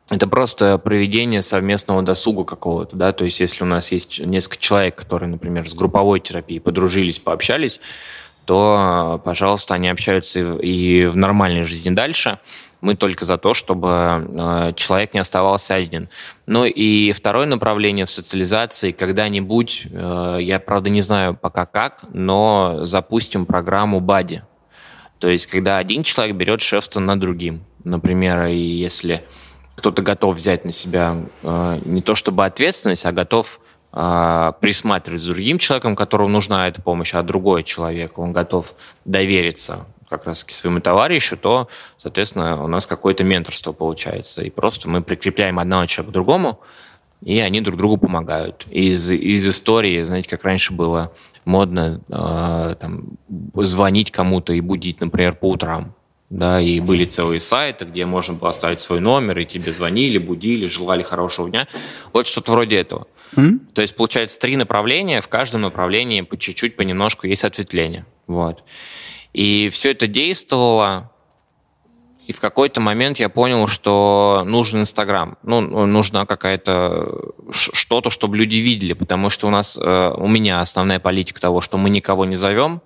это 0.10 0.28
просто 0.28 0.78
проведение 0.78 1.42
совместного 1.42 2.02
досуга 2.02 2.44
какого-то, 2.44 2.96
да, 2.96 3.14
то 3.14 3.26
есть 3.26 3.40
если 3.40 3.64
у 3.64 3.68
нас 3.68 3.92
есть 3.92 4.20
несколько 4.20 4.58
человек, 4.58 4.96
которые, 4.96 5.30
например, 5.30 5.70
с 5.70 5.74
групповой 5.74 6.20
терапией 6.20 6.60
подружились, 6.60 7.20
пообщались, 7.20 7.80
то, 8.46 9.22
пожалуйста, 9.24 9.76
они 9.76 9.88
общаются 9.88 10.40
и 10.56 11.06
в 11.06 11.16
нормальной 11.16 11.62
жизни 11.62 11.92
дальше. 11.92 12.40
Мы 12.82 12.96
только 12.96 13.26
за 13.26 13.38
то, 13.38 13.54
чтобы 13.54 13.90
э, 13.90 14.74
человек 14.76 15.14
не 15.14 15.20
оставался 15.20 15.76
один. 15.76 16.08
Ну 16.46 16.64
и 16.64 17.12
второе 17.12 17.46
направление 17.46 18.06
в 18.06 18.12
социализации, 18.12 18.92
когда-нибудь, 18.92 19.88
э, 19.92 20.38
я, 20.40 20.60
правда, 20.60 20.90
не 20.90 21.02
знаю 21.02 21.36
пока 21.36 21.66
как, 21.66 22.06
но 22.14 22.86
запустим 22.86 23.46
программу 23.46 24.00
БАДИ. 24.00 24.44
То 25.20 25.28
есть, 25.28 25.48
когда 25.48 25.78
один 25.78 26.04
человек 26.04 26.38
берет 26.38 26.62
шефство 26.62 27.02
над 27.02 27.20
другим. 27.20 27.66
Например, 27.84 28.46
если 28.46 29.24
кто-то 29.76 30.02
готов 30.02 30.38
взять 30.38 30.64
на 30.64 30.72
себя 30.72 31.18
э, 31.44 31.80
не 31.84 32.02
то 32.02 32.16
чтобы 32.16 32.46
ответственность, 32.46 33.06
а 33.06 33.12
готов 33.12 33.60
присматривать 33.92 35.24
за 35.24 35.34
другим 35.34 35.58
человеком, 35.58 35.96
которому 35.96 36.30
нужна 36.30 36.68
эта 36.68 36.80
помощь, 36.80 37.16
а 37.16 37.24
другой 37.24 37.64
человек, 37.64 38.20
он 38.20 38.34
готов 38.34 38.76
довериться 39.04 39.88
как 40.10 40.26
раз 40.26 40.46
своему 40.50 40.80
товарищу, 40.80 41.38
то, 41.38 41.70
соответственно, 41.98 42.64
у 42.64 42.68
нас 42.68 42.86
какое-то 42.86 43.24
менторство 43.24 43.72
получается. 43.72 44.42
И 44.42 44.50
просто 44.50 44.90
мы 44.90 45.02
прикрепляем 45.02 45.60
одного 45.60 45.86
человека 45.86 46.12
к 46.12 46.14
другому, 46.14 46.60
и 47.24 47.40
они 47.40 47.62
друг 47.62 47.78
другу 47.78 47.98
помогают. 47.98 48.66
Из, 48.70 49.12
из 49.12 49.48
истории, 49.48 50.04
знаете, 50.04 50.30
как 50.30 50.44
раньше 50.44 50.74
было 50.74 51.14
модно 51.46 52.02
э, 52.10 52.76
там, 52.80 53.18
звонить 53.56 54.12
кому-то 54.12 54.54
и 54.54 54.62
будить, 54.62 55.02
например, 55.02 55.36
по 55.36 55.50
утрам. 55.50 55.94
Да, 56.30 56.62
и 56.62 56.80
были 56.80 57.06
целые 57.06 57.40
сайты, 57.40 57.86
где 57.86 58.06
можно 58.06 58.36
было 58.36 58.52
оставить 58.52 58.82
свой 58.82 59.00
номер, 59.00 59.40
и 59.40 59.46
тебе 59.46 59.74
звонили, 59.74 60.20
будили, 60.20 60.68
желали 60.68 61.02
хорошего 61.02 61.50
дня. 61.50 61.68
Вот 62.14 62.28
что-то 62.28 62.52
вроде 62.52 62.78
этого. 62.78 63.08
Mm-hmm. 63.36 63.60
То 63.74 63.82
есть, 63.82 63.96
получается, 63.96 64.40
три 64.40 64.56
направления, 64.56 65.22
в 65.22 65.28
каждом 65.28 65.62
направлении 65.62 66.22
по 66.22 66.38
чуть-чуть, 66.38 66.76
понемножку 66.76 67.26
есть 67.26 67.44
ответвление. 67.44 68.06
Вот. 68.28 68.64
И 69.34 69.70
все 69.70 69.92
это 69.92 70.08
действовало, 70.08 71.12
и 72.30 72.32
в 72.32 72.40
какой-то 72.40 72.80
момент 72.80 73.18
я 73.18 73.28
понял, 73.28 73.66
что 73.68 74.44
нужен 74.46 74.82
Инстаграм. 74.82 75.38
Ну, 75.42 75.62
нужна 75.88 76.28
какая-то 76.28 77.32
что-то, 77.52 78.12
чтобы 78.12 78.38
люди 78.38 78.56
видели, 78.58 78.94
потому 78.94 79.32
что 79.32 79.48
у 79.48 79.50
нас, 79.50 79.80
э, 79.82 80.14
у 80.16 80.28
меня 80.28 80.62
основная 80.62 81.00
политика 81.00 81.42
того, 81.42 81.60
что 81.60 81.80
мы 81.80 81.90
никого 81.90 82.26
не 82.26 82.36
зовем, 82.36 82.82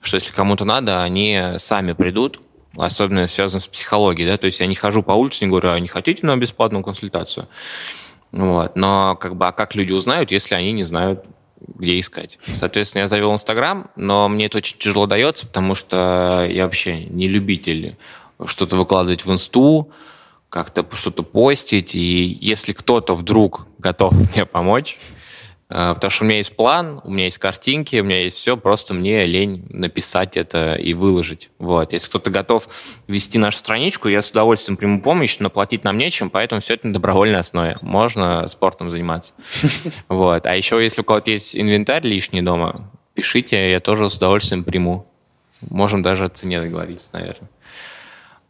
что 0.00 0.16
если 0.16 0.32
кому-то 0.32 0.64
надо, 0.64 1.02
они 1.02 1.40
сами 1.58 1.92
придут, 1.92 2.40
особенно 2.76 3.26
связано 3.26 3.60
с 3.60 3.66
психологией, 3.66 4.28
да, 4.28 4.38
то 4.38 4.46
есть 4.46 4.60
я 4.60 4.66
не 4.66 4.76
хожу 4.76 5.02
по 5.02 5.10
улице, 5.10 5.44
не 5.44 5.50
говорю, 5.50 5.70
а 5.70 5.80
не 5.80 5.88
хотите 5.88 6.24
на 6.24 6.36
бесплатную 6.36 6.84
консультацию? 6.84 7.48
Вот. 8.30 8.76
Но 8.76 9.16
как 9.16 9.36
бы, 9.36 9.48
а 9.48 9.52
как 9.52 9.74
люди 9.74 9.90
узнают, 9.90 10.30
если 10.30 10.54
они 10.54 10.70
не 10.70 10.84
знают, 10.84 11.24
где 11.76 11.98
искать. 11.98 12.38
Соответственно, 12.44 13.02
я 13.02 13.06
завел 13.08 13.32
Инстаграм, 13.32 13.90
но 13.96 14.28
мне 14.28 14.46
это 14.46 14.58
очень 14.58 14.78
тяжело 14.78 15.06
дается, 15.06 15.46
потому 15.46 15.74
что 15.74 16.46
я 16.50 16.64
вообще 16.64 17.04
не 17.04 17.28
любитель 17.28 17.96
что-то 18.44 18.76
выкладывать 18.76 19.24
в 19.24 19.32
инсту, 19.32 19.90
как-то 20.48 20.86
что-то 20.94 21.22
постить. 21.22 21.94
И 21.94 22.38
если 22.40 22.72
кто-то 22.72 23.14
вдруг 23.14 23.66
готов 23.78 24.12
мне 24.34 24.46
помочь, 24.46 24.98
потому 25.72 26.10
что 26.10 26.24
у 26.24 26.26
меня 26.26 26.36
есть 26.36 26.54
план, 26.54 27.00
у 27.02 27.10
меня 27.10 27.24
есть 27.24 27.38
картинки, 27.38 27.96
у 27.98 28.04
меня 28.04 28.22
есть 28.24 28.36
все, 28.36 28.58
просто 28.58 28.92
мне 28.92 29.24
лень 29.24 29.64
написать 29.70 30.36
это 30.36 30.74
и 30.74 30.92
выложить. 30.92 31.50
Вот. 31.58 31.94
Если 31.94 32.08
кто-то 32.08 32.30
готов 32.30 32.68
вести 33.06 33.38
нашу 33.38 33.58
страничку, 33.58 34.08
я 34.08 34.20
с 34.20 34.30
удовольствием 34.30 34.76
приму 34.76 35.00
помощь, 35.00 35.38
но 35.38 35.48
платить 35.48 35.82
нам 35.82 35.96
нечем, 35.96 36.28
поэтому 36.28 36.60
все 36.60 36.74
это 36.74 36.88
на 36.88 36.92
добровольной 36.92 37.38
основе. 37.38 37.78
Можно 37.80 38.46
спортом 38.48 38.90
заниматься. 38.90 39.34
Вот. 40.08 40.46
А 40.46 40.54
еще, 40.54 40.82
если 40.82 41.00
у 41.00 41.04
кого-то 41.04 41.30
есть 41.30 41.56
инвентарь 41.56 42.06
лишний 42.06 42.42
дома, 42.42 42.90
пишите, 43.14 43.70
я 43.70 43.80
тоже 43.80 44.10
с 44.10 44.16
удовольствием 44.16 44.64
приму. 44.64 45.06
Можем 45.62 46.02
даже 46.02 46.26
о 46.26 46.28
цене 46.28 46.60
договориться, 46.60 47.10
наверное. 47.14 47.50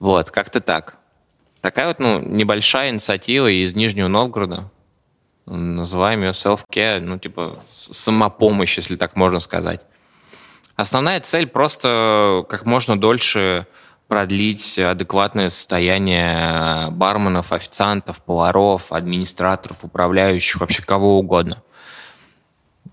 Вот, 0.00 0.30
как-то 0.30 0.60
так. 0.60 0.96
Такая 1.60 1.86
вот, 1.86 2.00
ну, 2.00 2.18
небольшая 2.18 2.90
инициатива 2.90 3.48
из 3.48 3.76
Нижнего 3.76 4.08
Новгорода 4.08 4.70
называем 5.46 6.22
ее 6.22 6.30
self-care, 6.30 7.00
ну, 7.00 7.18
типа 7.18 7.58
самопомощь, 7.70 8.76
если 8.76 8.96
так 8.96 9.16
можно 9.16 9.40
сказать. 9.40 9.80
Основная 10.76 11.20
цель 11.20 11.46
просто 11.46 12.44
как 12.48 12.64
можно 12.64 12.98
дольше 12.98 13.66
продлить 14.08 14.78
адекватное 14.78 15.48
состояние 15.48 16.90
барменов, 16.90 17.52
официантов, 17.52 18.22
поваров, 18.22 18.92
администраторов, 18.92 19.78
управляющих, 19.82 20.60
вообще 20.60 20.82
кого 20.82 21.18
угодно. 21.18 21.62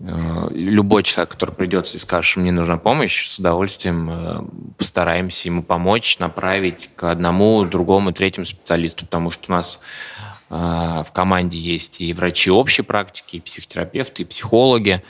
Э, 0.00 0.48
любой 0.52 1.02
человек, 1.02 1.32
который 1.32 1.54
придет 1.54 1.94
и 1.94 1.98
скажет, 1.98 2.30
что 2.30 2.40
мне 2.40 2.52
нужна 2.52 2.78
помощь, 2.78 3.28
с 3.28 3.38
удовольствием 3.38 4.10
э, 4.10 4.42
постараемся 4.78 5.48
ему 5.48 5.62
помочь, 5.62 6.18
направить 6.18 6.88
к 6.96 7.04
одному, 7.10 7.64
другому, 7.64 8.12
третьему 8.12 8.46
специалисту, 8.46 9.04
потому 9.04 9.30
что 9.30 9.52
у 9.52 9.56
нас 9.56 9.80
в 10.50 11.06
команде 11.12 11.56
есть 11.56 12.00
и 12.00 12.12
врачи 12.12 12.50
общей 12.50 12.82
практики, 12.82 13.36
и 13.36 13.40
психотерапевты, 13.40 14.22
и 14.22 14.24
психологи, 14.26 15.02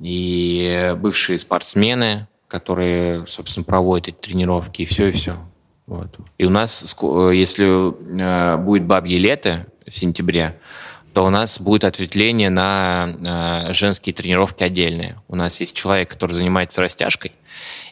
и 0.00 0.94
бывшие 0.98 1.38
спортсмены, 1.38 2.28
которые, 2.48 3.26
собственно, 3.26 3.64
проводят 3.64 4.08
эти 4.08 4.16
тренировки, 4.16 4.82
и 4.82 4.84
все, 4.84 5.08
и 5.08 5.12
все. 5.12 5.36
Вот. 5.86 6.14
И 6.36 6.44
у 6.44 6.50
нас, 6.50 6.96
если 7.32 7.92
э, 8.22 8.56
будет 8.58 8.84
бабье 8.84 9.18
лето 9.18 9.66
в 9.86 9.96
сентябре, 9.96 10.60
то 11.14 11.24
у 11.24 11.30
нас 11.30 11.58
будет 11.58 11.84
ответвление 11.84 12.50
на 12.50 13.64
э, 13.68 13.72
женские 13.72 14.14
тренировки 14.14 14.62
отдельные. 14.62 15.16
У 15.28 15.34
нас 15.34 15.60
есть 15.60 15.74
человек, 15.74 16.10
который 16.10 16.32
занимается 16.32 16.82
растяжкой, 16.82 17.32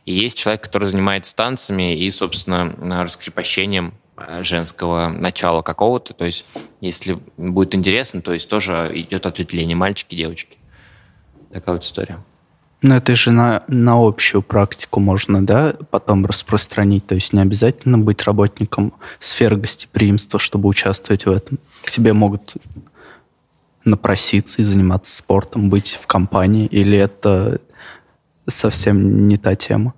и 0.05 0.12
есть 0.12 0.37
человек, 0.37 0.62
который 0.62 0.85
занимается 0.85 1.35
танцами 1.35 1.97
и, 1.97 2.11
собственно, 2.11 2.74
раскрепощением 3.03 3.95
женского 4.41 5.09
начала 5.09 5.62
какого-то. 5.62 6.14
То 6.14 6.25
есть, 6.25 6.47
если 6.81 7.19
будет 7.37 7.75
интересно, 7.75 8.23
то 8.23 8.33
есть 8.33 8.49
тоже 8.49 8.91
идет 8.95 9.27
ответвление 9.27 9.77
мальчики, 9.77 10.14
девочки. 10.14 10.59
Такая 11.53 11.77
вот 11.77 11.85
история. 11.85 12.19
Но 12.83 12.97
это 12.97 13.14
же 13.14 13.33
на, 13.33 13.62
на 13.69 14.07
общую 14.07 14.43
практику 14.43 15.01
можно, 15.01 15.45
да, 15.45 15.75
потом 15.91 16.27
распространить. 16.27 17.07
То 17.07 17.14
есть 17.14 17.33
не 17.33 17.41
обязательно 17.41 17.99
быть 17.99 18.23
работником 18.25 18.93
сферы 19.19 19.57
гостеприимства, 19.57 20.39
чтобы 20.39 20.69
участвовать 20.69 21.27
в 21.27 21.31
этом. 21.31 21.59
К 21.83 21.91
тебе 21.91 22.12
могут 22.12 22.55
напроситься 23.85 24.61
и 24.61 24.64
заниматься 24.64 25.17
спортом, 25.17 25.71
быть 25.71 25.99
в 26.01 26.07
компании, 26.07 26.67
или 26.67 26.99
это 26.99 27.61
совсем 28.49 29.27
не 29.27 29.37
та 29.37 29.55
тема? 29.55 29.95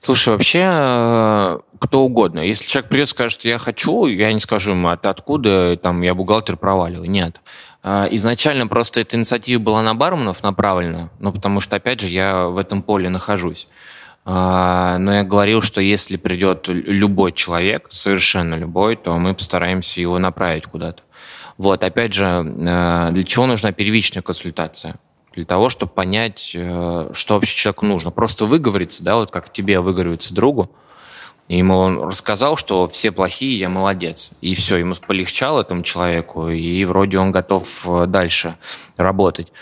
Слушай, 0.00 0.30
вообще 0.30 0.62
э, 0.64 1.58
кто 1.82 2.02
угодно. 2.02 2.38
Если 2.40 2.64
человек 2.64 2.88
придет 2.88 3.08
и 3.08 3.10
скажет, 3.10 3.40
что 3.40 3.48
я 3.48 3.58
хочу, 3.58 4.06
я 4.06 4.32
не 4.32 4.38
скажу 4.38 4.70
ему, 4.70 4.88
а 4.88 4.96
ты 4.96 5.08
откуда, 5.08 5.76
там, 5.76 6.00
я 6.02 6.14
бухгалтер, 6.14 6.56
проваливаю. 6.56 7.10
Нет. 7.10 7.40
А, 7.82 8.06
изначально 8.12 8.68
просто 8.68 9.00
эта 9.00 9.16
инициатива 9.16 9.60
была 9.60 9.82
на 9.82 9.92
барменов 9.94 10.44
направлена, 10.44 11.10
ну, 11.18 11.32
потому 11.32 11.60
что, 11.60 11.74
опять 11.74 12.00
же, 12.00 12.06
я 12.06 12.46
в 12.46 12.56
этом 12.56 12.82
поле 12.82 13.08
нахожусь. 13.08 13.66
А, 14.24 14.96
но 14.98 15.12
я 15.12 15.24
говорил, 15.24 15.60
что 15.60 15.80
если 15.80 16.16
придет 16.16 16.68
любой 16.68 17.32
человек, 17.32 17.88
совершенно 17.90 18.54
любой, 18.54 18.94
то 18.94 19.18
мы 19.18 19.34
постараемся 19.34 20.00
его 20.00 20.20
направить 20.20 20.66
куда-то. 20.66 21.02
Вот, 21.58 21.82
опять 21.82 22.14
же, 22.14 22.24
э, 22.24 23.08
для 23.12 23.24
чего 23.24 23.46
нужна 23.46 23.72
первичная 23.72 24.22
консультация? 24.22 24.94
Для 25.34 25.44
того, 25.44 25.68
чтобы 25.68 25.92
понять, 25.92 26.52
э, 26.54 27.10
что 27.12 27.34
вообще 27.34 27.56
человеку 27.56 27.86
нужно. 27.86 28.10
Просто 28.12 28.46
выговориться, 28.46 29.02
да, 29.02 29.16
вот 29.16 29.30
как 29.30 29.52
тебе 29.52 29.80
выговариваться 29.80 30.32
другу, 30.32 30.70
и 31.52 31.58
ему 31.58 31.76
он 31.76 31.98
рассказал, 32.04 32.56
что 32.56 32.88
все 32.88 33.12
плохие, 33.12 33.58
я 33.58 33.68
молодец. 33.68 34.30
И 34.40 34.54
все, 34.54 34.78
ему 34.78 34.94
полегчало 34.94 35.60
этому 35.60 35.82
человеку, 35.82 36.48
и 36.48 36.82
вроде 36.86 37.18
он 37.18 37.30
готов 37.30 37.86
э, 37.86 38.06
дальше 38.06 38.56
работать. 38.96 39.52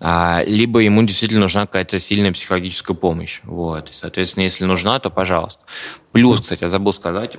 А, 0.00 0.42
либо 0.44 0.80
ему 0.80 1.00
действительно 1.04 1.42
нужна 1.42 1.66
какая-то 1.66 2.00
сильная 2.00 2.32
психологическая 2.32 2.96
помощь. 2.96 3.38
Вот. 3.44 3.90
соответственно, 3.92 4.42
если 4.42 4.64
нужна, 4.64 4.98
то 4.98 5.10
пожалуйста. 5.10 5.62
Плюс, 6.10 6.40
кстати, 6.40 6.64
я 6.64 6.70
забыл 6.70 6.92
сказать, 6.92 7.36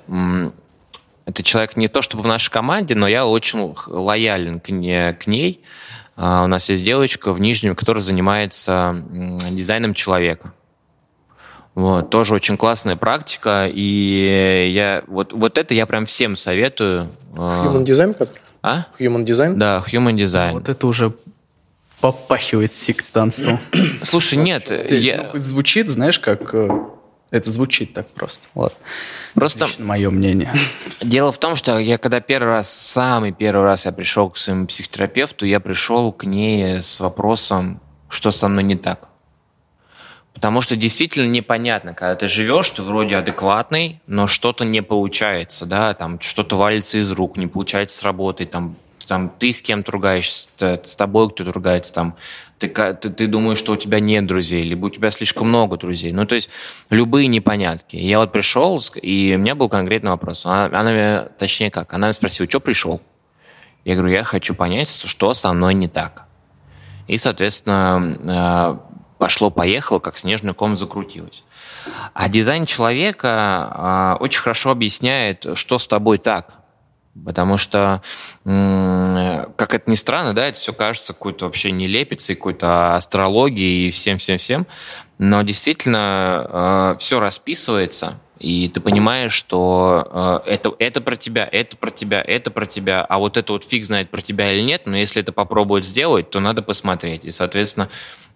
это 1.26 1.44
человек 1.44 1.76
не 1.76 1.90
то 1.90 2.02
чтобы 2.02 2.24
в 2.24 2.28
нашей 2.28 2.52
команде, 2.52 2.96
но 2.96 3.06
я 3.06 3.26
очень 3.26 3.76
лоялен 3.88 4.62
к, 4.62 4.70
не, 4.70 5.12
к 5.12 5.28
ней. 5.28 5.62
А, 6.16 6.46
у 6.46 6.48
нас 6.48 6.70
есть 6.70 6.86
девочка 6.86 7.34
в 7.34 7.42
Нижнем, 7.42 7.76
которая 7.76 8.02
занимается 8.02 9.04
дизайном 9.10 9.94
человека. 9.94 10.54
Вот, 11.76 12.10
тоже 12.10 12.34
очень 12.34 12.58
классная 12.58 12.96
практика, 12.96 13.70
и 13.72 14.72
я 14.74 15.04
вот, 15.08 15.34
вот 15.34 15.58
это 15.58 15.74
я 15.74 15.86
прям 15.86 16.06
всем 16.06 16.36
советую. 16.36 17.10
Human 17.34 17.86
Design, 17.86 18.14
который? 18.14 18.42
А? 18.62 18.88
Human 19.00 19.24
Design? 19.24 19.54
Да, 19.54 19.84
Human 19.88 20.16
Design. 20.16 20.54
Вот 20.54 20.68
это 20.68 20.88
уже 20.88 21.14
попахивает 22.02 22.74
сектантством. 22.74 23.60
Слушай, 24.04 24.38
нет, 24.38 24.66
Ты, 24.66 24.96
я... 24.98 25.30
ну, 25.32 25.40
звучит, 25.40 25.90
знаешь, 25.90 26.20
как 26.20 26.54
э, 26.54 26.70
это 27.32 27.52
звучит 27.52 27.94
так 27.94 28.08
просто. 28.10 28.42
Ладно. 28.56 28.78
Просто 29.36 29.66
Лично 29.66 29.86
мое 29.86 30.10
мнение. 30.10 30.54
Дело 31.02 31.32
в 31.32 31.38
том, 31.38 31.56
что 31.56 31.78
я 31.78 31.98
когда 31.98 32.22
первый 32.22 32.50
раз, 32.50 32.72
самый 32.72 33.32
первый 33.32 33.64
раз 33.64 33.86
я 33.86 33.92
пришел 33.92 34.30
к 34.30 34.38
своему 34.38 34.68
психотерапевту, 34.68 35.46
я 35.46 35.60
пришел 35.60 36.12
к 36.12 36.26
ней 36.26 36.82
с 36.82 37.00
вопросом, 37.00 37.82
что 38.10 38.32
со 38.32 38.48
мной 38.48 38.64
не 38.64 38.76
так. 38.76 39.09
Потому 40.34 40.62
что 40.62 40.76
действительно 40.76 41.28
непонятно, 41.28 41.94
когда 41.94 42.16
ты 42.16 42.28
живешь, 42.28 42.70
ты 42.70 42.82
вроде 42.82 43.18
адекватный, 43.18 44.00
но 44.08 44.28
что-то 44.28 44.64
не 44.64 44.82
получается, 44.82 45.66
да, 45.66 45.94
там 45.94 46.20
что-то 46.22 46.56
валится 46.56 46.98
из 46.98 47.12
рук, 47.12 47.38
не 47.38 47.48
получается 47.48 47.98
с 47.98 48.04
работой, 48.04 48.46
там, 48.46 48.76
там 49.06 49.34
ты 49.38 49.52
с 49.52 49.62
кем-то 49.62 49.92
ругаешься, 49.92 50.48
с 50.58 50.96
тобой 50.96 51.30
кто-то 51.30 51.52
ругается, 51.52 51.92
там, 51.92 52.16
ты, 52.60 52.68
ты, 52.68 53.10
ты 53.10 53.28
думаешь, 53.28 53.58
что 53.58 53.74
у 53.74 53.78
тебя 53.78 54.00
нет 54.00 54.28
друзей, 54.28 54.64
либо 54.64 54.88
у 54.88 54.90
тебя 54.90 55.10
слишком 55.12 55.48
много 55.48 55.78
друзей. 55.78 56.12
Ну, 56.12 56.26
то 56.26 56.36
есть 56.36 56.50
любые 56.90 57.28
непонятки. 57.28 57.96
Я 57.96 58.20
вот 58.20 58.32
пришел, 58.32 58.82
и 59.02 59.34
у 59.36 59.40
меня 59.40 59.56
был 59.56 59.70
конкретный 59.70 60.12
вопрос. 60.12 60.46
Она, 60.46 60.66
она 60.66 61.24
точнее 61.38 61.72
как, 61.72 61.94
она 61.94 62.08
меня 62.08 62.14
спросила, 62.14 62.50
что 62.50 62.60
пришел? 62.60 63.02
Я 63.86 63.96
говорю, 63.96 64.14
я 64.14 64.24
хочу 64.24 64.54
понять, 64.56 64.90
что 64.90 65.34
со 65.34 65.54
мной 65.54 65.74
не 65.74 65.88
так. 65.88 66.26
И, 67.08 67.18
соответственно, 67.18 68.80
э, 68.84 68.89
пошло-поехало, 69.20 70.00
как 70.00 70.18
снежный 70.18 70.56
ком 70.56 70.76
закрутилось. 70.76 71.44
А 72.14 72.28
дизайн 72.30 72.66
человека 72.66 74.18
э, 74.20 74.24
очень 74.24 74.42
хорошо 74.42 74.72
объясняет, 74.72 75.46
что 75.54 75.78
с 75.78 75.86
тобой 75.86 76.18
так. 76.18 76.54
Потому 77.26 77.58
что, 77.58 78.02
как 78.46 79.74
это 79.74 79.90
ни 79.90 79.96
странно, 79.96 80.34
да, 80.34 80.48
это 80.48 80.58
все 80.58 80.72
кажется 80.72 81.12
какой-то 81.12 81.46
вообще 81.46 81.72
нелепицей, 81.72 82.36
какой-то 82.36 82.96
астрологией 82.96 83.90
и 83.90 83.92
всем-всем-всем. 83.92 84.66
Но 85.18 85.42
действительно 85.42 86.48
э, 86.48 86.96
все 87.00 87.20
расписывается, 87.20 88.22
и 88.40 88.70
ты 88.70 88.80
понимаешь, 88.80 89.34
что 89.34 90.42
э, 90.46 90.52
это, 90.52 90.74
это 90.80 91.02
про 91.02 91.18
тебя, 91.18 91.50
это 91.52 91.76
про 91.76 91.92
тебя, 91.92 92.22
это 92.22 92.52
про 92.52 92.66
тебя, 92.66 93.02
а 93.02 93.18
вот 93.18 93.36
это 93.36 93.52
вот 93.52 93.66
фиг 93.66 93.84
знает 93.86 94.10
про 94.10 94.22
тебя 94.22 94.54
или 94.54 94.62
нет, 94.62 94.84
но 94.86 94.96
если 94.96 95.22
это 95.22 95.34
попробовать 95.34 95.84
сделать, 95.84 96.30
то 96.30 96.40
надо 96.40 96.62
посмотреть. 96.62 97.26
И, 97.26 97.32
соответственно, 97.32 97.90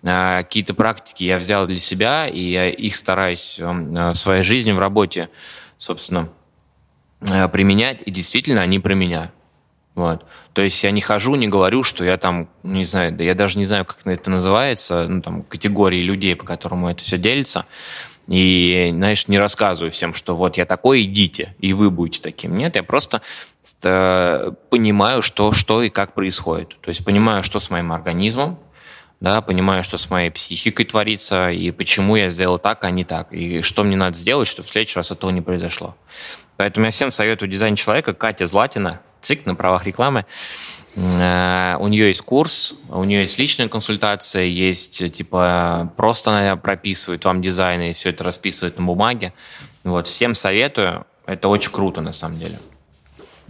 какие-то 0.03 0.73
практики 0.73 1.23
я 1.23 1.37
взял 1.37 1.65
для 1.65 1.77
себя, 1.77 2.27
и 2.27 2.39
я 2.39 2.69
их 2.69 2.95
стараюсь 2.95 3.57
э, 3.59 3.71
в 4.11 4.15
своей 4.15 4.43
жизни, 4.43 4.71
в 4.71 4.79
работе, 4.79 5.29
собственно, 5.77 6.29
Э, 7.29 7.47
применять, 7.47 8.01
и 8.05 8.11
действительно 8.11 8.61
они 8.61 8.79
про 8.79 8.95
меня. 8.95 9.31
Вот. 9.95 10.25
То 10.53 10.61
есть 10.61 10.83
я 10.83 10.91
не 10.91 11.01
хожу, 11.01 11.35
не 11.35 11.47
говорю, 11.47 11.83
что 11.83 12.03
я 12.03 12.17
там, 12.17 12.49
не 12.63 12.83
знаю, 12.83 13.13
да 13.13 13.23
я 13.23 13.35
даже 13.35 13.57
не 13.57 13.63
знаю, 13.63 13.85
как 13.85 13.99
это 14.05 14.29
называется, 14.29 15.07
ну, 15.07 15.21
там, 15.21 15.43
категории 15.43 16.01
людей, 16.01 16.35
по 16.35 16.45
которому 16.45 16.89
это 16.89 17.03
все 17.03 17.17
делится. 17.17 17.65
И, 18.27 18.89
знаешь, 18.91 19.27
не 19.27 19.37
рассказываю 19.37 19.91
всем, 19.91 20.13
что 20.13 20.35
вот 20.35 20.57
я 20.57 20.65
такой, 20.65 21.03
идите, 21.03 21.55
и 21.59 21.73
вы 21.73 21.91
будете 21.91 22.21
таким. 22.21 22.57
Нет, 22.57 22.75
я 22.75 22.83
просто 22.83 23.21
э, 23.83 24.51
понимаю, 24.69 25.21
что, 25.21 25.51
что 25.51 25.83
и 25.83 25.89
как 25.89 26.13
происходит. 26.13 26.77
То 26.81 26.89
есть 26.89 27.05
понимаю, 27.05 27.43
что 27.43 27.59
с 27.59 27.69
моим 27.69 27.91
организмом, 27.91 28.57
да, 29.23 29.39
понимаю, 29.39 29.85
что 29.85 29.97
с 29.97 30.09
моей 30.09 30.29
психикой 30.31 30.83
творится, 30.83 31.49
и 31.49 31.71
почему 31.71 32.17
я 32.17 32.29
сделал 32.29 32.59
так, 32.59 32.83
а 32.83 32.91
не 32.91 33.05
так, 33.05 33.31
и 33.31 33.61
что 33.61 33.85
мне 33.85 33.95
надо 33.95 34.17
сделать, 34.17 34.49
чтобы 34.49 34.67
в 34.67 34.71
следующий 34.71 34.99
раз 34.99 35.11
этого 35.11 35.31
не 35.31 35.39
произошло. 35.39 35.95
Поэтому 36.57 36.87
я 36.87 36.91
всем 36.91 37.09
советую 37.09 37.49
дизайн 37.49 37.77
человека. 37.77 38.13
Катя 38.13 38.47
Златина, 38.47 38.99
ЦИК 39.21 39.45
на 39.45 39.55
правах 39.55 39.85
рекламы. 39.85 40.25
Э, 40.97 41.77
у 41.79 41.87
нее 41.87 42.07
есть 42.07 42.19
курс, 42.19 42.73
у 42.89 43.05
нее 43.05 43.21
есть 43.21 43.39
личная 43.39 43.69
консультация, 43.69 44.43
есть 44.43 45.13
типа 45.13 45.93
просто 45.95 46.37
она 46.37 46.57
прописывает 46.57 47.23
вам 47.23 47.41
дизайн 47.41 47.79
и 47.81 47.93
все 47.93 48.09
это 48.09 48.25
расписывает 48.25 48.77
на 48.77 48.83
бумаге. 48.83 49.33
Вот, 49.85 50.09
всем 50.09 50.35
советую. 50.35 51.05
Это 51.25 51.47
очень 51.47 51.71
круто 51.71 52.01
на 52.01 52.11
самом 52.11 52.39
деле. 52.39 52.57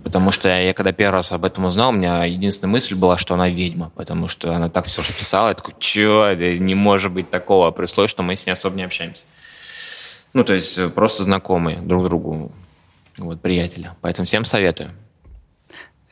Потому 0.01 0.31
что 0.31 0.49
я, 0.49 0.73
когда 0.73 0.91
первый 0.91 1.13
раз 1.13 1.31
об 1.31 1.45
этом 1.45 1.65
узнал, 1.65 1.89
у 1.89 1.93
меня 1.93 2.25
единственная 2.25 2.71
мысль 2.71 2.95
была, 2.95 3.17
что 3.17 3.35
она 3.35 3.49
ведьма, 3.49 3.91
потому 3.95 4.27
что 4.27 4.53
она 4.53 4.69
так 4.69 4.87
все 4.87 5.01
расписала. 5.01 5.49
Я 5.49 5.53
такой, 5.53 5.75
чё, 5.79 6.33
не 6.33 6.75
может 6.75 7.11
быть 7.11 7.29
такого, 7.29 7.71
при 7.71 7.83
условии, 7.83 8.07
что 8.07 8.23
мы 8.23 8.35
с 8.35 8.45
ней 8.45 8.53
особо 8.53 8.75
не 8.75 8.83
общаемся. 8.83 9.23
Ну, 10.33 10.43
то 10.43 10.53
есть 10.53 10.77
э, 10.77 10.89
просто 10.89 11.23
знакомые 11.23 11.77
друг 11.77 12.03
другу 12.05 12.51
вот, 13.17 13.41
приятеля. 13.41 13.95
Поэтому 14.01 14.25
всем 14.25 14.45
советую. 14.45 14.89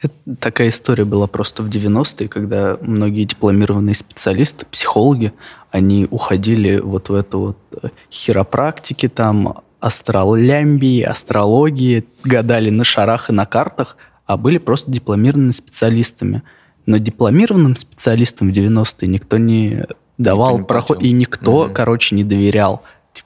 Это 0.01 0.13
такая 0.39 0.69
история 0.69 1.05
была 1.05 1.27
просто 1.27 1.61
в 1.61 1.69
90-е, 1.69 2.27
когда 2.27 2.77
многие 2.81 3.23
дипломированные 3.25 3.93
специалисты, 3.93 4.65
психологи, 4.65 5.33
они 5.69 6.07
уходили 6.09 6.79
вот 6.79 7.09
в 7.09 7.15
эту 7.15 7.39
вот 7.39 7.57
э, 7.83 7.89
хиропрактики, 8.11 9.07
там, 9.07 9.61
астролямбии, 9.81 11.01
астрологии, 11.01 12.05
гадали 12.23 12.69
на 12.69 12.83
шарах 12.83 13.29
и 13.29 13.33
на 13.33 13.45
картах, 13.45 13.97
а 14.25 14.37
были 14.37 14.59
просто 14.59 14.91
дипломированными 14.91 15.51
специалистами. 15.51 16.43
Но 16.85 16.97
дипломированным 16.97 17.75
специалистам 17.75 18.51
в 18.51 18.55
90-е 18.55 19.07
никто 19.07 19.37
не 19.37 19.85
давал 20.17 20.51
никто 20.51 20.61
не 20.61 20.67
проход, 20.67 21.03
и 21.03 21.11
никто, 21.11 21.65
mm-hmm. 21.65 21.73
короче, 21.73 22.15
не 22.15 22.23
доверял. 22.23 22.83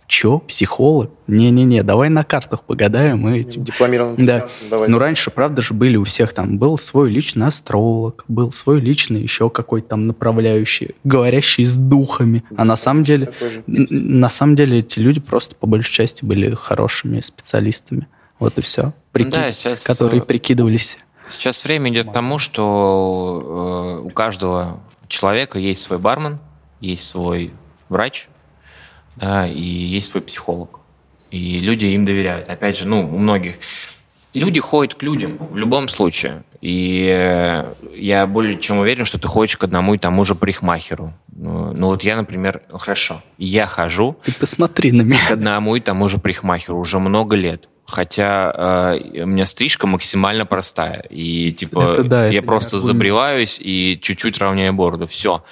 Чё, 0.07 0.37
психолог? 0.37 1.09
Не-не-не, 1.25 1.81
давай 1.81 2.09
на 2.09 2.23
картах 2.23 2.63
погадаем. 2.63 3.27
И, 3.29 3.43
типа, 3.43 3.65
Дипломированный 3.65 4.25
Да. 4.25 4.47
Давай. 4.69 4.87
Ну, 4.87 4.99
раньше, 4.99 5.31
правда 5.31 5.63
же, 5.63 5.73
были 5.73 5.97
у 5.97 6.03
всех 6.03 6.33
там, 6.33 6.59
был 6.59 6.77
свой 6.77 7.09
личный 7.09 7.47
астролог, 7.47 8.23
был 8.27 8.51
свой 8.51 8.79
личный 8.79 9.21
еще 9.21 9.49
какой-то 9.49 9.89
там 9.89 10.05
направляющий, 10.05 10.95
говорящий 11.03 11.65
с 11.65 11.75
духами. 11.75 12.43
А 12.55 12.65
на 12.65 12.75
самом 12.75 13.03
деле, 13.03 13.33
на 13.65 14.29
самом 14.29 14.55
деле 14.55 14.79
эти 14.79 14.99
люди 14.99 15.19
просто 15.19 15.55
по 15.55 15.65
большей 15.65 15.91
части 15.91 16.23
были 16.23 16.51
хорошими 16.53 17.19
специалистами. 17.21 18.07
Вот 18.37 18.57
и 18.57 18.61
все. 18.61 18.93
Прики... 19.11 19.31
Да, 19.31 19.51
сейчас... 19.51 19.83
Которые 19.83 20.21
э, 20.21 20.25
прикидывались. 20.25 20.97
Сейчас 21.27 21.63
время 21.63 21.91
идет 21.91 22.09
к 22.09 22.13
тому, 22.13 22.37
что 22.37 24.01
э, 24.03 24.05
у 24.05 24.09
каждого 24.11 24.81
человека 25.07 25.57
есть 25.57 25.81
свой 25.81 25.97
бармен, 25.97 26.39
есть 26.79 27.07
свой 27.07 27.53
врач, 27.89 28.27
да, 29.15 29.47
и 29.47 29.61
есть 29.61 30.11
свой 30.11 30.21
психолог. 30.21 30.79
И 31.31 31.59
люди 31.59 31.85
им 31.85 32.05
доверяют. 32.05 32.49
Опять 32.49 32.77
же, 32.77 32.87
ну, 32.87 33.13
у 33.13 33.17
многих 33.17 33.55
люди 34.33 34.59
ходят 34.59 34.95
к 34.95 35.03
людям 35.03 35.37
в 35.39 35.57
любом 35.57 35.87
случае. 35.87 36.43
И 36.61 37.07
э, 37.09 37.73
я 37.95 38.25
более 38.25 38.57
чем 38.57 38.79
уверен, 38.79 39.05
что 39.05 39.19
ты 39.19 39.27
ходишь 39.27 39.57
к 39.57 39.63
одному 39.63 39.93
и 39.93 39.97
тому 39.97 40.23
же 40.23 40.35
парикмахеру. 40.35 41.13
Ну, 41.27 41.73
ну 41.73 41.87
вот 41.87 42.03
я, 42.03 42.15
например, 42.15 42.61
ну, 42.71 42.77
хорошо, 42.77 43.21
я 43.37 43.67
хожу... 43.67 44.17
Ты 44.23 44.33
посмотри 44.33 44.91
на 44.91 45.01
меня. 45.03 45.19
К 45.27 45.31
одному 45.31 45.75
и 45.75 45.79
тому 45.79 46.07
же 46.07 46.17
парикмахеру 46.17 46.77
уже 46.77 46.99
много 46.99 47.35
лет. 47.35 47.69
Хотя 47.85 48.95
э, 48.95 49.23
у 49.23 49.27
меня 49.27 49.45
стрижка 49.45 49.85
максимально 49.85 50.45
простая. 50.45 51.01
И 51.09 51.51
типа 51.51 51.91
это 51.91 52.03
да, 52.03 52.27
я 52.27 52.39
это 52.39 52.47
просто 52.47 52.79
забриваюсь 52.79 53.59
и 53.59 53.99
чуть-чуть 54.01 54.39
равняю 54.39 54.73
бороду. 54.73 55.05
Все. 55.05 55.43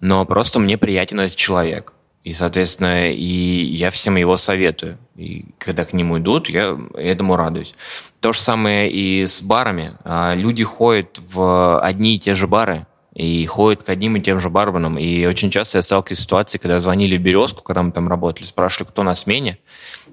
Но 0.00 0.24
просто 0.24 0.60
мне 0.60 0.78
приятен 0.78 1.18
этот 1.20 1.36
человек. 1.36 1.92
И, 2.24 2.32
соответственно, 2.34 3.10
и 3.10 3.64
я 3.74 3.90
всем 3.90 4.16
его 4.16 4.36
советую. 4.36 4.98
И 5.16 5.46
когда 5.58 5.84
к 5.84 5.92
нему 5.92 6.18
идут, 6.18 6.48
я 6.48 6.78
этому 6.94 7.34
радуюсь. 7.36 7.74
То 8.20 8.32
же 8.32 8.40
самое 8.40 8.90
и 8.90 9.26
с 9.26 9.42
барами. 9.42 9.94
А, 10.04 10.34
люди 10.34 10.62
ходят 10.62 11.18
в 11.18 11.80
одни 11.80 12.14
и 12.14 12.18
те 12.20 12.34
же 12.34 12.46
бары, 12.46 12.86
и 13.12 13.44
ходят 13.46 13.82
к 13.82 13.88
одним 13.88 14.16
и 14.16 14.20
тем 14.20 14.38
же 14.38 14.50
барменам. 14.50 14.98
И 14.98 15.26
очень 15.26 15.50
часто 15.50 15.78
я 15.78 15.82
сталкиваюсь 15.82 16.20
с 16.20 16.22
ситуацией, 16.22 16.60
когда 16.60 16.78
звонили 16.78 17.18
в 17.18 17.20
«Березку», 17.20 17.62
когда 17.62 17.82
мы 17.82 17.90
там 17.90 18.08
работали, 18.08 18.46
спрашивали, 18.46 18.88
кто 18.88 19.02
на 19.02 19.14
смене. 19.16 19.58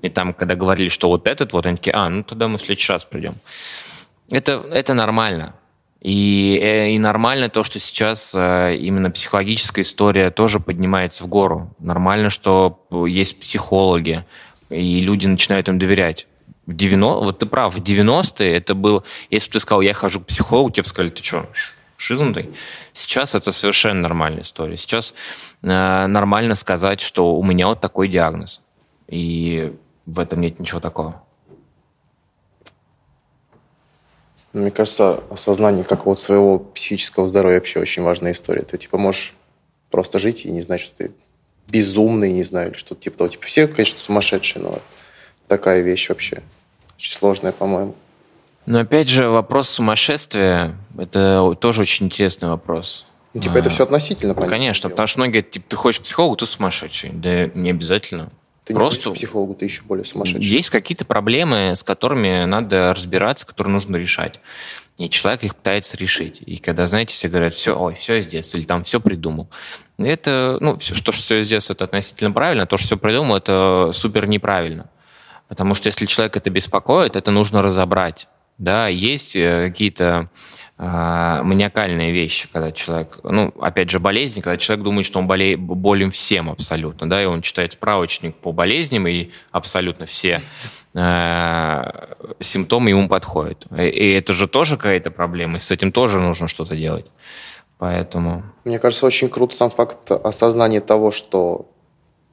И 0.02 0.10
там, 0.10 0.34
когда 0.34 0.56
говорили, 0.56 0.90
что 0.90 1.10
вот 1.10 1.28
этот, 1.28 1.54
вот 1.54 1.66
они 1.68 1.78
такие, 1.78 1.94
а, 1.94 2.10
ну 2.10 2.24
тогда 2.24 2.48
мы 2.48 2.58
в 2.58 2.62
следующий 2.62 2.92
раз 2.92 3.06
придем. 3.06 3.36
Это, 4.32 4.64
это 4.72 4.94
нормально. 4.96 5.56
И, 6.02 6.58
э, 6.62 6.92
и 6.92 7.00
нормально 7.00 7.50
то, 7.50 7.64
что 7.64 7.80
сейчас 7.80 8.34
э, 8.34 8.78
именно 8.78 9.12
психологическая 9.12 9.84
история 9.84 10.32
тоже 10.32 10.60
поднимается 10.60 11.24
в 11.24 11.28
гору. 11.28 11.76
Нормально, 11.80 12.30
что 12.30 12.88
есть 13.08 13.40
психологи, 13.40 14.24
и 14.70 15.02
люди 15.02 15.28
начинают 15.28 15.68
им 15.68 15.78
доверять. 15.78 16.28
В 16.66 16.74
90, 16.74 17.26
вот 17.26 17.40
ты 17.40 17.46
прав, 17.46 17.76
в 17.76 17.82
90-е 17.82 18.54
это 18.54 18.76
был... 18.76 19.04
Если 19.30 19.50
бы 19.50 19.54
ты 19.54 19.60
сказал, 19.60 19.82
я 19.82 19.94
хожу 19.94 20.22
к 20.22 20.28
психологу, 20.28 20.70
тебе 20.72 20.84
бы 20.84 20.90
сказали, 20.90 21.10
ты 21.10 21.24
что, 21.24 21.50
шизнутый? 21.98 22.50
Сейчас 22.94 23.36
это 23.36 23.52
совершенно 23.52 24.02
нормальная 24.02 24.44
история. 24.44 24.78
Сейчас 24.78 25.14
э, 25.64 26.08
нормально 26.08 26.56
сказать, 26.56 27.02
что 27.02 27.36
у 27.36 27.44
меня 27.44 27.68
вот 27.68 27.82
такой 27.82 28.08
диагноз. 28.08 28.62
И 29.08 29.74
в 30.06 30.20
этом 30.20 30.40
нет 30.40 30.60
ничего 30.60 30.80
такого. 30.80 31.24
Мне 34.60 34.72
кажется, 34.72 35.24
осознание 35.30 35.84
какого-то 35.84 36.22
своего 36.22 36.60
психического 36.60 37.28
здоровья 37.28 37.56
вообще 37.58 37.80
очень 37.80 38.04
важная 38.04 38.34
история. 38.34 38.62
Ты 38.62 38.78
типа 38.78 38.98
можешь 38.98 39.36
просто 39.92 40.20
жить 40.20 40.46
и 40.46 40.52
не 40.52 40.62
знать, 40.62 40.82
что 40.82 40.96
ты 40.98 41.12
безумный, 41.68 42.32
не 42.32 42.44
знаю, 42.44 42.72
или 42.72 42.78
что-то 42.78 43.02
типа 43.02 43.18
того. 43.18 43.30
Типа 43.30 43.46
все, 43.46 43.68
конечно, 43.68 44.00
сумасшедшие, 44.00 44.64
но 44.64 44.80
такая 45.48 45.82
вещь 45.82 46.10
вообще 46.10 46.42
очень 46.98 47.14
сложная, 47.14 47.52
по-моему. 47.52 47.96
Но 48.66 48.80
опять 48.80 49.10
же, 49.10 49.30
вопрос 49.30 49.70
сумасшествия– 49.70 50.76
это 50.98 51.56
тоже 51.60 51.82
очень 51.82 52.08
интересный 52.08 52.50
вопрос. 52.50 53.06
Ну, 53.34 53.42
типа, 53.42 53.56
а, 53.56 53.60
это 53.60 53.70
все 53.70 53.84
относительно, 53.84 54.34
понятно. 54.34 54.56
Конечно, 54.56 54.90
потому 54.90 55.08
что 55.08 55.20
многие, 55.20 55.42
типа, 55.42 55.66
ты 55.70 55.76
хочешь 55.76 56.02
психологу, 56.02 56.36
ты 56.36 56.46
сумасшедший. 56.46 57.12
Да 57.14 57.48
не 57.54 57.72
обязательно. 57.72 58.30
Ты 58.70 58.74
не 58.76 58.78
Просто 58.78 59.10
психологу, 59.10 59.56
ты 59.56 59.66
еще 59.66 59.82
более 59.82 60.06
сумасшедший. 60.06 60.48
Есть 60.48 60.70
какие-то 60.70 61.04
проблемы, 61.04 61.74
с 61.76 61.82
которыми 61.82 62.46
надо 62.46 62.94
разбираться, 62.94 63.48
которые 63.48 63.74
нужно 63.74 63.96
решать. 63.96 64.40
И 65.00 65.10
человек 65.10 65.44
их 65.44 65.56
пытается 65.56 65.98
решить. 65.98 66.44
И 66.46 66.58
когда, 66.58 66.86
знаете, 66.86 67.16
все 67.16 67.30
говорят, 67.30 67.56
все, 67.56 67.76
ой, 67.76 67.96
все 67.96 68.20
из 68.20 68.28
детства, 68.28 68.60
или 68.60 68.66
там 68.66 68.84
все 68.84 69.02
придумал. 69.02 69.50
Это, 69.98 70.60
ну, 70.62 70.78
все, 70.78 70.94
что 70.94 71.12
все 71.12 71.40
из 71.42 71.50
детства, 71.50 71.74
это 71.74 71.86
относительно 71.86 72.32
правильно, 72.32 72.68
то, 72.68 72.78
что 72.78 72.86
все 72.86 72.98
придумал, 72.98 73.38
это 73.38 73.90
супер 73.92 74.28
неправильно. 74.28 74.88
Потому 75.48 75.74
что 75.74 75.88
если 75.88 76.06
человек 76.06 76.38
это 76.38 76.52
беспокоит, 76.52 77.16
это 77.16 77.32
нужно 77.32 77.64
разобрать. 77.64 78.28
Да, 78.60 78.88
есть 78.88 79.36
э, 79.36 79.70
какие-то 79.70 80.30
э, 80.80 81.42
маниакальные 81.44 82.12
вещи, 82.12 82.48
когда 82.52 82.72
человек, 82.72 83.20
ну, 83.24 83.54
опять 83.62 83.90
же, 83.90 84.00
болезни, 84.00 84.42
когда 84.42 84.58
человек 84.58 84.86
думает, 84.86 85.06
что 85.06 85.20
он 85.20 85.28
боле, 85.28 85.58
болен 85.58 86.10
всем 86.10 86.50
абсолютно, 86.50 87.08
да, 87.08 87.22
и 87.22 87.26
он 87.26 87.42
читает 87.42 87.74
справочник 87.74 88.36
по 88.36 88.52
болезням, 88.52 89.08
и 89.08 89.30
абсолютно 89.52 90.06
все 90.06 90.42
э, 90.96 91.84
симптомы 92.40 92.90
ему 92.90 93.08
подходят. 93.08 93.68
И, 93.78 93.84
и 93.84 94.14
это 94.14 94.34
же 94.34 94.48
тоже 94.48 94.78
какая-то 94.78 95.12
проблема, 95.12 95.58
и 95.58 95.60
с 95.60 95.70
этим 95.70 95.92
тоже 95.92 96.20
нужно 96.20 96.48
что-то 96.48 96.76
делать. 96.76 97.06
Поэтому... 97.78 98.44
Мне 98.64 98.80
кажется, 98.80 99.06
очень 99.06 99.30
крут 99.30 99.54
сам 99.54 99.70
факт 99.70 100.12
осознания 100.12 100.82
того, 100.82 101.12
что 101.12 101.70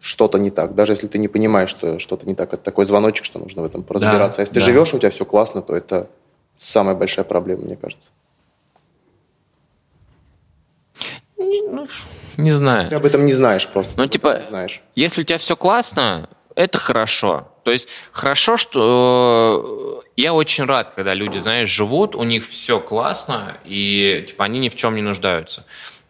что-то 0.00 0.38
не 0.38 0.50
так. 0.50 0.74
Даже 0.74 0.92
если 0.92 1.06
ты 1.06 1.18
не 1.18 1.28
понимаешь, 1.28 1.70
что 1.70 1.98
что-то 1.98 2.26
не 2.26 2.34
так, 2.34 2.52
это 2.52 2.62
такой 2.62 2.84
звоночек, 2.84 3.24
что 3.24 3.38
нужно 3.38 3.62
в 3.62 3.64
этом 3.64 3.84
разбираться. 3.88 4.38
Да, 4.38 4.42
если 4.42 4.54
да. 4.54 4.60
ты 4.60 4.66
живешь, 4.66 4.94
у 4.94 4.98
тебя 4.98 5.10
все 5.10 5.24
классно, 5.24 5.62
то 5.62 5.74
это 5.74 6.08
самая 6.56 6.94
большая 6.94 7.24
проблема, 7.24 7.62
мне 7.62 7.76
кажется. 7.76 8.08
Не, 11.38 11.62
ну, 11.62 11.86
не 12.36 12.50
знаю. 12.50 12.88
Ты 12.88 12.96
об 12.96 13.04
этом 13.04 13.24
не 13.24 13.32
знаешь 13.32 13.66
просто. 13.66 14.00
Ну, 14.00 14.06
типа, 14.06 14.42
знаешь. 14.48 14.80
если 14.94 15.20
у 15.20 15.24
тебя 15.24 15.38
все 15.38 15.56
классно, 15.56 16.28
это 16.54 16.78
хорошо. 16.78 17.52
То 17.62 17.72
есть 17.72 17.88
хорошо, 18.12 18.56
что 18.56 20.02
э, 20.02 20.08
я 20.16 20.32
очень 20.32 20.64
рад, 20.64 20.92
когда 20.94 21.14
люди, 21.14 21.38
знаешь, 21.38 21.68
живут, 21.68 22.14
у 22.14 22.22
них 22.22 22.46
все 22.46 22.80
классно, 22.80 23.58
и 23.64 24.24
типа 24.28 24.44
они 24.44 24.60
ни 24.60 24.68
в 24.68 24.76
чем 24.76 24.94
не 24.94 25.02
нуждаются. 25.02 25.64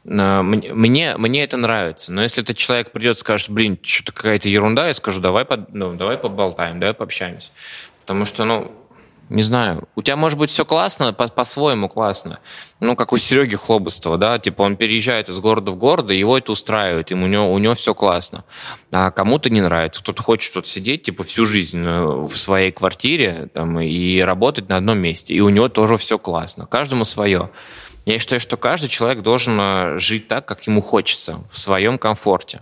Мне, 0.05 1.17
мне 1.17 1.43
это 1.43 1.57
нравится. 1.57 2.13
Но 2.13 2.23
если 2.23 2.45
этот 2.45 2.57
человек 2.57 2.93
придет 2.93 3.17
и 3.17 3.21
скажет, 3.21 3.51
блин, 3.51 3.77
что-то 3.83 4.13
какая-то 4.13 4.49
ерунда, 4.49 4.87
я 4.87 4.95
скажу, 4.95 5.21
давай, 5.21 5.45
под, 5.45 5.75
ну, 5.75 5.95
давай 5.95 6.17
поболтаем, 6.17 6.79
давай 6.79 6.95
пообщаемся. 6.95 7.51
Потому 8.03 8.25
что, 8.25 8.45
ну, 8.45 8.71
не 9.29 9.43
знаю, 9.43 9.89
у 9.97 10.03
тебя 10.03 10.17
может 10.17 10.39
быть 10.39 10.51
все 10.51 10.65
классно, 10.65 11.13
по- 11.13 11.29
по-своему 11.29 11.89
классно. 11.89 12.39
Ну, 12.81 12.95
как 12.95 13.13
у 13.13 13.19
Сереги 13.19 13.57
Хлобыстова, 13.57 14.19
да, 14.19 14.39
типа 14.39 14.63
он 14.63 14.77
переезжает 14.77 15.29
из 15.29 15.39
города 15.41 15.71
в 15.71 15.77
город, 15.77 16.11
и 16.11 16.17
его 16.17 16.39
это 16.39 16.53
устраивает, 16.53 17.11
ему, 17.11 17.25
у, 17.25 17.29
него, 17.29 17.53
у 17.53 17.59
него 17.59 17.75
все 17.75 17.95
классно. 17.95 18.45
А 18.93 19.11
кому-то 19.11 19.51
не 19.51 19.61
нравится, 19.61 20.03
кто-то 20.03 20.23
хочет 20.23 20.53
тут 20.53 20.67
сидеть, 20.67 21.03
типа, 21.05 21.25
всю 21.25 21.47
жизнь 21.47 21.85
э, 21.85 22.05
в 22.05 22.37
своей 22.37 22.71
квартире 22.71 23.49
там, 23.53 23.81
и 23.81 24.21
работать 24.21 24.69
на 24.69 24.77
одном 24.77 24.99
месте, 24.99 25.35
и 25.35 25.41
у 25.41 25.49
него 25.49 25.69
тоже 25.69 25.97
все 25.97 26.19
классно. 26.19 26.67
Каждому 26.67 27.05
свое. 27.05 27.51
Я 28.05 28.19
считаю, 28.21 28.41
что 28.41 28.57
каждый 28.57 28.89
человек 28.89 29.23
должен 29.23 29.59
э, 29.61 29.99
жить 29.99 30.29
так, 30.29 30.47
как 30.47 30.67
ему 30.67 30.83
хочется, 30.83 31.45
в 31.51 31.59
своем 31.59 31.99
комфорте. 31.99 32.61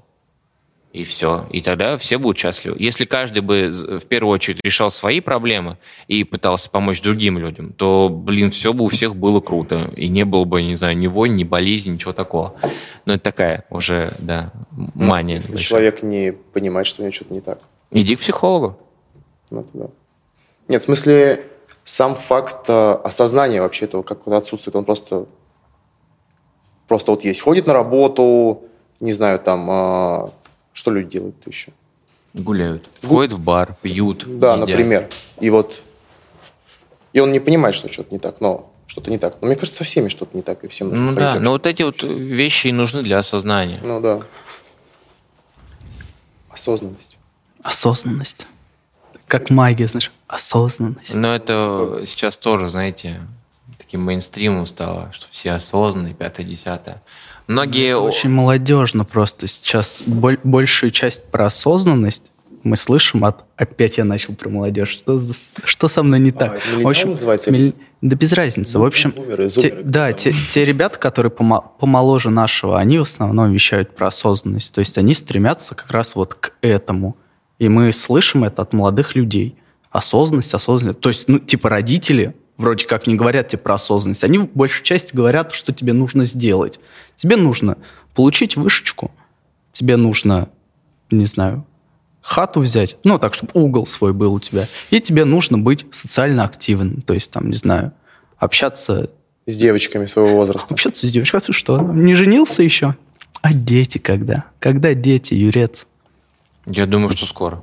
И 0.94 1.02
все. 1.02 1.46
И 1.50 1.60
тогда 1.60 1.98
все 1.98 2.18
будут 2.18 2.38
счастливы. 2.38 2.76
Если 2.78 3.04
каждый 3.04 3.42
бы 3.42 3.68
в 3.68 4.06
первую 4.06 4.32
очередь 4.32 4.60
решал 4.62 4.92
свои 4.92 5.18
проблемы 5.18 5.76
и 6.06 6.22
пытался 6.22 6.70
помочь 6.70 7.02
другим 7.02 7.36
людям, 7.36 7.72
то, 7.72 8.08
блин, 8.08 8.52
все 8.52 8.72
бы 8.72 8.84
у 8.84 8.88
всех 8.88 9.16
было 9.16 9.40
круто. 9.40 9.90
И 9.96 10.06
не 10.06 10.24
было 10.24 10.44
бы, 10.44 10.62
не 10.62 10.76
знаю, 10.76 10.96
ни 10.96 11.08
войн, 11.08 11.34
ни 11.34 11.42
болезни, 11.42 11.90
ничего 11.90 12.12
такого. 12.12 12.54
Но 13.06 13.14
это 13.14 13.24
такая 13.24 13.64
уже, 13.70 14.12
да, 14.20 14.52
мания. 14.94 15.40
Если 15.40 15.56
человек 15.56 16.04
не 16.04 16.32
понимает, 16.32 16.86
что 16.86 17.02
у 17.02 17.06
него 17.06 17.12
что-то 17.12 17.34
не 17.34 17.40
так. 17.40 17.58
Иди 17.90 18.14
к 18.14 18.20
психологу. 18.20 18.78
Ну, 19.50 19.66
да. 19.72 19.86
Нет, 20.68 20.80
в 20.80 20.84
смысле, 20.84 21.44
сам 21.82 22.14
факт 22.14 22.66
э, 22.68 22.92
осознания 23.02 23.60
вообще 23.60 23.86
этого 23.86 24.04
как-то 24.04 24.36
отсутствует. 24.36 24.76
Он 24.76 24.84
просто, 24.84 25.26
просто 26.86 27.10
вот 27.10 27.24
есть. 27.24 27.40
Ходит 27.40 27.66
на 27.66 27.72
работу, 27.72 28.62
не 29.00 29.10
знаю, 29.10 29.40
там, 29.40 29.68
э, 29.68 30.28
что 30.74 30.90
люди 30.90 31.08
делают 31.08 31.36
еще? 31.46 31.72
Гуляют. 32.34 32.86
Входят 33.00 33.32
в 33.32 33.38
бар, 33.38 33.76
пьют. 33.80 34.24
Да, 34.26 34.54
едят. 34.54 34.68
например. 34.68 35.08
И 35.40 35.48
вот, 35.48 35.82
и 37.12 37.20
он 37.20 37.32
не 37.32 37.40
понимает, 37.40 37.74
что 37.76 37.90
что-то 37.90 38.12
не 38.12 38.18
так, 38.18 38.40
но 38.40 38.70
что-то 38.86 39.10
не 39.10 39.18
так. 39.18 39.36
Но 39.40 39.46
мне 39.46 39.56
кажется, 39.56 39.78
со 39.78 39.84
всеми 39.84 40.08
что-то 40.08 40.36
не 40.36 40.42
так, 40.42 40.64
и 40.64 40.68
всем 40.68 40.90
нужно 40.90 41.10
Ну 41.12 41.14
да, 41.14 41.40
но 41.40 41.52
вот 41.52 41.66
эти 41.66 41.82
вот 41.82 42.02
вещи 42.02 42.66
и 42.66 42.72
нужны 42.72 43.02
для 43.02 43.18
осознания. 43.18 43.80
Ну 43.82 44.00
да. 44.00 44.20
Осознанность. 46.50 47.16
Осознанность. 47.62 48.46
Как 49.26 49.48
магия, 49.50 49.86
знаешь, 49.86 50.12
осознанность. 50.26 51.14
Но 51.14 51.34
это 51.34 52.02
сейчас 52.04 52.36
тоже, 52.36 52.68
знаете, 52.68 53.20
таким 53.78 54.02
мейнстримом 54.02 54.66
стало, 54.66 55.10
что 55.12 55.26
все 55.30 55.52
осознанные, 55.52 56.14
пятое, 56.14 56.44
десятое. 56.44 57.00
Многие... 57.46 57.96
Очень 57.96 58.30
молодежно 58.30 59.04
просто. 59.04 59.46
Сейчас 59.46 60.02
большую 60.06 60.90
часть 60.90 61.30
про 61.30 61.46
осознанность 61.46 62.30
мы 62.64 62.76
слышим 62.76 63.24
от... 63.24 63.44
Опять 63.56 63.98
я 63.98 64.04
начал 64.04 64.34
про 64.34 64.48
молодежь. 64.48 64.88
Что, 64.88 65.18
за... 65.18 65.34
что 65.64 65.88
со 65.88 66.02
мной 66.02 66.18
не 66.18 66.30
а, 66.30 66.32
так? 66.32 66.62
В 66.78 66.88
общем, 66.88 67.10
называется? 67.10 67.52
Миль... 67.52 67.74
Да 68.00 68.16
без 68.16 68.32
разницы. 68.32 68.78
В 68.78 68.84
общем, 68.84 69.14
зумеры, 69.16 69.48
зумеры, 69.48 69.76
те, 69.76 69.82
да, 69.82 70.12
те, 70.12 70.34
те 70.50 70.64
ребята, 70.64 70.98
которые 70.98 71.30
помо... 71.30 71.60
помоложе 71.78 72.30
нашего, 72.30 72.78
они 72.78 72.98
в 72.98 73.02
основном 73.02 73.52
вещают 73.52 73.94
про 73.94 74.08
осознанность. 74.08 74.74
То 74.74 74.80
есть 74.80 74.98
они 74.98 75.14
стремятся 75.14 75.74
как 75.74 75.90
раз 75.90 76.14
вот 76.14 76.34
к 76.34 76.52
этому. 76.60 77.16
И 77.58 77.68
мы 77.68 77.92
слышим 77.92 78.44
это 78.44 78.62
от 78.62 78.72
молодых 78.72 79.14
людей. 79.14 79.56
Осознанность, 79.90 80.52
осознанность. 80.54 81.00
То 81.00 81.10
есть, 81.10 81.28
ну, 81.28 81.38
типа, 81.38 81.68
родители 81.68 82.34
вроде 82.56 82.86
как 82.86 83.06
не 83.06 83.14
говорят 83.14 83.48
тебе 83.48 83.62
про 83.62 83.74
осознанность. 83.74 84.24
Они 84.24 84.38
в 84.38 84.48
большей 84.52 84.84
части 84.84 85.14
говорят, 85.14 85.52
что 85.52 85.72
тебе 85.72 85.92
нужно 85.92 86.24
сделать. 86.24 86.78
Тебе 87.16 87.36
нужно 87.36 87.76
получить 88.14 88.56
вышечку, 88.56 89.10
тебе 89.72 89.96
нужно, 89.96 90.48
не 91.10 91.26
знаю, 91.26 91.66
хату 92.20 92.60
взять, 92.60 92.96
ну, 93.04 93.18
так, 93.18 93.34
чтобы 93.34 93.52
угол 93.54 93.86
свой 93.86 94.12
был 94.12 94.34
у 94.34 94.40
тебя, 94.40 94.66
и 94.90 95.00
тебе 95.00 95.24
нужно 95.24 95.58
быть 95.58 95.86
социально 95.90 96.44
активным, 96.44 97.02
то 97.02 97.12
есть, 97.12 97.30
там, 97.30 97.50
не 97.50 97.56
знаю, 97.56 97.92
общаться... 98.38 99.10
С 99.46 99.56
девочками 99.56 100.06
своего 100.06 100.36
возраста. 100.36 100.72
Общаться 100.72 101.06
с 101.06 101.10
девочками, 101.10 101.42
а 101.42 101.46
ты 101.46 101.52
что, 101.52 101.80
не 101.80 102.14
женился 102.14 102.62
еще? 102.62 102.96
А 103.42 103.52
дети 103.52 103.98
когда? 103.98 104.46
Когда 104.58 104.94
дети, 104.94 105.34
Юрец? 105.34 105.86
Я 106.66 106.86
думаю, 106.86 107.10
что 107.10 107.26
скоро. 107.26 107.62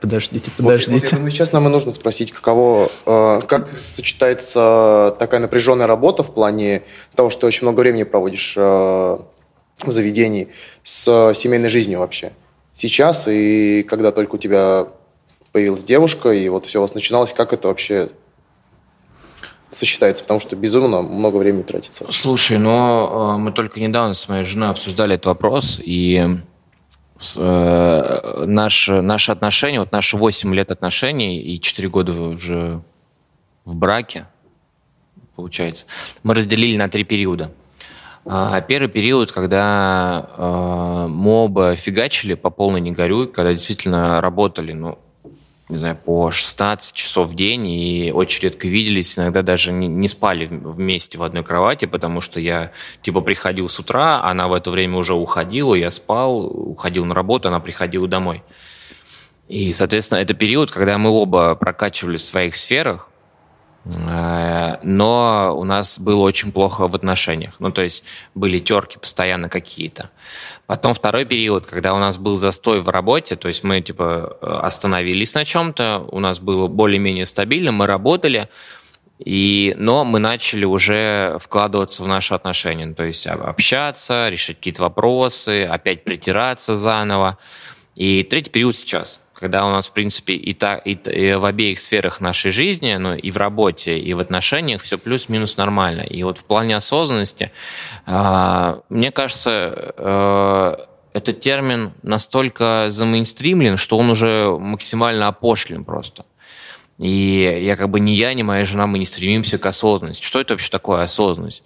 Подождите, 0.00 0.50
подождите. 0.56 0.92
Вот, 0.92 1.00
вот, 1.00 1.10
я 1.10 1.16
думаю, 1.16 1.30
сейчас 1.32 1.52
нам 1.52 1.66
и 1.66 1.70
нужно 1.70 1.90
спросить, 1.90 2.30
каково, 2.32 2.88
э, 3.04 3.40
как 3.46 3.68
сочетается 3.70 5.16
такая 5.18 5.40
напряженная 5.40 5.88
работа 5.88 6.22
в 6.22 6.32
плане 6.32 6.82
того, 7.16 7.30
что 7.30 7.42
ты 7.42 7.46
очень 7.48 7.62
много 7.62 7.80
времени 7.80 8.04
проводишь 8.04 8.54
э, 8.56 8.60
в 8.60 9.90
заведении 9.90 10.48
с 10.84 11.32
семейной 11.34 11.68
жизнью 11.68 11.98
вообще. 11.98 12.32
Сейчас 12.74 13.26
и 13.26 13.82
когда 13.88 14.12
только 14.12 14.36
у 14.36 14.38
тебя 14.38 14.86
появилась 15.50 15.82
девушка, 15.82 16.30
и 16.30 16.48
вот 16.48 16.66
все 16.66 16.78
у 16.78 16.82
вас 16.82 16.94
начиналось, 16.94 17.32
как 17.32 17.52
это 17.52 17.66
вообще 17.66 18.10
сочетается, 19.72 20.22
потому 20.22 20.38
что 20.38 20.54
безумно 20.54 21.02
много 21.02 21.36
времени 21.36 21.62
тратится. 21.62 22.06
Слушай, 22.10 22.58
ну 22.58 23.34
э, 23.34 23.38
мы 23.38 23.50
только 23.50 23.80
недавно 23.80 24.14
с 24.14 24.28
моей 24.28 24.44
женой 24.44 24.70
обсуждали 24.70 25.16
этот 25.16 25.26
вопрос, 25.26 25.80
и 25.84 26.38
э, 27.36 28.44
наши 28.46 29.32
отношения, 29.32 29.80
вот 29.80 29.92
наши 29.92 30.16
8 30.16 30.54
лет 30.54 30.70
отношений 30.70 31.40
и 31.40 31.60
4 31.60 31.88
года 31.88 32.12
уже 32.12 32.82
в 33.64 33.76
браке, 33.76 34.26
получается, 35.36 35.86
мы 36.22 36.34
разделили 36.34 36.76
на 36.76 36.88
три 36.88 37.04
периода. 37.04 37.52
А, 38.24 38.60
первый 38.60 38.88
период, 38.88 39.32
когда 39.32 40.28
э, 40.36 41.06
мы 41.08 41.30
оба 41.44 41.76
фигачили 41.76 42.34
по 42.34 42.50
полной 42.50 42.80
не 42.80 42.92
горюй, 42.92 43.26
когда 43.28 43.52
действительно 43.52 44.20
работали, 44.20 44.72
ну, 44.72 44.98
не 45.68 45.76
знаю, 45.76 45.96
по 45.96 46.30
16 46.30 46.94
часов 46.94 47.28
в 47.28 47.34
день 47.34 47.66
и 47.66 48.10
очень 48.14 48.44
редко 48.44 48.68
виделись, 48.68 49.18
иногда 49.18 49.42
даже 49.42 49.70
не, 49.70 49.86
не 49.86 50.08
спали 50.08 50.46
вместе 50.46 51.18
в 51.18 51.22
одной 51.22 51.44
кровати, 51.44 51.84
потому 51.84 52.20
что 52.20 52.40
я 52.40 52.72
типа 53.02 53.20
приходил 53.20 53.68
с 53.68 53.78
утра, 53.78 54.22
она 54.22 54.48
в 54.48 54.54
это 54.54 54.70
время 54.70 54.96
уже 54.96 55.14
уходила, 55.14 55.74
я 55.74 55.90
спал, 55.90 56.46
уходил 56.46 57.04
на 57.04 57.14
работу, 57.14 57.48
она 57.48 57.60
приходила 57.60 58.08
домой. 58.08 58.42
И, 59.48 59.72
соответственно, 59.72 60.20
это 60.20 60.34
период, 60.34 60.70
когда 60.70 60.98
мы 60.98 61.10
оба 61.10 61.54
прокачивались 61.54 62.22
в 62.22 62.26
своих 62.26 62.56
сферах, 62.56 63.07
но 63.84 65.54
у 65.56 65.64
нас 65.64 65.98
было 65.98 66.20
очень 66.20 66.52
плохо 66.52 66.88
в 66.88 66.94
отношениях. 66.94 67.54
Ну, 67.58 67.70
то 67.70 67.82
есть 67.82 68.04
были 68.34 68.58
терки 68.58 68.98
постоянно 68.98 69.48
какие-то. 69.48 70.10
Потом 70.66 70.92
второй 70.92 71.24
период, 71.24 71.66
когда 71.66 71.94
у 71.94 71.98
нас 71.98 72.18
был 72.18 72.36
застой 72.36 72.80
в 72.80 72.88
работе, 72.88 73.36
то 73.36 73.48
есть 73.48 73.64
мы 73.64 73.80
типа 73.80 74.36
остановились 74.42 75.34
на 75.34 75.44
чем-то, 75.44 76.06
у 76.10 76.20
нас 76.20 76.38
было 76.38 76.68
более-менее 76.68 77.24
стабильно, 77.24 77.72
мы 77.72 77.86
работали, 77.86 78.48
и, 79.18 79.74
но 79.78 80.04
мы 80.04 80.18
начали 80.18 80.64
уже 80.64 81.38
вкладываться 81.40 82.02
в 82.02 82.06
наши 82.06 82.34
отношения, 82.34 82.92
то 82.92 83.04
есть 83.04 83.26
общаться, 83.26 84.28
решить 84.28 84.58
какие-то 84.58 84.82
вопросы, 84.82 85.64
опять 85.64 86.04
притираться 86.04 86.76
заново. 86.76 87.38
И 87.96 88.22
третий 88.22 88.50
период 88.50 88.76
сейчас– 88.76 89.20
когда 89.38 89.66
у 89.66 89.70
нас, 89.70 89.88
в 89.88 89.92
принципе, 89.92 90.34
и, 90.34 90.52
та, 90.52 90.76
и, 90.76 90.94
и 90.94 91.34
в 91.34 91.44
обеих 91.44 91.78
сферах 91.78 92.20
нашей 92.20 92.50
жизни, 92.50 92.94
ну, 92.96 93.14
и 93.14 93.30
в 93.30 93.36
работе, 93.36 93.98
и 93.98 94.12
в 94.12 94.18
отношениях 94.18 94.82
все 94.82 94.98
плюс-минус 94.98 95.56
нормально. 95.56 96.02
И 96.02 96.22
вот 96.24 96.38
в 96.38 96.44
плане 96.44 96.76
осознанности, 96.76 97.52
э, 98.06 98.80
мне 98.88 99.12
кажется, 99.12 99.94
э, 99.96 100.76
этот 101.12 101.40
термин 101.40 101.92
настолько 102.02 102.86
замейнстримлен, 102.88 103.76
что 103.76 103.96
он 103.96 104.10
уже 104.10 104.56
максимально 104.58 105.28
опошлен 105.28 105.84
просто. 105.84 106.24
И 106.98 107.60
я 107.62 107.76
как 107.76 107.90
бы 107.90 108.00
ни 108.00 108.10
я, 108.10 108.34
ни 108.34 108.42
моя 108.42 108.64
жена, 108.64 108.88
мы 108.88 108.98
не 108.98 109.06
стремимся 109.06 109.58
к 109.58 109.66
осознанности. 109.66 110.24
Что 110.24 110.40
это 110.40 110.54
вообще 110.54 110.70
такое 110.70 111.02
осознанность? 111.02 111.62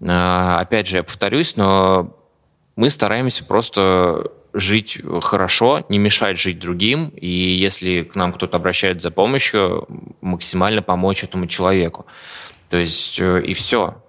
Э, 0.00 0.56
опять 0.58 0.88
же, 0.88 0.96
я 0.96 1.04
повторюсь, 1.04 1.56
но 1.56 2.16
мы 2.74 2.90
стараемся 2.90 3.44
просто 3.44 4.32
жить 4.54 5.00
хорошо, 5.20 5.84
не 5.88 5.98
мешать 5.98 6.38
жить 6.38 6.60
другим, 6.60 7.08
и 7.08 7.28
если 7.28 8.04
к 8.04 8.14
нам 8.14 8.32
кто-то 8.32 8.56
обращается 8.56 9.08
за 9.08 9.14
помощью, 9.14 9.86
максимально 10.20 10.80
помочь 10.80 11.24
этому 11.24 11.46
человеку. 11.48 12.06
То 12.70 12.78
есть 12.78 13.18
э, 13.20 13.42
и 13.44 13.52
все. 13.52 14.00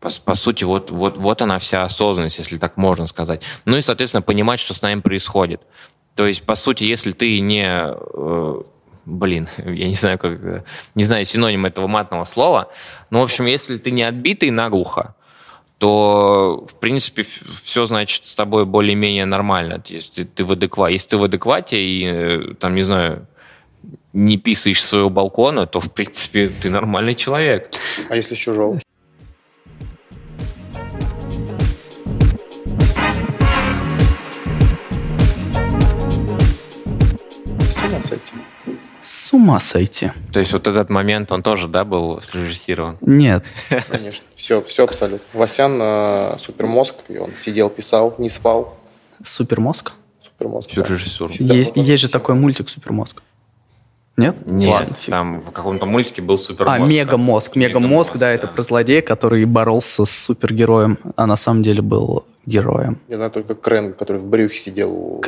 По, 0.00 0.10
по 0.24 0.34
сути, 0.34 0.64
вот, 0.64 0.90
вот, 0.90 1.16
вот 1.18 1.40
она 1.40 1.60
вся 1.60 1.84
осознанность, 1.84 2.38
если 2.38 2.56
так 2.56 2.76
можно 2.76 3.06
сказать. 3.06 3.44
Ну 3.64 3.76
и, 3.76 3.82
соответственно, 3.82 4.22
понимать, 4.22 4.58
что 4.58 4.74
с 4.74 4.82
нами 4.82 5.00
происходит. 5.00 5.62
То 6.16 6.26
есть, 6.26 6.42
по 6.42 6.56
сути, 6.56 6.84
если 6.84 7.12
ты 7.12 7.38
не... 7.38 7.64
Э, 7.64 8.62
блин, 9.04 9.48
я 9.58 9.86
не 9.86 9.94
знаю, 9.94 10.18
как... 10.18 10.66
Не 10.96 11.04
знаю 11.04 11.24
синоним 11.24 11.64
этого 11.64 11.86
матного 11.86 12.24
слова. 12.24 12.72
Но, 13.10 13.20
в 13.20 13.24
общем, 13.24 13.46
если 13.46 13.78
ты 13.78 13.92
не 13.92 14.02
отбитый 14.02 14.50
наглухо, 14.50 15.14
то, 15.82 16.64
в 16.64 16.76
принципе, 16.76 17.26
все, 17.64 17.86
значит, 17.86 18.26
с 18.26 18.36
тобой 18.36 18.66
более-менее 18.66 19.24
нормально. 19.24 19.82
Если 19.88 20.22
ты 20.22 20.44
в 20.44 20.52
адеквате, 20.52 20.92
если 20.92 21.08
ты 21.08 21.16
в 21.16 21.24
адеквате 21.24 21.76
и, 21.76 22.06
э, 22.06 22.54
там, 22.60 22.76
не 22.76 22.84
знаю, 22.84 23.26
не 24.12 24.38
писаешь 24.38 24.80
своего 24.84 25.10
балкона, 25.10 25.66
то, 25.66 25.80
в 25.80 25.92
принципе, 25.92 26.48
ты 26.48 26.70
нормальный 26.70 27.16
человек. 27.16 27.72
А 28.08 28.14
если 28.14 28.36
с 28.36 28.38
чужого? 28.38 28.78
С 39.32 39.34
ума 39.34 39.60
сойти. 39.60 40.12
То 40.32 40.40
есть 40.40 40.52
вот 40.52 40.68
этот 40.68 40.90
момент, 40.90 41.32
он 41.32 41.42
тоже, 41.42 41.66
да, 41.66 41.84
был 41.84 42.20
срежиссирован? 42.20 42.98
Нет. 43.00 43.44
Конечно. 43.88 44.22
Все, 44.36 44.60
все 44.62 44.84
абсолютно. 44.84 45.26
Васян 45.32 45.78
э, 45.80 46.36
супермозг, 46.38 46.96
и 47.08 47.16
он 47.16 47.30
сидел, 47.40 47.70
писал, 47.70 48.14
не 48.18 48.28
спал. 48.28 48.76
Супермозг? 49.24 49.92
Супермозг, 50.20 50.70
да. 50.74 50.82
режиссур. 50.82 51.30
Всегда 51.30 51.54
Есть, 51.54 51.72
есть 51.76 52.02
же 52.02 52.08
такой 52.10 52.34
мультик 52.34 52.68
Супермозг. 52.68 53.22
Нет? 54.18 54.36
Нет, 54.44 54.70
Ладно, 54.70 54.94
фиг. 54.94 55.10
там 55.14 55.40
в 55.40 55.50
каком-то 55.50 55.86
мультике 55.86 56.20
был 56.20 56.36
супер 56.36 56.66
А, 56.68 56.78
Мегамозг. 56.78 57.56
Мегамозг, 57.56 58.18
да, 58.18 58.30
это 58.30 58.46
про 58.46 58.60
злодея, 58.60 59.00
который 59.00 59.46
боролся 59.46 60.04
с 60.04 60.10
супергероем, 60.10 60.98
а 61.16 61.24
на 61.26 61.36
самом 61.36 61.62
деле 61.62 61.80
был 61.80 62.26
героем. 62.44 62.98
Я 63.08 63.16
знаю 63.16 63.30
только 63.30 63.54
Крэнга, 63.54 63.94
который 63.94 64.18
в 64.18 64.26
брюхе 64.26 64.58
сидел. 64.58 64.92
у- 64.92 65.20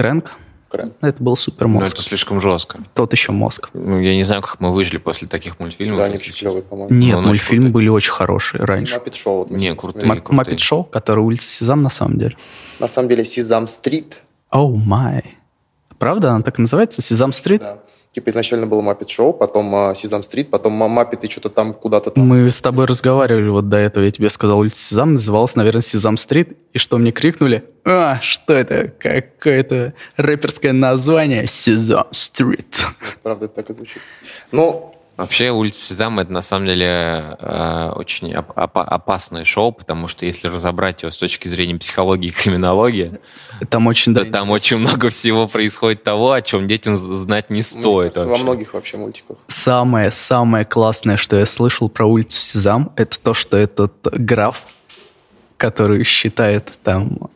Крэнг. 0.74 0.94
Это 1.00 1.22
был 1.22 1.32
Но 1.32 1.36
супермозг. 1.36 1.86
Ну, 1.86 1.92
это 1.92 2.02
слишком 2.02 2.40
жестко. 2.40 2.78
Тот 2.94 3.12
еще 3.12 3.30
мозг. 3.30 3.70
Ну, 3.74 4.00
я 4.00 4.14
не 4.16 4.24
знаю, 4.24 4.42
как 4.42 4.58
мы 4.58 4.72
выжили 4.72 4.96
после 4.96 5.28
таких 5.28 5.60
мультфильмов. 5.60 5.98
Да, 5.98 6.06
они 6.06 6.16
клевые, 6.16 6.62
по-моему. 6.62 6.92
Нет, 6.92 7.16
очень 7.16 7.26
мультфильмы 7.28 7.68
были 7.70 7.88
очень 7.88 8.10
хорошие 8.10 8.64
раньше. 8.64 8.94
Маппет 8.94 9.14
Шоу. 9.14 9.38
вот 9.38 9.50
Не, 9.50 9.74
крутые. 9.74 10.02
смотрели. 10.02 10.20
крутые. 10.20 10.36
Маппет 10.36 10.60
Шоу, 10.60 10.84
который 10.84 11.20
улица 11.20 11.48
Сезам 11.48 11.82
на 11.82 11.90
самом 11.90 12.18
деле. 12.18 12.36
На 12.80 12.88
самом 12.88 13.08
деле 13.08 13.24
Сезам 13.24 13.68
Стрит. 13.68 14.22
Оу 14.50 14.76
май. 14.76 15.38
Правда, 15.98 16.32
она 16.32 16.42
так 16.42 16.58
и 16.58 16.62
называется? 16.62 17.02
Сезам 17.02 17.32
Стрит? 17.32 17.60
Да. 17.60 17.78
Типа 18.14 18.30
изначально 18.30 18.66
было 18.68 18.80
Маппет 18.80 19.10
Шоу, 19.10 19.32
потом 19.32 19.92
Сезам 19.96 20.22
Стрит, 20.22 20.48
потом 20.48 20.74
Маппеты 20.74 21.28
что-то 21.28 21.50
там 21.50 21.74
куда-то 21.74 22.12
там. 22.12 22.24
Мы 22.24 22.48
с 22.48 22.60
тобой 22.60 22.86
разговаривали 22.86 23.48
вот 23.48 23.68
до 23.68 23.76
этого, 23.76 24.04
я 24.04 24.12
тебе 24.12 24.30
сказал, 24.30 24.60
улица 24.60 24.80
Сезам 24.80 25.14
называлась, 25.14 25.56
наверное, 25.56 25.82
Сезам 25.82 26.16
Стрит, 26.16 26.56
и 26.72 26.78
что 26.78 26.96
мне 26.96 27.10
крикнули? 27.10 27.64
А, 27.84 28.20
что 28.20 28.54
это? 28.54 28.86
Какое-то 29.00 29.94
рэперское 30.16 30.72
название 30.72 31.48
Сезам 31.48 32.06
Стрит. 32.12 32.86
Правда, 33.24 33.46
это 33.46 33.56
так 33.56 33.70
и 33.70 33.72
звучит. 33.72 34.00
Ну, 34.52 34.93
Вообще, 35.16 35.50
улица 35.52 35.80
Сезам 35.80 36.18
это 36.18 36.32
на 36.32 36.42
самом 36.42 36.66
деле 36.66 37.36
э, 37.38 37.92
очень 37.94 38.34
оп- 38.34 38.50
опа- 38.56 38.82
опасное 38.84 39.44
шоу, 39.44 39.70
потому 39.70 40.08
что 40.08 40.26
если 40.26 40.48
разобрать 40.48 41.02
его 41.02 41.12
с 41.12 41.16
точки 41.16 41.46
зрения 41.46 41.76
психологии 41.76 42.28
и 42.28 42.32
криминологии, 42.32 43.20
Там 43.70 43.86
очень... 43.86 44.12
да, 44.12 44.24
там 44.24 44.50
очень 44.50 44.78
много 44.78 45.10
всего 45.10 45.46
происходит 45.46 46.02
того, 46.02 46.32
о 46.32 46.42
чем 46.42 46.66
детям 46.66 46.96
знать 46.96 47.48
не 47.48 47.62
стоит. 47.62 48.14
кажется, 48.14 48.26
во 48.26 48.38
многих 48.38 48.74
вообще 48.74 48.96
мультиках. 48.96 49.36
Самое-самое 49.46 50.64
классное, 50.64 51.16
что 51.16 51.38
я 51.38 51.46
слышал 51.46 51.88
про 51.88 52.06
улицу 52.06 52.40
Сезам, 52.40 52.90
это 52.96 53.16
то, 53.20 53.34
что 53.34 53.56
этот 53.56 53.94
граф, 54.02 54.62
который 55.56 56.02
считает 56.02 56.72
там, 56.82 57.30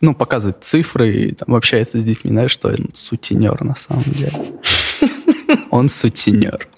ну, 0.00 0.14
показывает 0.14 0.62
цифры 0.62 1.12
и 1.12 1.32
там 1.32 1.54
общается 1.56 1.98
с 2.00 2.04
детьми, 2.04 2.30
знаешь, 2.30 2.52
что 2.52 2.68
он 2.68 2.90
сутенер 2.94 3.64
на 3.64 3.74
самом 3.74 4.04
деле. 4.04 4.32
Он 5.70 5.88
сутенер. 5.88 6.68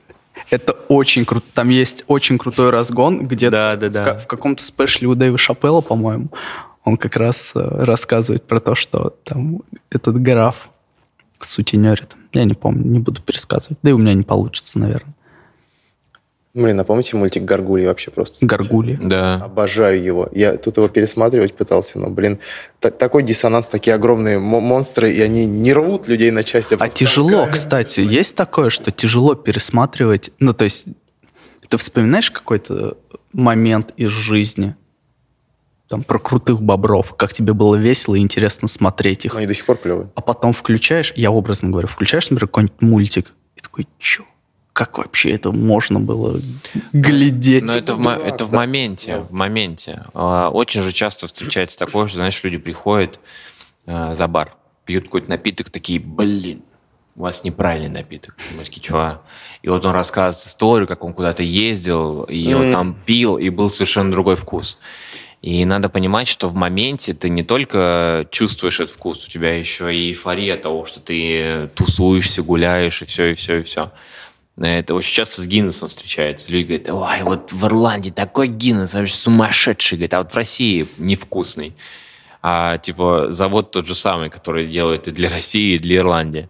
Это 0.51 0.73
очень 0.89 1.25
круто. 1.25 1.47
Там 1.55 1.69
есть 1.69 2.05
очень 2.07 2.39
крутой 2.39 2.71
разгон, 2.71 3.27
где 3.27 3.51
Да, 3.51 3.77
да, 3.77 3.89
да. 3.89 4.15
в, 4.15 4.25
в 4.25 4.27
каком-то 4.27 4.63
спешле 4.63 5.07
у 5.09 5.15
Дэйва 5.15 5.37
Шапелла, 5.39 5.81
по-моему, 5.81 6.29
он 6.85 6.97
как 6.97 7.17
раз 7.17 7.53
э, 7.55 7.61
рассказывает 7.61 8.45
про 8.45 8.61
то, 8.61 8.75
что 8.75 9.15
там 9.25 9.63
этот 9.91 10.21
граф 10.23 10.71
сутенерит. 11.39 12.17
Я 12.33 12.45
не 12.45 12.55
помню, 12.55 12.85
не 12.85 12.99
буду 12.99 13.23
пересказывать. 13.23 13.79
Да 13.83 13.91
и 13.91 13.93
у 13.93 13.99
меня 13.99 14.15
не 14.15 14.23
получится, 14.23 14.79
наверное. 14.79 15.15
Блин, 16.59 16.77
напомните 16.77 17.17
мультик 17.17 17.45
Гаргульи 17.45 17.87
вообще 17.87 18.11
просто. 18.11 18.45
Гаргули. 18.45 18.99
Да. 19.01 19.37
Обожаю 19.45 20.03
его. 20.03 20.29
Я 20.33 20.57
тут 20.57 20.77
его 20.77 20.89
пересматривать 20.89 21.55
пытался, 21.55 22.01
но, 22.01 22.09
блин, 22.11 22.41
та- 22.81 22.91
такой 22.91 23.23
диссонанс, 23.23 23.69
такие 23.69 23.95
огромные 23.95 24.41
мо- 24.41 24.61
монстры, 24.61 25.13
и 25.13 25.21
они 25.21 25.47
не 25.47 25.73
рвут 25.73 26.09
людей 26.09 26.33
на 26.33 26.43
части. 26.43 26.75
А 26.75 26.79
просто 26.79 26.99
тяжело, 26.99 27.31
толкают. 27.31 27.55
кстати, 27.55 28.01
есть 28.01 28.35
такое, 28.35 28.71
что 28.71 28.91
тяжело 28.91 29.37
пересматривать. 29.37 30.33
Ну, 30.41 30.53
то 30.53 30.65
есть, 30.65 30.87
ты 31.69 31.77
вспоминаешь 31.77 32.31
какой-то 32.33 32.97
момент 33.33 33.93
из 33.97 34.11
жизни, 34.11 34.75
там, 35.89 36.03
про 36.03 36.19
крутых 36.19 36.61
бобров, 36.61 37.15
как 37.15 37.33
тебе 37.33 37.53
было 37.53 37.77
весело 37.77 38.17
и 38.17 38.19
интересно 38.19 38.67
смотреть 38.67 39.27
их. 39.27 39.33
Но 39.35 39.39
они 39.39 39.47
до 39.47 39.55
сих 39.55 39.65
пор 39.65 39.77
клевые. 39.77 40.11
А 40.17 40.21
потом 40.23 40.53
включаешь, 40.53 41.13
я 41.15 41.31
образно 41.31 41.71
говорю, 41.71 41.87
включаешь, 41.87 42.25
например, 42.31 42.49
какой-нибудь 42.49 42.83
мультик, 42.83 43.33
и 43.57 43.61
такой, 43.61 43.87
чё? 44.01 44.25
Как 44.79 44.97
вообще 44.97 45.33
это 45.33 45.51
можно 45.51 45.99
было 45.99 46.41
глядеть? 46.93 47.65
Но 47.65 47.73
это 47.75 47.97
в, 47.97 48.07
это 48.09 48.45
в 48.45 48.53
моменте, 48.53 49.15
Да. 49.17 49.21
в 49.23 49.33
моменте. 49.33 50.05
А, 50.15 50.51
Очень 50.51 50.83
же 50.83 50.93
часто 50.93 51.27
встречается 51.27 51.77
такое, 51.77 52.07
что, 52.07 52.19
знаешь, 52.19 52.41
люди 52.45 52.59
приходят 52.59 53.19
э, 53.87 54.15
за 54.15 54.29
бар, 54.29 54.55
пьют 54.85 55.07
какой-то 55.07 55.31
напиток, 55.31 55.71
такие, 55.71 55.99
блин, 55.99 56.63
у 57.17 57.23
вас 57.23 57.43
неправильный 57.43 57.89
напиток. 57.89 58.37
Мы 58.57 58.63
такие, 58.63 58.81
чего? 58.81 59.21
И 59.63 59.69
вот 59.69 59.85
он 59.85 59.91
рассказывает 59.91 60.47
историю, 60.47 60.87
как 60.87 61.03
он 61.03 61.13
куда-то 61.13 61.43
ездил, 61.43 62.23
и 62.23 62.55
он 62.55 62.67
Мгм. 62.67 62.73
там 62.73 62.97
пил, 63.05 63.37
и 63.37 63.49
был 63.49 63.71
совершенно 63.71 64.13
другой 64.13 64.37
вкус. 64.37 64.79
И 65.43 65.65
надо 65.65 65.89
понимать, 65.89 66.29
что 66.29 66.49
в 66.49 66.55
моменте 66.55 67.15
ты 67.15 67.29
не 67.31 67.43
только 67.43 68.29
чувствуешь 68.31 68.79
этот 68.79 68.95
вкус, 68.95 69.27
у 69.27 69.29
тебя 69.29 69.59
еще 69.59 69.93
и 69.93 70.11
эйфория 70.11 70.57
того, 70.57 70.85
что 70.85 71.01
ты 71.01 71.69
тусуешься, 71.75 72.45
гуляешь, 72.45 73.03
и 73.03 73.07
все, 73.07 73.33
и 73.33 73.35
все, 73.35 73.59
и 73.59 73.63
все. 73.65 73.91
Это 74.61 74.95
очень 74.95 75.15
часто 75.15 75.41
с 75.41 75.47
Гиннесом 75.47 75.89
встречается. 75.89 76.51
Люди 76.51 76.89
говорят, 76.89 76.91
ой, 76.91 77.23
вот 77.23 77.53
в 77.53 77.67
Ирландии 77.67 78.11
такой 78.11 78.49
Гиннес, 78.49 78.95
вообще 78.95 79.15
сумасшедший. 79.15 79.99
Говорит, 79.99 80.15
а 80.15 80.19
вот 80.19 80.33
в 80.33 80.37
России 80.37 80.89
невкусный. 80.99 81.75
А 82.43 82.79
типа 82.79 83.27
завод 83.31 83.71
тот 83.71 83.87
же 83.87 83.95
самый, 83.95 84.31
который 84.31 84.67
делает 84.67 85.09
и 85.09 85.13
для 85.13 85.29
России, 85.29 85.75
и 85.75 85.79
для 85.79 85.99
Ирландии. 85.99 86.49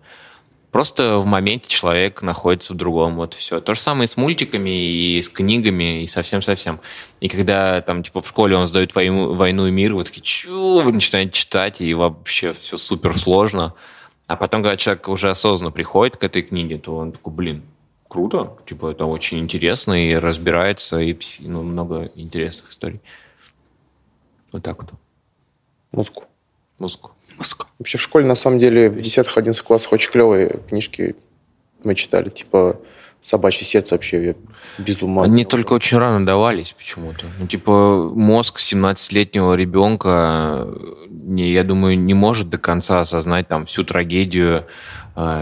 Просто 0.70 1.18
в 1.18 1.24
моменте 1.24 1.68
человек 1.68 2.20
находится 2.20 2.74
в 2.74 2.76
другом, 2.76 3.16
вот 3.16 3.32
все. 3.32 3.60
То 3.60 3.74
же 3.74 3.80
самое 3.80 4.04
и 4.04 4.08
с 4.08 4.18
мультиками, 4.18 4.70
и 4.70 5.22
с 5.22 5.28
книгами, 5.30 6.02
и 6.02 6.06
совсем-совсем. 6.06 6.80
И 7.20 7.28
когда 7.28 7.80
там 7.80 8.02
типа 8.02 8.20
в 8.20 8.28
школе 8.28 8.54
он 8.54 8.66
сдает 8.66 8.94
войну, 8.94 9.32
войну 9.32 9.66
и 9.66 9.70
мир, 9.70 9.94
вы 9.94 10.04
такие, 10.04 10.22
чё? 10.22 10.80
Вы 10.80 10.92
начинаете 10.92 11.32
читать, 11.32 11.80
и 11.80 11.94
вообще 11.94 12.52
все 12.52 12.76
супер 12.76 13.18
сложно. 13.18 13.74
А 14.26 14.36
потом, 14.36 14.62
когда 14.62 14.76
человек 14.76 15.08
уже 15.08 15.30
осознанно 15.30 15.72
приходит 15.72 16.18
к 16.18 16.24
этой 16.24 16.42
книге, 16.42 16.76
то 16.76 16.96
он 16.96 17.12
такой, 17.12 17.32
блин, 17.32 17.62
круто, 18.08 18.56
типа 18.66 18.90
это 18.90 19.04
очень 19.04 19.38
интересно 19.38 20.10
и 20.10 20.14
разбирается, 20.14 20.98
и 20.98 21.16
ну, 21.40 21.62
много 21.62 22.10
интересных 22.14 22.70
историй. 22.70 23.00
Вот 24.52 24.62
так 24.62 24.82
вот. 24.82 24.92
Музыку. 25.92 26.24
Музыку. 26.78 27.12
Мозг. 27.36 27.66
Вообще 27.78 27.98
в 27.98 28.02
школе, 28.02 28.26
на 28.26 28.34
самом 28.34 28.58
деле, 28.58 28.90
в 28.90 28.96
10-11 28.96 29.62
классах 29.62 29.92
очень 29.92 30.10
клевые 30.10 30.60
книжки 30.68 31.14
мы 31.84 31.94
читали. 31.94 32.30
Типа 32.30 32.80
«Собачье 33.20 33.64
сердце» 33.64 33.94
вообще 33.94 34.24
я 34.24 34.34
без 34.78 35.02
ума. 35.02 35.22
Они 35.22 35.44
только 35.44 35.72
очень 35.72 35.98
рано 35.98 36.24
давались 36.26 36.72
почему-то. 36.72 37.26
Ну, 37.38 37.46
типа, 37.46 38.10
мозг 38.14 38.58
17-летнего 38.58 39.54
ребенка, 39.54 40.68
не, 41.08 41.50
я 41.50 41.62
думаю, 41.62 41.98
не 41.98 42.14
может 42.14 42.48
до 42.48 42.58
конца 42.58 43.00
осознать 43.00 43.48
там 43.48 43.66
всю 43.66 43.84
трагедию 43.84 44.58
э, 44.58 44.64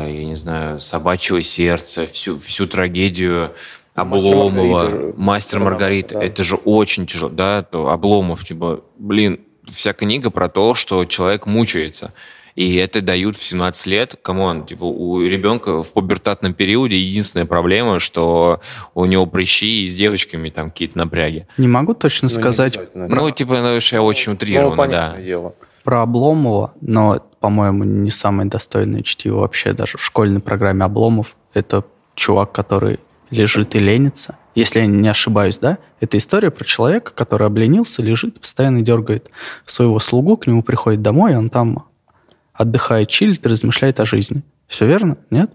я 0.07 0.25
не 0.25 0.35
знаю, 0.35 0.81
собачьего 0.81 1.43
сердца, 1.43 2.07
всю, 2.07 2.39
всю 2.39 2.67
трагедию 2.67 3.51
Мастер 3.95 4.33
Обломова, 4.33 4.51
Маргарита. 4.83 5.15
Мастер 5.17 5.59
Маргарита. 5.61 6.15
Да. 6.15 6.25
Это 6.25 6.45
же 6.45 6.57
очень 6.57 7.07
тяжело, 7.07 7.31
да, 7.31 7.63
то 7.63 7.89
Обломов, 7.89 8.45
типа, 8.45 8.83
блин, 8.99 9.41
вся 9.71 9.93
книга 9.93 10.31
про 10.31 10.49
то, 10.49 10.75
что 10.75 11.05
человек 11.05 11.47
мучается. 11.47 12.13
И 12.55 12.77
это 12.77 13.03
дают 13.03 13.37
в 13.37 13.43
17 13.45 13.87
лет. 13.87 14.15
Come 14.23 14.47
on, 14.47 14.65
типа, 14.65 14.85
у 14.85 15.21
ребенка 15.21 15.83
в 15.83 15.93
пубертатном 15.93 16.55
периоде 16.55 16.97
единственная 16.97 17.45
проблема, 17.45 18.01
что 18.01 18.63
у 18.95 19.05
него 19.05 19.27
прыщи 19.27 19.85
и 19.85 19.89
с 19.91 19.95
девочками 19.95 20.49
там 20.49 20.71
какие-то 20.71 20.97
напряги. 20.97 21.47
Не 21.59 21.69
могу 21.69 21.93
точно 21.93 22.29
Ну, 22.31 22.35
не 22.35 22.41
сказать 22.41 22.77
обязательно. 22.79 23.09
Ну, 23.09 23.31
типа, 23.31 23.61
ну, 23.61 23.77
уж 23.77 23.93
я 23.93 24.03
очень 24.03 24.31
Ну, 24.33 24.37
утрированно, 24.37 24.87
да. 24.89 25.17
дело. 25.21 25.55
Про 25.87 26.03
Обломова, 26.03 26.75
но, 26.81 27.25
по-моему, 27.39 27.85
не 27.85 28.11
самое 28.11 28.49
достойное 28.49 29.03
чтиво 29.03 29.39
вообще 29.39 29.73
даже 29.73 29.99
в 29.99 30.05
школьной 30.05 30.41
программе 30.41 30.85
Обломов. 30.85 31.37
Это 31.55 31.85
чувак, 32.17 32.51
который 32.51 32.99
лежит 33.31 33.77
и 33.77 33.79
ленится. 33.79 34.37
Если 34.57 34.81
я 34.81 34.87
не 34.87 35.09
ошибаюсь, 35.09 35.59
да? 35.59 35.79
Это 36.01 36.19
история 36.19 36.51
про 36.51 36.65
человека, 36.65 37.13
который 37.15 37.47
обленился, 37.47 38.03
лежит, 38.03 38.41
постоянно 38.41 38.83
дергает 38.83 39.31
своего 39.65 40.01
слугу, 40.01 40.37
к 40.37 40.49
нему 40.49 40.65
приходит 40.65 41.03
домой, 41.03 41.35
и 41.35 41.37
он 41.37 41.51
там 41.51 41.87
отдыхает, 42.53 43.09
чилит, 43.09 43.47
размышляет 43.47 44.01
о 44.01 44.07
жизни. 44.07 44.43
Все 44.67 44.87
верно? 44.87 45.19
Нет? 45.31 45.53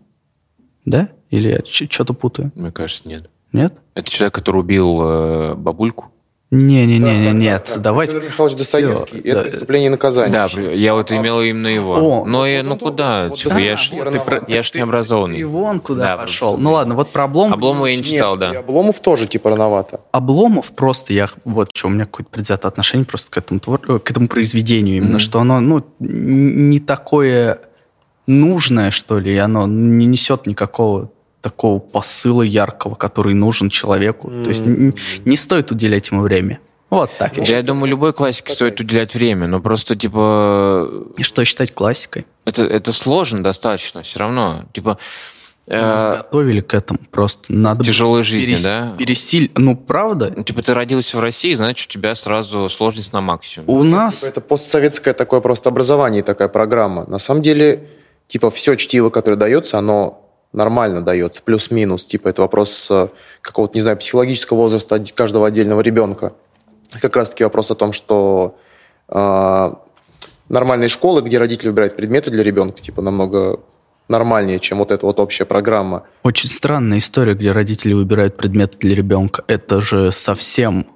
Да? 0.86 1.10
Или 1.30 1.50
я 1.50 1.60
что-то 1.66 2.14
путаю? 2.14 2.54
Мне 2.56 2.72
кажется, 2.72 3.06
нет. 3.06 3.30
Нет? 3.52 3.74
Это 3.96 4.10
человек, 4.10 4.34
который 4.34 4.60
убил 4.60 5.02
э, 5.02 5.56
бабульку? 5.56 6.14
Не-не-не, 6.52 7.00
Так, 7.00 7.24
так, 7.26 7.34
нет. 7.34 7.64
так, 7.64 7.74
так. 7.76 7.82
Давайте. 7.82 8.12
Федор 8.14 8.26
Михайлович 8.30 8.58
Достоевский. 8.58 9.22
Всё, 9.22 9.30
это 9.30 9.36
да. 9.36 9.42
преступление 9.50 9.88
и 9.88 9.90
наказание. 9.90 10.32
Да, 10.34 10.62
я 10.74 10.94
вот 10.96 11.10
имел 11.14 11.42
именно 11.42 11.68
его. 11.68 11.94
О, 11.96 12.26
Но 12.26 12.46
я, 12.46 12.62
ну 12.62 12.74
он 12.74 12.80
куда? 12.80 13.30
вот 13.30 13.38
Типа, 13.38 13.52
да, 13.52 13.60
я 13.60 13.78
ж, 13.78 13.88
ты 13.90 14.04
ты 14.12 14.20
про- 14.20 14.44
я 14.50 14.62
ж 14.62 14.74
не 14.74 14.82
образованный. 14.82 15.38
Ты 15.40 15.48
вон 15.48 15.80
куда 15.80 16.04
Да, 16.04 16.18
пошел. 16.18 16.50
просто- 16.50 16.62
Ну 16.64 16.72
ладно, 16.74 16.96
вот 16.96 17.10
про 17.12 17.24
Обломова. 17.24 17.54
Обломова 17.56 17.86
я 17.86 17.96
не 17.96 18.04
читал, 18.04 18.36
Нет, 18.38 18.50
и 18.50 18.54
да. 18.54 18.60
Обломов 18.60 19.00
тоже 19.00 19.28
типа 19.28 19.52
рановато. 19.52 20.02
Обломов 20.12 20.72
просто 20.72 21.14
я 21.14 21.30
вот 21.46 21.70
что 21.74 21.88
у 21.88 21.92
меня 21.92 22.04
какое-то 22.04 22.30
предвзятое 22.32 22.70
отношение 22.70 23.06
просто 23.06 23.32
к 23.32 23.38
этому 23.38 23.62
твор- 23.62 23.80
э, 23.88 24.00
к 24.00 24.12
этому 24.12 24.28
произведению 24.28 24.98
именно 24.98 25.10
Мгм. 25.12 25.20
что 25.20 25.40
оно 25.40 25.62
ну 25.62 25.86
не 26.00 26.82
такое 26.82 27.60
нужное 28.28 28.92
что 28.92 29.20
ли 29.20 29.34
и 29.34 29.38
оно 29.38 29.68
не 29.68 30.06
несет 30.06 30.48
никакого 30.48 31.12
такого 31.42 31.80
посыла 31.80 32.44
яркого 32.44 32.96
который 32.96 33.34
нужен 33.34 33.70
человеку 33.70 34.30
то 34.44 34.50
есть 34.50 34.66
н- 34.66 34.96
не 35.26 35.36
стоит 35.36 35.72
уделять 35.72 36.10
ему 36.12 36.22
время 36.22 36.60
вот 36.92 37.10
так 37.18 37.38
я 37.38 37.46
Да, 37.46 37.52
я 37.58 37.64
думаю, 37.64 37.90
любой 37.90 38.12
классике 38.12 38.52
стоит 38.52 38.78
уделять 38.82 39.16
время, 39.16 39.48
но 39.48 39.62
просто, 39.62 39.96
типа, 39.96 40.90
и 41.16 41.24
что 41.24 41.46
считать 41.46 41.74
классикой 41.74 42.26
это, 42.44 42.64
это 42.64 42.92
сложно 42.92 43.42
достаточно 43.44 44.04
все 44.04 44.20
равно. 44.20 44.66
Типа, 44.74 44.98
Нас 45.68 46.02
э, 46.02 46.18
готовили 46.18 46.60
к 46.60 46.74
этому 46.74 47.00
просто 47.10 47.54
надо 47.54 47.84
Тяжелой 47.84 48.24
жизни, 48.24 48.58
да? 48.62 48.94
пересиль 48.98 49.52
ну 49.56 49.78
правда 49.78 50.34
ну, 50.36 50.44
типа, 50.44 50.64
ты 50.64 50.74
родился 50.74 51.16
в 51.16 51.22
России, 51.22 51.54
значит, 51.54 51.90
у 51.90 51.94
тебя 51.94 52.14
сразу 52.16 52.68
сложность 52.68 53.14
на 53.14 53.22
максимум. 53.22 53.70
у 53.70 53.84
нас 53.84 54.18
Типа, 54.20 54.30
это 54.30 54.42
постсоветское 54.42 55.14
такое 55.14 55.40
просто 55.40 55.70
образование, 55.70 56.24
такая 56.24 56.50
программа. 56.50 57.06
На 57.08 57.20
самом 57.20 57.42
деле, 57.42 57.88
типа, 58.28 58.52
все 58.52 58.76
чтиво, 58.76 59.10
которое 59.12 59.38
дается, 59.38 59.78
оно 59.78 60.31
нормально 60.54 61.02
дается, 61.02 61.42
плюс-минус. 61.42 62.06
Типа, 62.06 62.30
это 62.30 62.42
вопрос 62.42 62.88
э, 62.90 63.08
какого-то, 63.42 63.76
не 63.76 63.82
знаю, 63.82 63.98
психологического 63.98 64.58
возраста 64.58 65.04
каждого 65.16 65.48
отдельного 65.48 65.82
ребенка. 65.82 66.34
Как 67.02 67.16
раз-таки 67.16 67.44
вопрос 67.44 67.72
о 67.72 67.76
том, 67.76 67.94
что 67.94 68.58
э, 69.08 69.74
нормальные 70.50 70.90
школы, 70.90 71.22
где 71.22 71.38
родители 71.38 71.70
выбирают 71.70 71.96
предметы 71.96 72.32
для 72.32 72.44
ребенка, 72.44 72.82
типа, 72.82 73.02
намного 73.02 73.60
нормальнее, 74.08 74.60
чем 74.60 74.80
вот 74.80 74.92
эта 74.92 75.06
вот 75.06 75.20
общая 75.20 75.46
программа. 75.46 76.04
Очень 76.24 76.50
странная 76.50 76.98
история, 76.98 77.34
где 77.34 77.52
родители 77.52 77.94
выбирают 77.94 78.38
предметы 78.38 78.78
для 78.78 78.96
ребенка. 78.96 79.44
Это 79.48 79.82
же 79.82 80.12
совсем... 80.12 80.88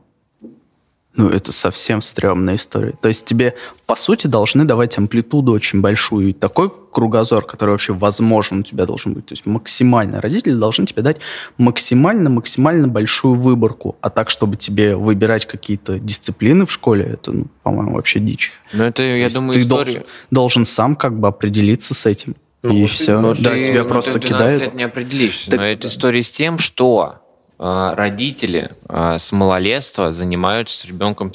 Ну, 1.17 1.29
это 1.29 1.51
совсем 1.53 2.01
стрёмная 2.01 2.57
история. 2.57 2.93
То 3.01 3.07
есть 3.07 3.25
тебе, 3.25 3.55
по 3.85 3.95
сути, 3.95 4.27
должны 4.27 4.65
давать 4.65 4.97
амплитуду 4.97 5.53
очень 5.53 5.79
большую. 5.79 6.29
И 6.29 6.33
такой 6.33 6.69
кругозор, 6.91 7.45
который 7.45 7.71
вообще 7.71 7.93
возможен 7.93 8.59
у 8.59 8.63
тебя 8.63 8.85
должен 8.85 9.13
быть. 9.13 9.25
То 9.27 9.33
есть 9.33 9.45
максимально. 9.45 10.19
Родители 10.19 10.53
должны 10.53 10.85
тебе 10.85 11.03
дать 11.03 11.17
максимально-максимально 11.57 12.87
большую 12.87 13.35
выборку. 13.35 13.95
А 14.01 14.09
так, 14.09 14.29
чтобы 14.29 14.57
тебе 14.57 14.95
выбирать 14.95 15.45
какие-то 15.45 15.99
дисциплины 15.99 16.65
в 16.65 16.71
школе, 16.71 17.05
это, 17.13 17.31
ну, 17.31 17.47
по-моему, 17.63 17.95
вообще 17.95 18.19
дичь. 18.19 18.51
Но 18.73 18.85
это, 18.85 18.97
То 18.97 19.03
я 19.03 19.29
думаю, 19.29 19.53
ты 19.53 19.59
история... 19.59 19.85
должен, 19.85 20.03
должен 20.31 20.65
сам 20.65 20.95
как 20.95 21.17
бы 21.17 21.27
определиться 21.27 21.93
с 21.93 22.05
этим. 22.05 22.35
Ну, 22.63 22.73
и 22.73 22.81
вот 22.81 22.89
все. 22.89 23.21
Да, 23.21 23.33
ты- 23.51 23.63
тебя 23.63 23.83
ну, 23.83 23.89
просто 23.89 24.13
ты 24.13 24.19
в 24.19 24.21
12 24.21 24.29
кидают. 24.31 24.61
лет 24.61 24.73
не 24.73 24.83
определишься. 24.83 25.51
Так- 25.51 25.59
Но 25.59 25.65
это 25.65 25.87
история 25.87 26.23
с 26.23 26.31
тем, 26.31 26.57
что 26.57 27.21
родители 27.57 28.71
э, 28.89 29.17
с 29.17 29.31
малолетства 29.31 30.11
занимаются 30.11 30.77
с 30.77 30.85
ребенком 30.85 31.31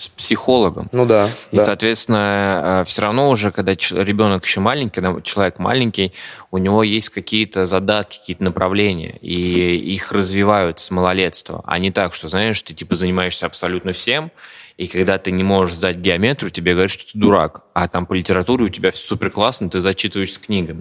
с 0.00 0.08
психологом. 0.08 0.88
Ну 0.92 1.04
да, 1.04 1.28
И, 1.50 1.58
да. 1.58 1.64
соответственно, 1.64 2.84
все 2.86 3.02
равно 3.02 3.28
уже, 3.28 3.50
когда 3.50 3.72
ребенок 3.72 4.46
еще 4.46 4.60
маленький, 4.60 4.94
когда 4.94 5.20
человек 5.20 5.58
маленький, 5.58 6.14
у 6.50 6.56
него 6.56 6.82
есть 6.82 7.10
какие-то 7.10 7.66
задатки, 7.66 8.18
какие-то 8.18 8.42
направления, 8.42 9.18
и 9.20 9.76
их 9.76 10.10
развивают 10.10 10.80
с 10.80 10.90
малолетства. 10.90 11.62
А 11.66 11.78
не 11.78 11.90
так, 11.90 12.14
что, 12.14 12.30
знаешь, 12.30 12.62
ты 12.62 12.72
типа 12.72 12.94
занимаешься 12.94 13.44
абсолютно 13.44 13.92
всем, 13.92 14.32
и 14.78 14.86
когда 14.86 15.18
ты 15.18 15.30
не 15.30 15.42
можешь 15.42 15.76
сдать 15.76 15.98
геометрию, 15.98 16.50
тебе 16.50 16.72
говорят, 16.72 16.90
что 16.90 17.04
ты 17.12 17.18
дурак. 17.18 17.64
А 17.74 17.86
там 17.86 18.06
по 18.06 18.14
литературе 18.14 18.64
у 18.64 18.68
тебя 18.70 18.92
все 18.92 19.06
супер 19.06 19.30
классно, 19.30 19.68
ты 19.68 19.82
зачитываешься 19.82 20.40
книгами. 20.40 20.80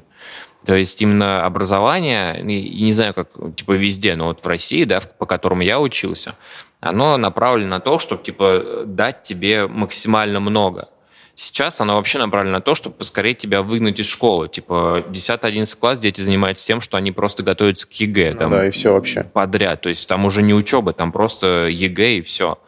То 0.66 0.76
есть 0.76 1.02
именно 1.02 1.46
образование, 1.46 2.42
и- 2.42 2.84
не 2.84 2.92
знаю, 2.92 3.14
как 3.14 3.30
типа 3.56 3.74
везде, 3.74 4.16
но 4.16 4.26
вот 4.28 4.44
в 4.44 4.48
России, 4.48 4.84
да, 4.84 5.00
по 5.00 5.26
которому 5.26 5.62
я 5.62 5.80
учился, 5.80 6.36
оно 6.82 7.18
направлено 7.18 7.70
на 7.70 7.80
то, 7.80 8.00
чтобы 8.00 8.24
типа 8.24 8.84
дать 8.86 9.24
тебе 9.24 9.68
максимально 9.68 10.40
много. 10.40 10.90
Сейчас 11.36 11.80
оно 11.80 11.96
вообще 11.96 12.20
направлено 12.20 12.58
на 12.58 12.62
то, 12.62 12.76
чтобы 12.76 12.98
поскорее 12.98 13.34
тебя 13.34 13.62
выгнать 13.62 13.98
из 13.98 14.08
школы. 14.08 14.50
Типа 14.50 15.02
10-11 15.08 15.78
класс 15.80 15.98
дети 15.98 16.20
занимаются 16.20 16.68
тем, 16.68 16.82
что 16.82 16.98
они 16.98 17.14
просто 17.14 17.44
готовятся 17.44 17.88
к 17.88 17.94
ЕГЭ. 17.94 18.34
Ну 18.34 18.40
там, 18.40 18.52
да, 18.52 18.68
и 18.68 18.72
все 18.72 18.92
вообще. 18.92 19.24
подряд. 19.24 19.80
То 19.80 19.88
есть 19.88 20.06
там 20.06 20.26
уже 20.26 20.42
не 20.42 20.54
учеба, 20.54 20.92
там 20.92 21.14
просто 21.14 21.68
ЕГЭ 21.70 22.18
и 22.18 22.22
все. 22.22 22.60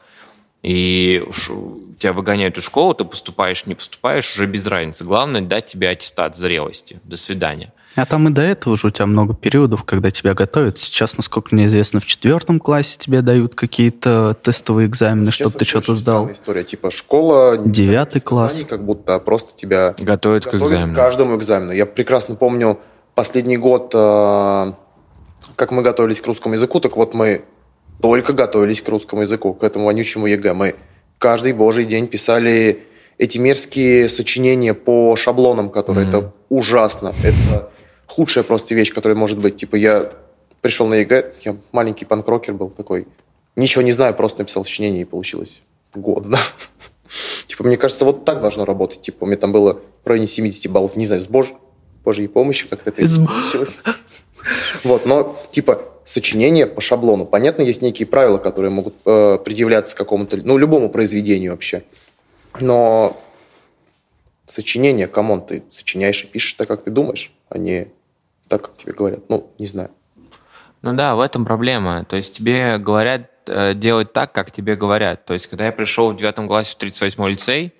И 0.64 1.22
тебя 2.00 2.14
выгоняют 2.14 2.58
из 2.58 2.64
школы, 2.64 2.96
ты 2.96 3.04
поступаешь, 3.04 3.66
не 3.66 3.76
поступаешь, 3.76 4.32
уже 4.36 4.46
без 4.46 4.66
разницы. 4.68 5.04
Главное 5.04 5.42
дать 5.42 5.66
тебе 5.66 5.89
аттестат 5.89 6.38
зрелости. 6.38 7.00
До 7.04 7.18
свидания. 7.18 7.74
А 7.96 8.06
там 8.06 8.28
и 8.30 8.32
до 8.32 8.42
этого 8.42 8.74
уже 8.74 8.88
у 8.88 8.89
тебя 8.89 9.06
много 9.06 9.34
периодов, 9.34 9.84
когда 9.84 10.12
тебя 10.12 10.34
готовят. 10.34 10.78
Сейчас, 10.78 11.18
насколько 11.18 11.50
мне 11.54 11.66
известно, 11.66 12.00
в 12.00 12.06
четвертом 12.06 12.60
классе 12.60 12.96
тебе 12.98 13.22
дают 13.22 13.54
какие-то 13.56 14.34
тестовые 14.42 14.88
экзамены, 14.88 15.28
Сейчас 15.32 15.36
чтобы 15.50 15.60
ты 15.60 15.66
что-то 15.66 15.96
сдал. 15.96 16.32
история. 16.32 16.64
Типа 16.64 16.89
школа... 16.89 17.58
Девятый 17.58 18.22
класс. 18.22 18.54
знаний, 18.54 18.66
Как 18.68 18.86
будто 18.86 19.20
просто 19.20 19.52
тебя 19.58 19.94
Готовят 20.00 20.44
к 20.44 20.46
готовят 20.48 20.64
экзамену. 20.72 20.94
к 20.94 20.96
каждому 20.96 21.36
экзамену. 21.38 21.72
Я 21.74 21.86
прекрасно 21.86 22.36
помню 22.36 22.80
последний 23.14 23.58
год, 23.58 23.92
э, 23.94 24.74
как 25.58 25.72
мы 25.72 25.82
готовились 25.82 26.22
к 26.22 26.28
русскому 26.28 26.56
языку, 26.56 26.80
так 26.80 26.96
вот 26.96 27.14
мы 27.14 27.44
только 28.02 28.32
готовились 28.32 28.82
к 28.82 28.88
русскому 28.88 29.24
языку, 29.24 29.54
к 29.54 29.64
этому 29.64 29.86
вонючему 29.86 30.28
ЕГЭ. 30.28 30.54
Мы 30.54 30.76
каждый 31.18 31.52
божий 31.54 31.84
день 31.86 32.08
писали 32.08 32.84
эти 33.18 33.38
мерзкие 33.38 34.08
сочинения 34.10 34.74
по 34.74 35.16
шаблонам, 35.18 35.70
которые 35.70 36.08
Мгм. 36.08 36.16
это 36.18 36.34
ужасно. 36.50 37.14
Это 37.24 37.70
худшая 38.12 38.43
просто 38.43 38.76
вещь, 38.76 38.93
которая 38.93 39.18
может 39.18 39.39
быть. 39.39 39.57
Типа 39.57 39.76
я 39.76 40.12
пришел 40.62 40.88
на 40.88 40.95
ЕГЭ, 40.95 41.34
я 41.41 41.55
маленький 41.72 42.05
панкрокер 42.05 42.53
был 42.53 42.70
такой, 42.70 43.07
ничего 43.55 43.82
не 43.82 43.91
знаю, 43.91 44.14
просто 44.14 44.39
написал 44.39 44.64
сочинение 44.64 45.01
и 45.01 45.05
получилось 45.05 45.62
годно. 45.93 46.39
Типа, 47.47 47.64
мне 47.64 47.78
кажется, 47.78 48.05
вот 48.05 48.24
так 48.24 48.41
должно 48.41 48.64
работать. 48.66 49.01
Типа, 49.01 49.26
у 49.26 49.28
меня 49.28 49.38
там 49.38 49.51
было 49.51 49.82
в 50.03 50.07
районе 50.07 50.28
70 50.28 50.72
баллов, 50.72 50.95
не 50.95 51.05
знаю, 51.05 51.22
с 51.22 51.28
Бож... 51.28 51.53
Божьей 52.03 52.28
помощью 52.28 52.70
как-то 52.70 52.89
это 52.89 53.01
получилось. 53.01 53.80
Вот, 54.84 55.05
но, 55.05 55.38
типа, 55.51 55.82
сочинение 56.05 56.66
по 56.66 56.82
шаблону. 56.82 57.26
Понятно, 57.26 57.62
есть 57.62 57.82
некие 57.82 58.07
правила, 58.07 58.38
которые 58.38 58.72
могут 58.72 58.95
э, 59.05 59.38
предъявляться 59.43 59.95
какому-то, 59.95 60.38
ну, 60.38 60.57
любому 60.57 60.89
произведению 60.89 61.51
вообще. 61.51 61.84
Но 62.59 63.22
сочинение, 64.47 65.07
come 65.08 65.29
on, 65.29 65.46
ты 65.45 65.64
сочиняешь 65.70 66.24
и 66.24 66.28
пишешь 66.28 66.53
так, 66.53 66.68
как 66.68 66.84
ты 66.84 66.91
думаешь, 66.91 67.34
а 67.49 67.57
не 67.57 67.89
так, 68.52 68.64
как 68.64 68.78
тебе 68.78 68.91
говорят. 68.91 69.22
Ну, 69.30 69.49
не 69.58 69.66
знаю. 69.66 69.91
Ну 70.82 70.93
да, 70.93 71.16
в 71.16 71.22
этом 71.22 71.45
проблема. 71.45 72.04
То 72.04 72.18
есть 72.18 72.38
тебе 72.38 72.78
говорят 72.78 73.30
э, 73.47 73.74
делать 73.74 74.12
так, 74.12 74.34
как 74.34 74.52
тебе 74.52 74.76
говорят. 74.76 75.26
То 75.26 75.34
есть 75.34 75.47
когда 75.47 75.66
я 75.66 75.72
пришел 75.72 76.12
в 76.12 76.18
девятом 76.18 76.49
классе 76.49 76.76
в 76.78 76.84
38-й 76.84 77.32
лицей, 77.32 77.74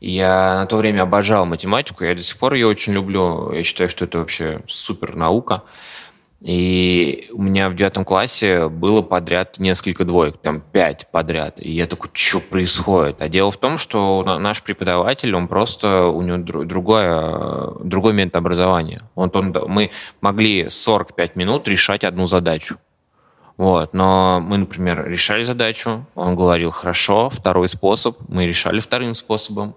я 0.00 0.56
на 0.60 0.66
то 0.66 0.76
время 0.76 1.02
обожал 1.02 1.46
математику, 1.46 2.04
я 2.04 2.14
до 2.14 2.22
сих 2.22 2.36
пор 2.36 2.52
ее 2.52 2.66
очень 2.66 2.92
люблю. 2.92 3.50
Я 3.52 3.62
считаю, 3.62 3.88
что 3.88 4.04
это 4.04 4.18
вообще 4.18 4.60
супер 4.66 5.16
наука. 5.16 5.62
И 6.40 7.28
у 7.32 7.40
меня 7.40 7.70
в 7.70 7.74
девятом 7.74 8.04
классе 8.04 8.68
было 8.68 9.00
подряд 9.00 9.58
несколько 9.58 10.04
двоек, 10.04 10.36
там 10.36 10.60
пять 10.60 11.10
подряд. 11.10 11.58
И 11.60 11.70
я 11.72 11.86
такой, 11.86 12.10
что 12.12 12.40
происходит? 12.40 13.22
А 13.22 13.28
дело 13.28 13.50
в 13.50 13.56
том, 13.56 13.78
что 13.78 14.22
наш 14.38 14.62
преподаватель, 14.62 15.34
он 15.34 15.48
просто, 15.48 16.06
у 16.06 16.20
него 16.20 16.36
другое, 16.64 17.70
другой 17.82 18.12
метод 18.12 18.36
образования. 18.36 19.02
Он, 19.14 19.30
он, 19.32 19.56
мы 19.68 19.90
могли 20.20 20.68
45 20.68 21.36
минут 21.36 21.68
решать 21.68 22.04
одну 22.04 22.26
задачу. 22.26 22.76
Вот. 23.56 23.94
Но 23.94 24.40
мы, 24.40 24.58
например, 24.58 25.08
решали 25.08 25.42
задачу, 25.42 26.06
он 26.14 26.36
говорил, 26.36 26.70
хорошо, 26.70 27.30
второй 27.30 27.68
способ, 27.68 28.18
мы 28.28 28.46
решали 28.46 28.80
вторым 28.80 29.14
способом. 29.14 29.74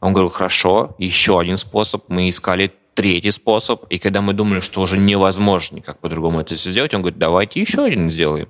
Он 0.00 0.12
говорил, 0.12 0.30
хорошо, 0.30 0.94
еще 0.98 1.40
один 1.40 1.56
способ, 1.56 2.04
мы 2.08 2.28
искали 2.28 2.72
третий 2.96 3.30
способ. 3.30 3.84
И 3.90 3.98
когда 3.98 4.20
мы 4.20 4.32
думали, 4.32 4.60
что 4.60 4.80
уже 4.80 4.98
невозможно 4.98 5.76
никак 5.76 5.98
по-другому 5.98 6.40
это 6.40 6.56
сделать, 6.56 6.94
он 6.94 7.02
говорит, 7.02 7.18
давайте 7.18 7.60
еще 7.60 7.84
один 7.84 8.10
сделаем. 8.10 8.48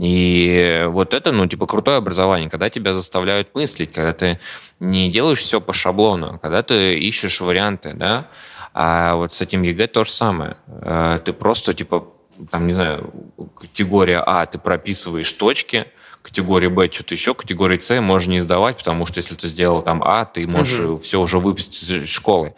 И 0.00 0.84
вот 0.88 1.12
это, 1.12 1.32
ну, 1.32 1.46
типа, 1.46 1.66
крутое 1.66 1.98
образование, 1.98 2.48
когда 2.48 2.70
тебя 2.70 2.94
заставляют 2.94 3.54
мыслить, 3.54 3.92
когда 3.92 4.12
ты 4.12 4.40
не 4.80 5.10
делаешь 5.10 5.40
все 5.40 5.60
по 5.60 5.72
шаблону, 5.72 6.38
когда 6.40 6.62
ты 6.62 6.98
ищешь 6.98 7.40
варианты, 7.40 7.92
да. 7.94 8.26
А 8.74 9.16
вот 9.16 9.34
с 9.34 9.40
этим 9.40 9.62
ЕГЭ 9.62 9.88
то 9.88 10.04
же 10.04 10.10
самое. 10.10 10.56
Э, 10.68 11.20
ты 11.24 11.32
просто, 11.32 11.74
типа, 11.74 12.06
там, 12.50 12.66
не 12.68 12.74
знаю, 12.74 13.12
категория 13.60 14.22
А, 14.24 14.46
ты 14.46 14.58
прописываешь 14.58 15.32
точки, 15.32 15.86
категория 16.22 16.68
Б 16.68 16.90
что-то 16.92 17.14
еще, 17.14 17.34
категория 17.34 17.80
С 17.80 18.00
можно 18.00 18.30
не 18.32 18.40
сдавать, 18.40 18.76
потому 18.76 19.06
что 19.06 19.18
если 19.18 19.34
ты 19.34 19.48
сделал 19.48 19.82
там 19.82 20.02
А, 20.02 20.24
ты 20.24 20.46
можешь 20.46 20.80
угу. 20.80 20.98
все 20.98 21.20
уже 21.20 21.38
выпустить 21.38 21.88
из 21.88 22.08
школы. 22.08 22.54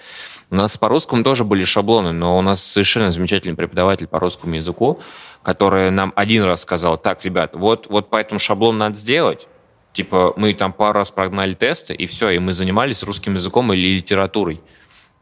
У 0.51 0.57
нас 0.57 0.77
по 0.77 0.89
русскому 0.89 1.23
тоже 1.23 1.45
были 1.45 1.65
шаблоны, 1.65 2.13
но 2.13 2.37
у 2.37 2.43
нас 2.43 2.63
совершенно 2.63 3.11
замечательный 3.11 3.55
преподаватель 3.55 4.07
по 4.07 4.19
русскому 4.19 4.55
языку, 4.55 5.01
который 5.43 5.91
нам 5.91 6.13
один 6.17 6.45
раз 6.45 6.63
сказал, 6.63 6.99
так, 6.99 7.25
ребят, 7.25 7.53
вот, 7.55 7.87
вот 7.89 8.11
по 8.11 8.17
этому 8.17 8.39
шаблону 8.39 8.79
надо 8.79 8.97
сделать, 8.97 9.47
Типа 9.93 10.35
мы 10.37 10.55
там 10.55 10.73
пару 10.73 11.01
раз 11.01 11.11
прогнали 11.11 11.53
тесты, 11.53 11.95
и 11.95 12.07
все, 12.07 12.31
и 12.31 12.39
мы 12.39 12.53
занимались 12.53 13.03
русским 13.03 13.35
языком 13.35 13.73
или 13.73 13.97
литературой 13.97 14.61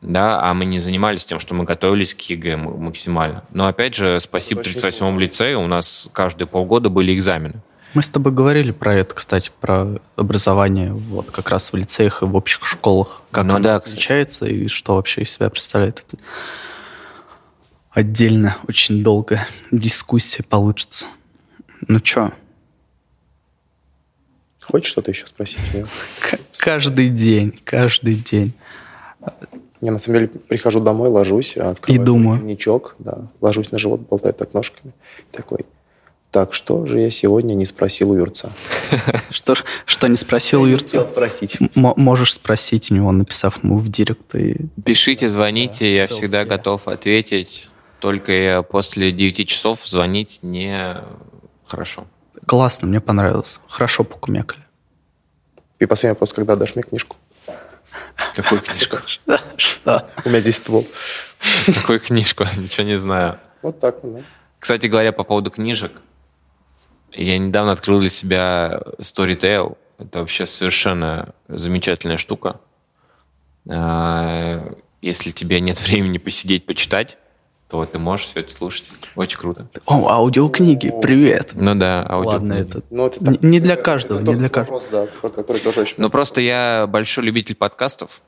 да, 0.00 0.40
а 0.42 0.54
мы 0.54 0.64
не 0.64 0.78
занимались 0.78 1.24
тем, 1.24 1.40
что 1.40 1.54
мы 1.54 1.64
готовились 1.64 2.14
к 2.14 2.20
ЕГЭ 2.20 2.56
максимально. 2.56 3.44
Но 3.50 3.66
опять 3.66 3.94
же, 3.94 4.20
спасибо 4.20 4.62
38-му 4.62 5.18
лицею, 5.18 5.60
у 5.60 5.66
нас 5.66 6.08
каждые 6.12 6.46
полгода 6.46 6.88
были 6.88 7.14
экзамены. 7.14 7.62
Мы 7.94 8.02
с 8.02 8.08
тобой 8.08 8.32
говорили 8.32 8.70
про 8.70 8.94
это, 8.94 9.14
кстати, 9.14 9.50
про 9.60 9.98
образование 10.16 10.92
вот 10.92 11.30
как 11.30 11.48
раз 11.48 11.72
в 11.72 11.76
лицеях 11.76 12.22
и 12.22 12.26
в 12.26 12.36
общих 12.36 12.66
школах. 12.66 13.22
Как 13.30 13.44
ну, 13.46 13.54
оно 13.54 13.64
да, 13.64 13.76
отличается 13.76 14.46
и 14.46 14.68
что 14.68 14.96
вообще 14.96 15.22
из 15.22 15.30
себя 15.30 15.48
представляет 15.48 16.04
это. 16.06 16.22
Отдельно 17.90 18.56
очень 18.68 19.02
долгая 19.02 19.48
дискуссия 19.70 20.42
получится. 20.42 21.06
Ну 21.86 21.98
что? 22.04 22.32
Хочешь 24.60 24.90
что-то 24.90 25.10
еще 25.10 25.26
спросить? 25.26 25.58
Каждый 26.58 27.08
день, 27.08 27.58
каждый 27.64 28.16
день. 28.16 28.52
Я 29.80 29.92
на 29.92 29.98
самом 29.98 30.20
деле 30.20 30.28
прихожу 30.28 30.80
домой, 30.80 31.08
ложусь, 31.08 31.56
открываю 31.56 32.02
и 32.02 32.04
думаю. 32.04 32.38
дневничок, 32.38 32.96
да, 32.98 33.28
ложусь 33.40 33.70
на 33.70 33.78
живот, 33.78 34.00
болтаю 34.00 34.34
так 34.34 34.52
ножками. 34.52 34.92
Такой, 35.30 35.60
так, 36.30 36.52
что 36.52 36.84
же 36.86 37.00
я 37.00 37.10
сегодня 37.10 37.54
не 37.54 37.64
спросил 37.66 38.10
у 38.10 38.14
Юрца? 38.14 38.50
Что, 39.30 39.54
что 39.86 40.08
не 40.08 40.16
спросил 40.16 40.62
у 40.62 40.66
Юрца? 40.66 41.06
спросить. 41.06 41.58
Можешь 41.74 42.34
спросить 42.34 42.90
у 42.90 42.94
него, 42.94 43.12
написав 43.12 43.62
ему 43.64 43.78
в 43.78 43.88
директ. 43.88 44.34
Пишите, 44.84 45.28
звоните, 45.28 45.94
я 45.94 46.06
всегда 46.06 46.44
готов 46.44 46.86
ответить. 46.88 47.68
Только 48.00 48.62
после 48.68 49.10
9 49.10 49.48
часов 49.48 49.86
звонить 49.86 50.40
не 50.42 50.96
хорошо. 51.66 52.06
Классно, 52.46 52.88
мне 52.88 53.00
понравилось. 53.00 53.58
Хорошо 53.66 54.04
покумекали. 54.04 54.62
И 55.78 55.86
последний 55.86 56.12
вопрос, 56.12 56.32
когда 56.32 56.56
дашь 56.56 56.74
мне 56.74 56.82
книжку? 56.82 57.16
Какую 58.34 58.60
книжку? 58.60 58.98
Что? 59.56 60.08
У 60.24 60.28
меня 60.28 60.40
здесь 60.40 60.56
ствол. 60.56 60.86
Какую 61.74 62.00
книжку? 62.00 62.44
Ничего 62.56 62.86
не 62.86 62.96
знаю. 62.96 63.38
Вот 63.62 63.80
так, 63.80 63.96
да. 64.02 64.20
Кстати 64.58 64.86
говоря, 64.86 65.12
по 65.12 65.24
поводу 65.24 65.50
книжек. 65.50 65.92
Я 67.12 67.38
недавно 67.38 67.72
открыл 67.72 68.00
для 68.00 68.08
себя 68.08 68.80
Storytel. 68.98 69.76
Это 69.98 70.20
вообще 70.20 70.46
совершенно 70.46 71.34
замечательная 71.48 72.16
штука. 72.18 72.60
А, 73.68 74.74
если 75.02 75.30
тебе 75.30 75.60
нет 75.60 75.80
времени 75.86 76.18
посидеть, 76.18 76.66
почитать, 76.66 77.18
то 77.68 77.84
ты 77.84 77.98
можешь 77.98 78.28
все 78.28 78.40
это 78.40 78.52
слушать. 78.52 78.86
Очень 79.14 79.38
круто. 79.38 79.68
О, 79.84 80.08
аудиокниги, 80.08 80.92
привет. 81.02 81.50
Ну 81.54 81.74
да, 81.74 82.06
аудиокниги. 82.08 82.48
Ладно, 82.48 82.52
это, 82.54 82.82
ну, 82.90 83.06
это 83.06 83.24
так, 83.24 83.42
не 83.42 83.60
для 83.60 83.76
каждого, 83.76 84.20
это 84.20 84.30
не 84.30 84.38
для 84.38 84.48
каждого. 84.48 84.78
Вопрос, 84.78 84.88
да, 84.90 85.30
который 85.30 85.60
тоже 85.60 85.82
очень... 85.82 85.96
Ну 85.98 86.08
просто 86.08 86.40
я 86.40 86.86
большой 86.88 87.24
любитель 87.24 87.54
подкастов. 87.54 88.22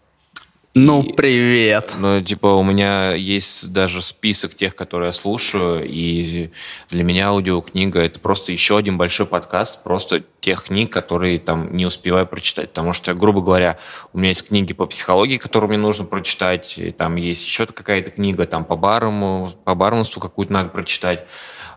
Ну, 0.72 1.02
и, 1.02 1.12
привет. 1.12 1.94
Ну, 1.98 2.22
типа, 2.22 2.46
у 2.46 2.62
меня 2.62 3.12
есть 3.14 3.72
даже 3.72 4.02
список 4.02 4.54
тех, 4.54 4.76
которые 4.76 5.08
я 5.08 5.12
слушаю, 5.12 5.84
и 5.84 6.50
для 6.90 7.02
меня 7.02 7.30
аудиокнига— 7.30 8.00
это 8.02 8.20
просто 8.20 8.52
еще 8.52 8.78
один 8.78 8.96
большой 8.96 9.26
подкаст, 9.26 9.82
просто 9.82 10.22
тех 10.38 10.62
книг, 10.62 10.92
которые 10.92 11.40
там 11.40 11.76
не 11.76 11.86
успеваю 11.86 12.24
прочитать. 12.24 12.68
Потому 12.68 12.92
что, 12.92 13.14
грубо 13.14 13.40
говоря, 13.40 13.80
у 14.12 14.18
меня 14.18 14.28
есть 14.28 14.46
книги 14.46 14.72
по 14.72 14.86
психологии, 14.86 15.38
которые 15.38 15.70
мне 15.70 15.78
нужно 15.78 16.04
прочитать, 16.04 16.78
и 16.78 16.92
там 16.92 17.16
есть 17.16 17.44
еще 17.44 17.66
какая-то 17.66 18.12
книга 18.12 18.46
там 18.46 18.64
по 18.64 18.76
барому, 18.76 19.50
по 19.64 19.74
барменству 19.74 20.20
какую-то 20.20 20.52
надо 20.52 20.68
прочитать 20.68 21.26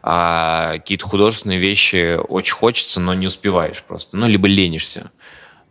а 0.05 0.73
какие-то 0.73 1.07
художественные 1.07 1.59
вещи 1.59 2.17
очень 2.17 2.53
хочется, 2.53 2.99
но 2.99 3.13
не 3.13 3.27
успеваешь 3.27 3.81
просто. 3.81 4.17
Ну, 4.17 4.27
либо 4.27 4.49
ленишься 4.49 5.11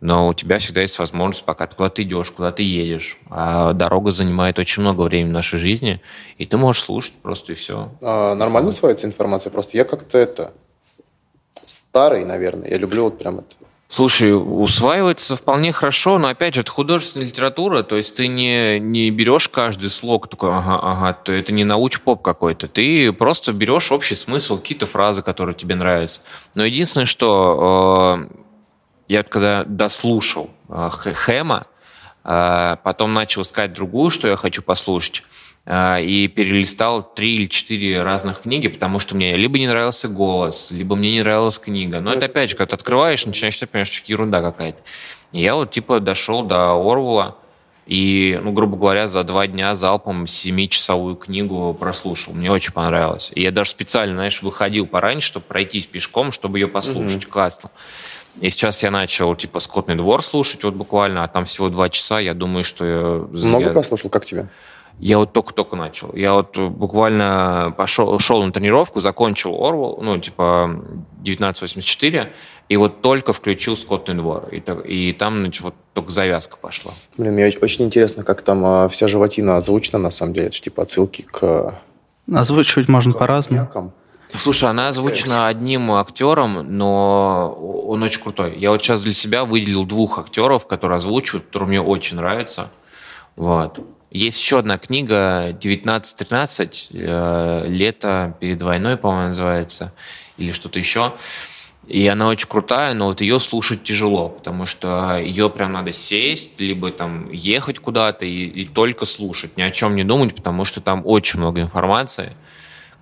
но 0.03 0.29
у 0.29 0.35
тебя 0.35 0.59
всегда 0.59 0.83
есть 0.83 0.99
возможность, 0.99 1.45
пока 1.45 1.67
ты 1.69 1.77
куда-то 1.77 2.03
идешь, 2.03 2.33
куда 2.33 2.51
ты 2.51 2.65
едешь. 2.65 3.19
А 3.31 3.73
дорога 3.73 4.11
занимает 4.11 4.59
очень 4.59 4.83
много 4.83 5.03
времени 5.03 5.31
в 5.31 5.35
нашей 5.35 5.61
жизни, 5.61 6.03
и 6.39 6.45
ты 6.45 6.57
можешь 6.57 6.83
слушать 6.83 7.15
просто 7.23 7.53
и 7.53 7.55
все. 7.55 7.89
А, 8.03 8.35
нормально 8.35 8.71
усваивается 8.71 9.07
информация? 9.07 9.51
Просто 9.51 9.77
я 9.77 9.85
как-то 9.85 10.19
это 10.19 10.53
старый, 11.65 12.25
наверное. 12.25 12.69
Я 12.69 12.79
люблю 12.79 13.05
вот 13.05 13.19
прям 13.19 13.39
это 13.39 13.55
Слушай, 13.89 14.33
усваивается 14.35 15.37
вполне 15.37 15.71
хорошо, 15.71 16.19
но 16.19 16.29
опять 16.29 16.55
же, 16.55 16.63
это 16.63 16.71
художественная 16.71 17.27
литература, 17.27 17.83
то 17.83 17.99
есть 17.99 18.17
ты 18.17 18.27
не, 18.27 18.81
не 18.81 19.11
берешь 19.11 19.51
каждый 19.51 19.91
слог 19.91 20.29
такой, 20.29 20.49
ага, 20.49 20.81
ага, 20.83 21.13
то 21.13 21.31
это 21.31 21.53
не 21.53 21.65
науч-поп 21.65 22.23
какой-то, 22.23 22.69
ты 22.69 23.13
просто 23.13 23.53
берешь 23.53 23.93
общий 23.93 24.17
смысл, 24.17 24.57
какие-то 24.57 24.87
фразы, 24.87 25.21
которые 25.21 25.55
тебе 25.55 25.75
нравятся. 25.75 26.23
Но 26.55 26.65
единственное, 26.65 27.05
что 27.05 28.27
э, 28.31 28.43
я 29.13 29.23
когда 29.23 29.65
дослушал 29.65 30.51
э, 30.69 30.89
Хэма, 30.91 31.67
э, 32.25 32.77
потом 32.83 33.13
начал 33.13 33.43
искать 33.43 33.75
другую, 33.75 34.11
что 34.11 34.27
я 34.27 34.37
хочу 34.37 34.63
послушать, 34.63 35.23
э, 35.67 36.03
и 36.03 36.29
перелистал 36.29 37.03
три 37.03 37.37
или 37.37 37.47
четыре 37.47 38.03
разных 38.03 38.41
книги, 38.41 38.69
потому 38.69 38.99
что 38.99 39.15
мне 39.15 39.37
либо 39.37 39.59
не 39.59 39.69
нравился 39.69 40.09
голос, 40.09 40.71
либо 40.71 40.97
мне 40.97 41.13
не 41.13 41.21
нравилась 41.21 41.59
книга. 41.59 42.01
Но 42.01 42.15
это 42.15 42.25
опять 42.25 42.51
же, 42.51 42.57
когда 42.57 42.71
ты 42.71 42.77
открываешь, 42.77 43.27
начинаешь 43.27 43.57
ты 43.59 43.67
понимаешь, 43.67 43.91
что 43.91 44.11
ерунда 44.11 44.41
какая-то. 44.41 44.81
И 45.33 45.41
я 45.41 45.57
вот 45.57 45.71
типа 45.71 46.01
дошел 46.01 46.43
до 46.43 46.73
Орвула, 46.73 47.37
и, 47.85 48.39
ну, 48.43 48.53
грубо 48.53 48.77
говоря, 48.77 49.09
за 49.09 49.25
два 49.25 49.47
дня 49.47 49.75
залпом 49.75 50.27
семичасовую 50.27 51.17
книгу 51.17 51.77
прослушал. 51.79 52.33
Мне 52.33 52.51
очень 52.51 52.73
понравилось. 52.73 53.33
И 53.35 53.43
я 53.43 53.51
даже 53.51 53.71
специально, 53.71 54.15
знаешь, 54.15 54.41
выходил 54.41 54.87
пораньше, 54.87 55.27
чтобы 55.27 55.47
пройтись 55.47 55.87
пешком, 55.87 56.31
чтобы 56.31 56.61
ее 56.61 56.69
послушать. 56.69 57.25
Mm-hmm. 57.25 57.29
Классно. 57.29 57.71
И 58.41 58.49
сейчас 58.51 58.83
я 58.83 58.91
начал, 58.91 59.35
типа, 59.37 59.61
«Скотный 59.61 59.95
двор» 59.95 60.23
слушать 60.23 60.65
вот 60.65 60.75
буквально, 60.75 61.25
а 61.25 61.29
там 61.29 61.45
всего 61.45 61.69
два 61.69 61.89
часа. 61.89 62.19
Я 62.19 62.35
думаю, 62.35 62.65
что 62.65 62.85
я... 62.85 63.47
Много 63.47 63.65
я... 63.65 63.71
прослушал? 63.71 64.11
Как 64.11 64.25
тебе? 64.25 64.49
Я 64.99 65.19
вот 65.19 65.33
только-только 65.33 65.77
начал. 65.77 66.15
Я 66.15 66.35
вот 66.35 66.57
буквально 66.57 67.75
пошел, 67.77 68.19
шел 68.21 68.43
на 68.45 68.53
тренировку, 68.53 69.01
закончил 69.01 69.55
Орвал, 69.65 69.99
ну, 70.01 70.19
типа, 70.19 70.65
1984, 71.23 72.33
и 72.69 72.77
вот 72.77 73.03
только 73.03 73.33
включил 73.33 73.77
«Скотный 73.77 74.15
двор». 74.15 74.49
И, 74.51 74.63
и 74.87 75.13
там, 75.13 75.41
значит, 75.41 75.63
вот 75.63 75.75
только 75.93 76.11
завязка 76.11 76.57
пошла. 76.57 76.93
Блин, 77.17 77.35
мне 77.35 77.53
очень 77.61 77.85
интересно, 77.85 78.23
как 78.25 78.43
там 78.43 78.65
а, 78.65 78.89
вся 78.89 79.09
животина 79.09 79.57
озвучена, 79.57 79.99
на 79.99 80.11
самом 80.11 80.35
деле. 80.35 80.47
Это 80.47 80.57
же, 80.57 80.63
типа, 80.63 80.85
отсылки 80.85 81.23
к... 81.23 81.75
Озвучивать 82.33 82.89
можно 82.89 83.13
по-разному. 83.13 83.93
Слушай, 84.37 84.71
она 84.71 84.89
озвучена 84.89 85.47
одним 85.47 85.93
актером, 85.93 86.77
но 86.77 87.55
он 87.87 88.03
очень 88.03 88.21
крутой. 88.21 88.57
Я 88.59 88.71
вот 88.71 88.83
сейчас 88.83 89.03
для 89.03 89.13
себя 89.13 89.45
выделил 89.45 89.85
двух 89.85 90.19
актеров, 90.19 90.67
которые 90.67 90.97
озвучивают, 90.97 91.47
которые 91.47 91.69
мне 91.69 91.81
очень 91.81 92.17
нравятся. 92.17 92.71
Вот. 93.37 93.79
Есть 94.11 94.39
еще 94.39 94.59
одна 94.59 94.79
книга 94.79 95.55
1913, 95.59 96.89
э, 96.93 97.65
лето 97.67 98.37
перед 98.41 98.63
войной, 98.63 98.97
по-моему, 98.97 99.29
называется, 99.29 99.95
или 100.37 100.53
что-то 100.53 100.79
еще. 100.79 101.15
И 101.89 102.07
она 102.07 102.29
очень 102.29 102.47
крутая, 102.47 102.95
но 102.95 103.07
вот 103.07 103.21
ее 103.21 103.41
слушать 103.41 103.83
тяжело, 103.83 104.29
потому 104.29 104.67
что 104.67 105.19
ее 105.19 105.51
прям 105.51 105.73
надо 105.73 105.93
сесть, 105.93 106.61
либо 106.61 106.91
там 106.91 107.31
ехать 107.33 107.81
куда-то 107.81 108.25
и, 108.25 108.45
и 108.45 108.67
только 108.67 109.05
слушать, 109.05 109.57
ни 109.57 109.63
о 109.63 109.71
чем 109.71 109.97
не 109.97 110.05
думать, 110.05 110.35
потому 110.35 110.65
что 110.65 110.81
там 110.81 111.03
очень 111.05 111.41
много 111.41 111.61
информации 111.61 112.33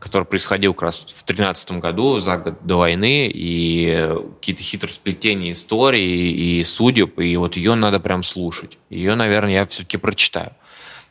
который 0.01 0.24
происходил 0.24 0.72
как 0.74 0.82
раз 0.82 1.07
в 1.14 1.22
13 1.22 1.72
году, 1.72 2.18
за 2.18 2.38
год 2.38 2.55
до 2.62 2.76
войны, 2.76 3.30
и 3.32 4.16
какие-то 4.40 4.62
хитросплетения 4.62 5.53
истории 5.53 6.59
и 6.59 6.64
судеб, 6.64 7.20
и 7.20 7.36
вот 7.36 7.57
ее 7.57 7.74
надо 7.74 8.01
прям 8.01 8.22
слушать. 8.22 8.78
Ее, 8.88 9.14
наверное, 9.14 9.53
я 9.53 9.66
все-таки 9.66 9.98
прочитаю. 9.98 10.53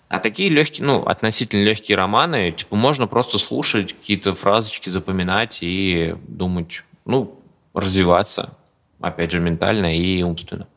А 0.09 0.17
такие 0.17 0.49
легкие, 0.49 0.87
ну, 0.87 1.03
относительно 1.03 1.63
легкие 1.63 1.95
романы, 1.95 2.51
типа, 2.51 2.75
можно 2.75 3.05
просто 3.05 3.37
слушать, 3.37 3.93
какие-то 3.93 4.33
фразочки 4.33 4.89
запоминать 4.89 5.59
и 5.61 6.15
думать, 6.27 6.83
ну, 7.05 7.39
развиваться, 7.75 8.57
опять 8.99 9.31
же, 9.31 9.39
ментально 9.39 9.95
и 9.95 10.23
умственно. 10.23 10.67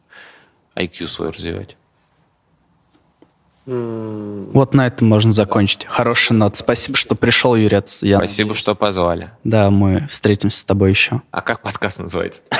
IQ 0.77 1.09
свой 1.09 1.31
развивать. 1.31 1.77
Вот 3.65 4.75
на 4.75 4.87
этом 4.89 5.09
можно 5.09 5.33
закончить. 5.33 5.85
Хороший 5.85 6.33
нот. 6.33 6.57
Спасибо, 6.57 6.97
что 6.97 7.15
пришел, 7.15 7.55
Юрец. 7.55 8.03
Я 8.03 8.17
Спасибо, 8.19 8.49
надеюсь. 8.49 8.59
что 8.59 8.75
позвали. 8.75 9.31
Да, 9.45 9.71
мы 9.71 10.07
встретимся 10.09 10.59
с 10.59 10.65
тобой 10.65 10.91
еще. 10.91 11.23
А 11.31 11.41
как 11.43 11.63
подкаст 11.63 12.01
называется? 12.01 12.43